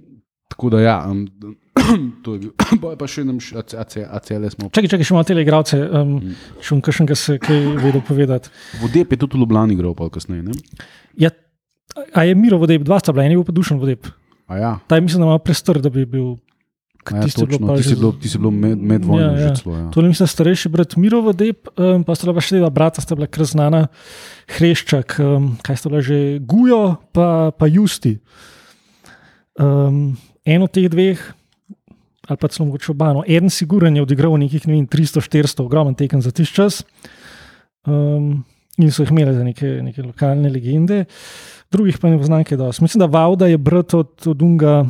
tako 0.49 0.70
da, 0.70 0.80
ja, 0.80 1.07
um, 1.11 1.28
to 2.24 2.34
je 2.34 2.39
bil. 2.39 2.51
Boje 2.82 2.97
pa 2.99 3.07
še 3.07 3.24
nam 3.24 3.39
ACL 3.39 4.49
smo. 4.51 4.70
Čakaj, 4.74 4.91
čakaj, 4.91 5.07
še 5.07 5.14
imamo 5.14 5.26
te 5.26 5.36
igralce, 5.39 5.78
um, 5.78 6.14
Mm. 6.18 6.34
še 6.61 6.80
kakšen, 6.82 7.07
ki 7.07 7.16
se 7.16 7.39
kaj 7.39 7.61
vedo 7.78 8.03
povedati. 8.03 8.51
Vodep 8.82 9.14
je 9.14 9.20
tudi 9.22 9.39
v 9.39 9.45
Ljubljani 9.45 9.78
igral, 9.78 9.95
pa 9.95 10.11
kasneje. 10.11 10.43
Ne? 10.43 10.59
Ja, 11.14 11.30
a 12.14 12.26
je 12.26 12.34
Miro 12.34 12.59
vodeb, 12.59 12.82
dva 12.82 12.99
sta 12.99 13.14
bila, 13.14 13.28
en 13.28 13.36
je 13.36 13.39
bil 13.39 13.47
pa 13.47 13.55
dušen 13.55 13.78
vodeb. 13.78 14.11
A 14.49 14.57
ja, 14.57 14.73
Ta 14.87 14.97
je 14.97 15.05
mislim, 15.05 15.21
da 15.23 15.27
ima 15.29 15.39
prestor, 15.39 15.81
da 15.81 15.91
bi 15.93 16.07
bil 16.09 16.37
Ja, 17.15 17.23
tisti 17.25 17.41
točno, 17.41 17.77
ti 17.77 17.83
že 17.83 17.89
si 17.89 17.97
bilo, 17.97 18.13
ti 18.13 18.29
si 18.29 18.39
bilo 18.39 18.51
med, 18.51 18.79
med 18.79 19.05
vojno 19.05 19.27
Ja, 19.27 19.33
ja, 19.33 19.41
ja. 19.41 19.55
že 19.55 19.63
celo. 19.63 19.77
Ja. 19.77 19.91
To 19.91 20.01
je 20.01 20.09
mislim, 20.09 20.29
starejši 20.29 20.69
brat 20.69 20.97
Miro 20.97 21.21
Vodeb, 21.25 21.69
um, 21.77 22.05
pa 22.05 22.15
sta 22.15 22.29
bila 22.29 22.43
še 22.45 22.61
dva 22.61 22.71
brata, 22.71 23.01
sta 23.01 23.17
bila 23.17 23.29
kar 23.31 23.47
znana, 23.49 23.87
Hreščak, 24.59 25.17
um, 25.25 25.49
kaj 25.65 25.81
sta 25.81 25.93
bila 25.93 26.03
že, 26.05 26.19
Gujo, 26.45 26.99
pa, 27.17 27.49
pa 27.57 27.69
Justi. 27.71 28.19
Um, 29.57 30.19
en 30.45 30.67
od 30.67 30.73
teh 30.75 30.91
dveh, 30.93 31.23
ali 32.29 32.41
pa 32.41 32.53
celo 32.53 32.69
mogoče 32.69 32.93
oba, 32.93 33.15
no, 33.17 33.25
en 33.25 33.49
siguren 33.49 33.97
je 33.97 34.05
odigral 34.05 34.37
nekih 34.37 34.69
ne 34.69 34.77
vem, 34.77 34.87
300-400, 34.91 35.65
ogromen 35.65 35.97
tekem 35.97 36.21
za 36.21 36.35
tiš 36.35 36.53
čas. 36.53 36.83
Um, 37.89 38.45
in 38.79 38.93
so 38.93 39.03
jih 39.03 39.11
imeli 39.15 39.33
za 39.35 39.43
neke, 39.47 39.79
neke 39.83 40.05
lokalne 40.05 40.53
legende, 40.53 41.07
drugih 41.73 41.99
pa 41.99 42.09
ne 42.09 42.19
poznam, 42.19 42.45
kaj 42.45 42.59
dosti. 42.59 42.85
Mislim, 42.85 43.01
da 43.01 43.07
Vauda 43.07 43.47
je 43.47 43.59
brat 43.59 43.95
od, 43.95 44.27
od 44.27 44.43
unga 44.43 44.85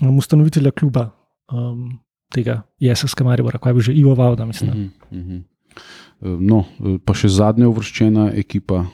um, 0.00 0.18
ustanovitelja 0.18 0.70
kluba. 0.70 1.10
Um, 1.52 1.98
Tega 2.32 2.62
Jesenska 2.80 3.24
Maribora, 3.24 3.58
kaj 3.60 3.74
bi 3.76 3.80
že 3.80 3.92
Ivo 3.92 4.14
Vauda, 4.14 4.44
mislim. 4.44 4.70
da. 4.70 4.76
Mhm, 4.76 5.22
mhm. 5.22 5.36
Eh, 5.36 6.36
No, 6.40 6.64
pa 7.04 7.14
še 7.14 7.28
zadnja 7.28 7.66
uvrščena 7.68 8.30
ekipa 8.38 8.84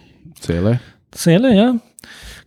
cele. 0.40 0.78
Cele, 1.12 1.52
ja. 1.54 1.68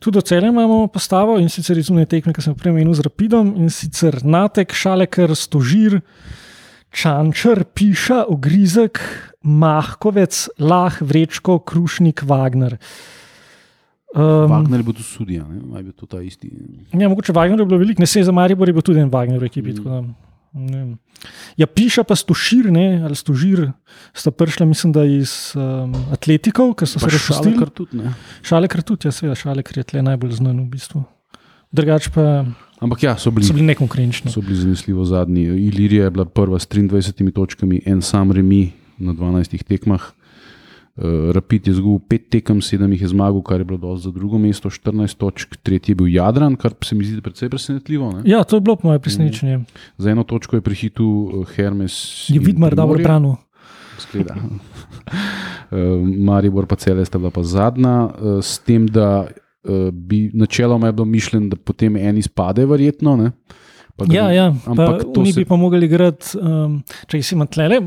Tudi 0.01 0.17
do 0.17 0.21
cele 0.25 0.49
imamo 0.49 0.87
postavo 0.87 1.37
in 1.39 1.49
sicer 1.49 1.77
izumne 1.77 2.07
tekme, 2.09 2.33
ki 2.33 2.41
sem 2.41 2.55
prej 2.57 2.73
omenil 2.73 2.95
z 2.97 3.05
Rapidom 3.05 3.53
in 3.61 3.69
sicer 3.69 4.23
Natek, 4.25 4.73
Šaleker, 4.73 5.35
Stožir, 5.37 5.99
Čančar, 6.91 7.63
Piša, 7.77 8.25
Ogrizek, 8.31 8.99
Mahkovec, 9.43 10.47
Lah, 10.59 10.97
Vrečko, 10.99 11.59
Krušnik, 11.61 12.25
Wagner. 12.25 12.79
Um, 14.11 14.51
Wagner 14.51 14.79
je 14.79 14.83
bil 14.83 14.93
tudi 14.93 15.07
sudija, 15.07 15.45
ne? 15.47 15.77
je 15.77 15.83
bil 15.83 15.93
to 15.95 16.05
ta 16.05 16.19
isti. 16.21 16.49
Ja, 16.91 17.09
mogoče 17.09 17.33
Wagner 17.33 17.59
je 17.59 17.65
bilo 17.65 17.79
veliko, 17.79 18.03
ne 18.03 18.07
se 18.07 18.23
za 18.23 18.31
Maribor 18.31 18.67
je 18.67 18.73
bil 18.75 18.83
tudi 18.83 18.99
en 18.99 19.11
Wagner 19.11 19.39
v 19.39 19.47
ekipi. 19.47 19.71
Mm. 19.71 20.11
Da, 20.51 20.81
ja, 21.55 21.67
piša 21.67 22.03
pa 22.03 22.15
stošir, 22.19 22.67
ne, 22.75 23.03
ali 23.07 23.15
stožir, 23.15 23.69
sta 24.13 24.33
prišla, 24.35 24.65
mislim, 24.67 24.91
da 24.91 25.05
iz 25.07 25.53
um, 25.55 25.95
atletikov, 26.11 26.73
ki 26.75 26.89
so 26.89 26.99
se 26.99 27.07
Pa 27.07 27.13
razširili. 27.13 27.55
Šalekar 27.55 27.71
tudi, 27.71 28.01
ne? 28.01 28.11
Šale 28.43 28.67
kar 28.67 28.83
tudi, 28.83 29.07
ja, 29.07 29.15
seveda, 29.15 29.37
šale 29.39 29.63
kar 29.63 29.79
je 29.79 29.87
tle 29.93 30.03
najbolj 30.03 30.35
znan 30.41 30.59
v 30.59 30.67
bistvu. 30.75 31.05
Drugač 31.71 32.11
pa 32.11 32.43
Ampak 32.81 33.03
ja, 33.05 33.13
so 33.15 33.31
bili, 33.31 33.45
so 33.45 33.53
bili 33.53 33.69
nekonkurenčni. 33.69 34.31
so 34.33 34.41
bili 34.41 34.57
zanesljivo 34.57 35.05
zadnji. 35.05 35.43
Ilirija 35.69 36.03
je 36.09 36.11
bila 36.11 36.25
prva 36.25 36.59
s 36.59 36.67
23 36.67 37.31
točkami, 37.31 37.81
en 37.85 38.01
sam 38.01 38.31
remi 38.31 38.71
na 38.97 39.13
12 39.13 39.63
tekmah. 39.63 40.01
Uh, 40.93 41.03
Rapid 41.31 41.67
je 41.67 41.73
zgubil 41.73 42.03
5 42.09 42.29
tekem, 42.29 42.57
7 42.59 42.91
jih 42.91 43.01
je 43.01 43.07
zmagal, 43.07 43.39
kar 43.41 43.57
je 43.57 43.65
bilo 43.65 43.77
dovolj 43.79 43.97
za 43.99 44.11
drugo 44.11 44.37
mesto, 44.37 44.69
14 44.69 45.15
točk, 45.15 45.55
tretji 45.57 45.91
je 45.91 45.95
bil 45.95 46.07
Jadran, 46.09 46.55
kar 46.55 46.75
se 46.81 46.95
mi 46.95 47.05
zdi 47.05 47.21
precej 47.21 47.47
presenetljivo. 47.47 48.11
Ne? 48.11 48.21
Ja, 48.25 48.43
to 48.43 48.55
je 48.55 48.61
bilo 48.61 48.75
po 48.75 48.87
mojem 48.87 49.01
presenečenju. 49.01 49.63
Za 49.97 50.09
eno 50.09 50.23
točko 50.23 50.55
je 50.55 50.61
prehitil 50.61 51.05
eh, 51.05 51.55
Hermes. 51.55 52.27
Je 52.29 52.39
Vidmar 52.39 52.75
dobro 52.75 52.99
branil. 52.99 53.39
Skleda. 53.97 54.35
Uh, 55.71 56.03
Maribor 56.27 56.65
pa 56.65 56.75
cele 56.75 57.05
sta 57.05 57.17
bila 57.17 57.31
pa 57.31 57.43
zadnja, 57.43 58.05
uh, 58.05 58.11
s 58.39 58.59
tem, 58.59 58.83
da 58.85 59.23
uh, 59.23 59.89
bi 59.89 60.27
načeloma 60.33 60.87
je 60.87 60.93
bilo 60.93 61.05
mišljeno, 61.07 61.47
da 61.47 61.55
potem 61.55 61.95
en 61.95 62.17
izpade, 62.17 62.65
verjetno. 62.65 63.15
Ne? 63.15 63.31
Pa 63.95 64.05
Ja, 64.05 64.27
bi- 64.27 64.35
ja, 64.35 64.45
ampak 64.65 64.87
pa 64.89 65.03
to 65.05 65.21
oni 65.21 65.31
se- 65.31 65.39
bi 65.39 65.45
pa 65.45 65.55
mogli 65.55 65.85
igrati, 65.85 66.35
um, 66.35 66.81
če 67.07 67.21
si 67.21 67.35
imam 67.35 67.47
tlele, 67.47 67.79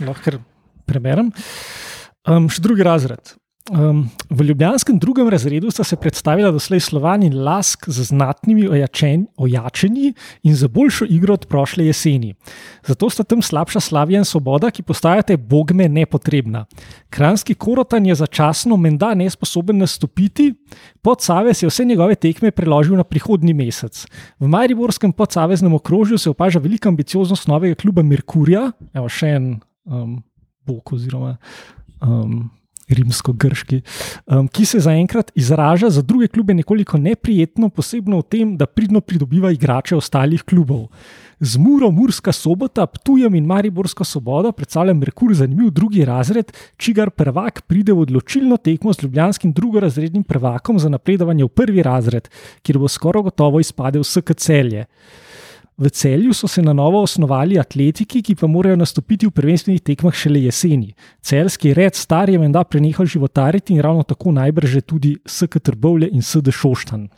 lahko 0.00 0.38
preberem. 0.84 1.32
Um, 2.28 2.50
še 2.52 2.60
drugi 2.60 2.84
razred. 2.84 3.36
Um, 3.70 4.08
v 4.30 4.42
ljubljanskem 4.48 4.96
drugem 4.98 5.28
razredu 5.28 5.70
sta 5.70 5.84
se 5.84 5.96
predstavila 5.96 6.50
doslej 6.50 6.80
Slovan 6.80 7.22
in 7.22 7.36
Lask 7.44 7.84
z 7.86 8.02
znatnimi 8.08 8.64
ojačen, 8.68 9.26
ojačenji 9.36 10.14
in 10.42 10.56
za 10.56 10.68
boljšo 10.68 11.06
igro 11.08 11.36
od 11.36 11.46
prošle 11.46 11.86
jeseni. 11.86 12.34
Zato 12.86 13.10
sta 13.10 13.22
tam 13.22 13.42
slabša 13.42 13.80
Slavija 13.80 14.18
in 14.18 14.24
Svoboda, 14.24 14.70
ki 14.70 14.82
postajate 14.82 15.36
bogme 15.36 15.88
nepotrebna. 15.88 16.64
Kranski 17.10 17.54
Korotan 17.54 18.06
je 18.06 18.14
začasno 18.14 18.76
menda 18.76 19.14
nesposoben 19.14 19.78
nastopiti, 19.78 20.54
Podsavez 21.02 21.62
je 21.62 21.68
vse 21.68 21.84
njegove 21.84 22.14
tekme 22.14 22.50
preložil 22.50 22.96
na 22.96 23.04
prihodnji 23.04 23.54
mesec. 23.54 24.06
V 24.38 24.48
Mariborskem 24.48 25.12
podsaveznem 25.12 25.74
okrožju 25.74 26.18
se 26.18 26.30
opaža 26.30 26.58
velika 26.58 26.88
ambicioznost 26.88 27.48
novega 27.48 27.74
kluba 27.74 28.02
Merkurja, 28.02 28.72
evo 28.94 29.08
še 29.08 29.30
en 29.36 29.46
um, 29.84 30.18
bog 30.66 30.92
oziroma 30.92 31.36
um, 32.00 32.50
rimsko-grški, 32.90 33.80
um, 34.26 34.48
ki 34.48 34.66
se 34.66 34.80
zaenkrat 34.82 35.30
izraža 35.38 35.90
za 35.90 36.02
druge 36.02 36.28
klube 36.28 36.54
nekoliko 36.54 36.98
neprijetno, 36.98 37.68
posebno 37.68 38.18
v 38.18 38.28
tem, 38.28 38.56
da 38.56 38.66
pridno 38.66 39.00
pridobiva 39.00 39.52
igrače 39.54 39.96
ostalih 39.96 40.42
klubov. 40.42 40.88
Z 41.40 41.56
Muro, 41.56 41.88
Murska 41.90 42.32
sobota, 42.32 42.84
Ptujem 42.86 43.34
in 43.34 43.46
Mariborsko 43.48 44.04
sobodo 44.04 44.52
predstavlja 44.52 44.94
Merkur 44.94 45.32
zanimiv 45.34 45.70
drugi 45.70 46.04
razred, 46.04 46.52
čigar 46.76 47.10
prvak 47.10 47.62
pride 47.64 47.94
v 47.96 48.04
odločilno 48.04 48.58
tekmo 48.60 48.92
z 48.92 49.06
ljubljanskim 49.06 49.52
drugorazrednim 49.52 50.24
prvakom 50.24 50.78
za 50.78 50.88
napredovanje 50.88 51.44
v 51.44 51.48
prvi 51.48 51.82
razred, 51.82 52.28
kjer 52.62 52.78
bo 52.78 52.88
skoraj 52.88 53.30
gotovo 53.30 53.60
izpadel 53.60 54.04
SK 54.04 54.36
celje. 54.36 54.84
V 55.80 55.88
celju 55.90 56.34
so 56.36 56.48
se 56.48 56.60
na 56.62 56.72
novo 56.76 57.00
osnovali 57.02 57.56
atletiki, 57.58 58.20
ki 58.22 58.34
pa 58.36 58.46
morajo 58.46 58.76
nastopiti 58.76 59.26
v 59.26 59.32
prvenstvenih 59.32 59.80
tekmah 59.80 60.12
šele 60.14 60.42
jeseni. 60.44 60.92
Celski 61.24 61.72
red 61.74 61.96
star 61.96 62.28
je 62.28 62.38
menda 62.38 62.64
prenehal 62.64 63.06
životariti 63.08 63.72
in 63.72 63.80
ravno 63.80 64.02
tako 64.04 64.32
najbrž 64.36 64.68
že 64.70 64.80
tudi 64.80 65.16
SK 65.26 65.56
Trbovlje 65.62 66.10
in 66.12 66.22
SD 66.22 66.52
Šoštan. 66.52 67.08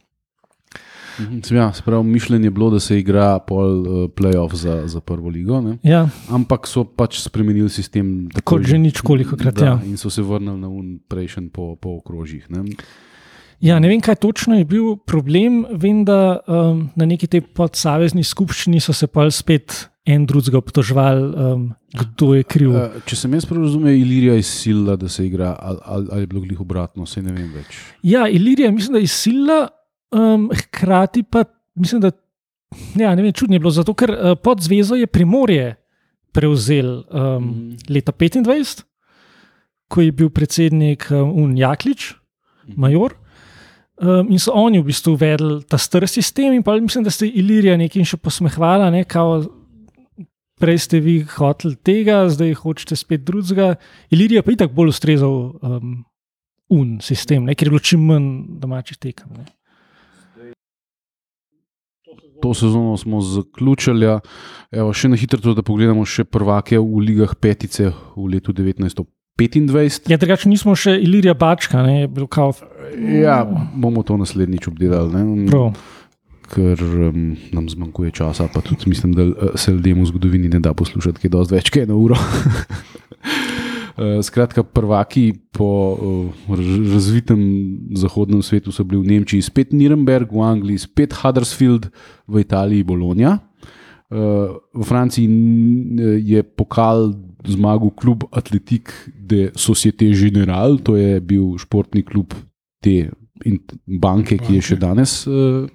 Mhm, 1.20 1.40
Ja, 1.50 1.72
se 1.72 1.82
pravi, 1.82 2.04
mišljenje 2.04 2.46
je 2.46 2.50
bilo, 2.50 2.70
da 2.70 2.80
se 2.80 2.98
igra 2.98 3.38
pol 3.38 3.80
uh, 3.80 4.10
playoff 4.10 4.54
za, 4.54 4.86
za 4.86 5.00
prvo 5.00 5.28
ligo, 5.28 5.60
ne? 5.60 5.78
Ja, 5.82 6.08
ampak 6.30 6.66
so 6.66 6.84
pač 6.84 7.18
spremenili 7.20 7.68
sistem. 7.68 8.28
takoj, 8.32 8.58
Kot 8.62 8.68
že 8.68 8.78
ničkolikokrat, 8.78 9.54
da, 9.54 9.64
ja. 9.66 9.80
In 9.84 9.96
so 9.96 10.10
se 10.10 10.22
vrnili 10.22 10.60
na 10.60 10.68
un 10.68 10.98
prejšen 11.08 11.50
po, 11.50 11.76
po 11.76 11.98
okrožjih. 11.98 12.46
Ne? 12.50 12.64
Ja, 13.62 13.78
ne 13.78 13.86
vem, 13.88 14.00
kaj 14.02 14.16
točno 14.18 14.56
je 14.58 14.64
bil 14.66 14.96
problem. 15.06 15.62
Vem, 15.78 16.02
da 16.04 16.40
um, 16.50 16.88
na 16.98 17.06
neki 17.06 17.28
tej 17.30 17.44
podsavezni 17.54 18.24
skupščini 18.26 18.80
so 18.82 18.92
se 18.92 19.06
pa 19.06 19.28
spet 19.30 19.84
en 20.02 20.24
drugega 20.26 20.58
obtoževali, 20.58 21.28
um, 21.30 21.68
kdo 21.94 22.32
je 22.34 22.42
kriv. 22.42 22.72
Uh, 22.74 22.96
če 23.06 23.20
sem 23.20 23.36
jaz 23.38 23.46
razumel, 23.46 23.92
je 23.92 24.00
Ilirija 24.02 24.34
izsilila, 24.40 24.96
da 24.98 25.06
se 25.08 25.26
igra, 25.28 25.52
ali, 25.60 25.78
ali, 25.84 26.08
ali 26.10 26.24
je 26.24 26.30
bilo 26.32 26.42
glih 26.42 26.60
obratno, 26.64 27.06
se 27.06 27.22
ne 27.22 27.30
vem 27.36 27.52
več. 27.54 27.78
Ja, 28.02 28.26
Ilirija, 28.28 28.72
mislim, 28.74 28.98
da 28.98 29.04
je 29.04 29.12
sila, 29.14 29.60
um, 30.10 30.48
hkrati 30.50 31.22
pa 31.22 31.44
mislim, 31.78 32.02
da 32.02 32.10
ja, 32.98 33.14
ne 33.14 33.22
vem, 33.22 33.30
čudno 33.32 33.54
je 33.54 33.62
bilo, 33.62 33.70
zato 33.70 33.94
ker 33.94 34.10
uh, 34.10 34.34
pod 34.42 34.66
zvezo 34.66 34.98
je 34.98 35.06
Primorje 35.06 35.76
prevzel 36.34 36.96
um, 36.98 37.46
Mhm. 37.46 37.72
leta 37.94 38.10
25, 38.12 38.82
ko 39.86 40.00
je 40.02 40.12
bil 40.12 40.30
predsednik 40.34 41.06
um, 41.14 41.30
Un 41.44 41.54
Jaklič, 41.56 42.14
major. 42.74 43.21
Um, 44.02 44.32
in 44.34 44.38
so 44.42 44.50
oni 44.58 44.80
v 44.80 44.88
bistvu 44.90 45.14
uvedli 45.14 45.60
ta 45.70 45.78
star 45.78 46.08
sistem, 46.10 46.52
in 46.56 46.62
pa 46.66 46.74
mislim, 46.74 47.04
da 47.06 47.10
ste 47.14 47.28
Ilirija 47.30 47.76
nekaj 47.78 48.02
še 48.10 48.18
posmehvala, 48.18 48.88
ne, 48.90 49.04
kao, 49.06 49.44
prej 50.58 50.80
ste 50.82 50.98
vi 50.98 51.20
hoteli 51.22 51.78
tega, 51.78 52.24
zdaj 52.26 52.56
hočete 52.64 52.98
spet 52.98 53.22
drugega. 53.22 53.76
Ilirija 54.10 54.42
pa 54.42 54.50
je 54.50 54.62
tako 54.64 54.74
bolj 54.80 54.90
ustrezal 54.90 55.36
um, 55.54 55.96
un 56.74 56.98
sistem, 56.98 57.46
ne, 57.46 57.54
ker 57.54 57.70
je 57.70 57.74
bilo 57.76 57.82
čim 57.82 58.02
manj 58.10 58.28
domačih 58.62 58.98
tekem. 58.98 59.38
Ne. 59.38 59.46
To 62.42 62.50
sezono 62.58 62.96
smo 62.98 63.20
zaključili. 63.22 64.18
Evo, 64.74 64.90
še 64.90 65.12
na 65.12 65.18
hitro, 65.20 65.54
da 65.54 65.62
pogledamo 65.62 66.02
še 66.02 66.26
prvake 66.26 66.74
v 66.74 67.06
ligah 67.06 67.38
petice 67.38 67.92
v 68.16 68.26
letu 68.34 68.50
1925. 69.40 70.10
Ja, 70.12 70.18
drugače 70.20 70.48
nismo 70.48 70.74
še 70.76 70.98
Ilirija 71.00 71.34
Bačka, 71.34 71.82
ne, 71.86 72.02
je 72.04 72.12
bil 72.12 72.28
kao. 72.30 72.52
Ja, 72.98 73.42
bomo 73.74 74.04
to 74.04 74.18
naslednjič 74.20 74.68
obdelali. 74.68 75.12
Ne? 75.16 75.50
Prav. 75.50 75.72
ker 76.52 76.76
um, 76.84 77.32
nam 77.52 77.68
zmanjkuje 77.68 78.12
časa, 78.12 78.44
pa 78.52 78.60
tudi 78.60 78.90
mislim, 78.92 79.14
da 79.16 79.24
eh, 79.24 79.54
se 79.56 79.72
ljudem 79.72 80.02
v 80.02 80.08
zgodovini 80.10 80.50
ne 80.52 80.60
da 80.60 80.74
poslušati, 80.76 81.22
kaj 81.22 81.28
je 81.28 81.32
dosti 81.32 81.54
več, 81.54 81.70
kaj 81.72 81.86
je 81.86 81.90
na 81.92 81.96
uro. 81.96 82.18
Eh, 83.92 84.22
Skratka, 84.24 84.62
prvaki 84.64 85.34
po 85.52 85.68
uh, 85.92 86.54
razvitem 86.56 87.42
zahodnem 87.92 88.40
svetu 88.40 88.72
so 88.72 88.86
bili 88.88 89.02
v 89.02 89.10
Nemčiji 89.10 89.44
spet 89.44 89.74
Nürnberg, 89.76 90.32
v 90.32 90.40
Angliji 90.40 90.80
spet 90.86 91.12
Huddersfield, 91.12 91.90
v 92.24 92.40
Italiji 92.40 92.88
Bologna. 92.88 93.36
V 94.08 94.84
Franciji 94.84 95.28
je 96.24 96.40
pokal 96.42 97.12
zmagal 97.48 97.90
klub 97.96 98.24
Atletik 98.30 98.92
de 99.16 99.50
Societe 99.54 100.12
Generale, 100.14 100.78
to 100.82 100.96
je 100.96 101.20
bil 101.20 101.58
športni 101.58 102.02
klub 102.02 102.34
te 102.82 103.10
banke, 103.86 104.38
ki 104.38 104.58
je 104.58 104.62
še 104.72 104.76
danes 104.78 105.22
uh, 105.26 105.66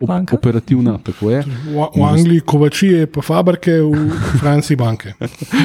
Banka? 0.00 0.36
operativna. 0.36 0.98
Tako 1.04 1.30
je. 1.30 1.42
V, 1.44 1.88
v 1.96 2.04
Angliji 2.04 2.44
kovačije, 2.46 3.06
pa 3.12 3.24
fabrike, 3.24 3.76
v 3.82 4.08
Franciji 4.40 4.78
banke. 4.80 5.14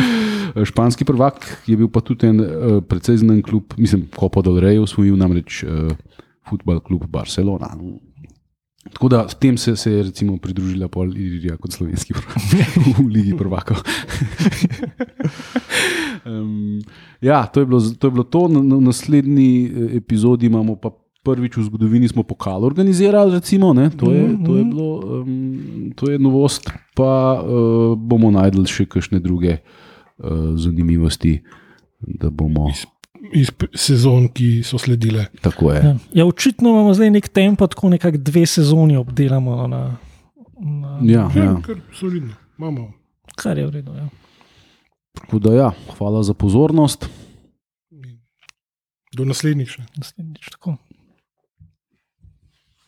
Španski 0.69 1.05
prvak 1.05 1.45
je 1.69 1.77
bil 1.77 1.89
pa 1.93 2.01
tudi 2.01 2.27
en 2.27 2.41
uh, 2.41 2.49
precej 2.83 3.21
znan 3.21 3.41
klub, 3.45 3.75
mislim, 3.77 4.07
Copa 4.15 4.43
del 4.45 4.59
Rey, 4.59 4.81
osvojil 4.81 5.17
namreč 5.19 5.63
uh, 5.63 5.93
futbal 6.49 6.81
klub 6.81 7.05
Barcelona. 7.07 7.71
Tako 8.93 9.09
da 9.09 9.27
tem 9.27 9.57
se, 9.57 9.75
se 9.75 9.91
je 9.91 10.03
recimo 10.03 10.37
pridružila 10.37 10.87
pol 10.87 11.11
Ilirija 11.13 11.57
kot 11.57 11.71
slovenski 11.71 12.13
prvak 12.13 12.37
v 12.99 13.07
Ligi 13.07 13.37
prvakov. 13.37 13.77
um, 16.25 16.79
ja, 17.21 17.45
to 17.45 17.59
je 17.59 17.65
bilo 17.65 17.81
to. 17.81 18.07
Je 18.07 18.11
bilo 18.11 18.23
to. 18.23 18.47
Na, 18.47 18.63
na 18.63 18.79
naslednji 18.79 19.51
eh, 19.65 19.97
epizodi 19.97 20.45
imamo 20.45 20.75
pa 20.75 20.91
prvič 21.23 21.57
v 21.57 21.63
zgodovini 21.67 22.07
smo 22.07 22.23
pokal 22.23 22.63
organizirali, 22.63 23.35
recimo, 23.37 23.73
ne, 23.73 23.89
to, 23.91 24.11
je, 24.11 24.23
to, 24.45 24.55
je 24.55 24.63
bilo, 24.63 24.89
um, 25.21 25.91
to 25.95 26.11
je 26.11 26.19
novost, 26.19 26.71
pa 26.95 27.43
uh, 27.43 27.93
bomo 27.99 28.31
najdel 28.31 28.63
še 28.65 28.87
kakšne 28.87 29.19
druge 29.19 29.59
uh, 29.59 30.55
zanimivosti, 30.55 31.41
da 31.99 32.31
bomo. 32.31 32.71
Iz, 32.71 32.87
iz 33.33 33.47
sezon, 33.75 34.27
ki 34.27 34.63
so 34.63 34.77
sledile. 34.77 35.25
Tako 35.41 35.71
je. 35.71 35.81
Ja. 35.83 35.95
Ja, 36.13 36.25
očitno 36.25 36.69
imamo 36.69 36.93
zdaj 36.93 37.09
nek 37.11 37.27
tempo, 37.27 37.67
tako 37.67 37.89
nekako 37.89 38.17
dve 38.17 38.45
sezoni 38.45 38.97
obdelamo. 38.97 39.67
Na, 39.67 39.97
na, 40.59 40.99
Ja, 41.03 41.29
Ja, 41.35 41.43
ja. 41.43 41.61
kar 41.61 41.75
solidno. 41.93 42.33
Imamo. 42.57 42.91
Kar 43.35 43.57
je 43.57 43.65
v 43.65 43.71
redu. 43.71 43.93
Ja. 43.93 44.09
Tako 45.13 45.39
da, 45.39 45.53
ja, 45.53 45.69
hvala 45.97 46.23
za 46.23 46.33
pozornost. 46.33 47.09
Do 49.13 49.25
naslednjič. 49.25 49.77
Naslednjič 49.97 50.49
tako. 50.49 50.75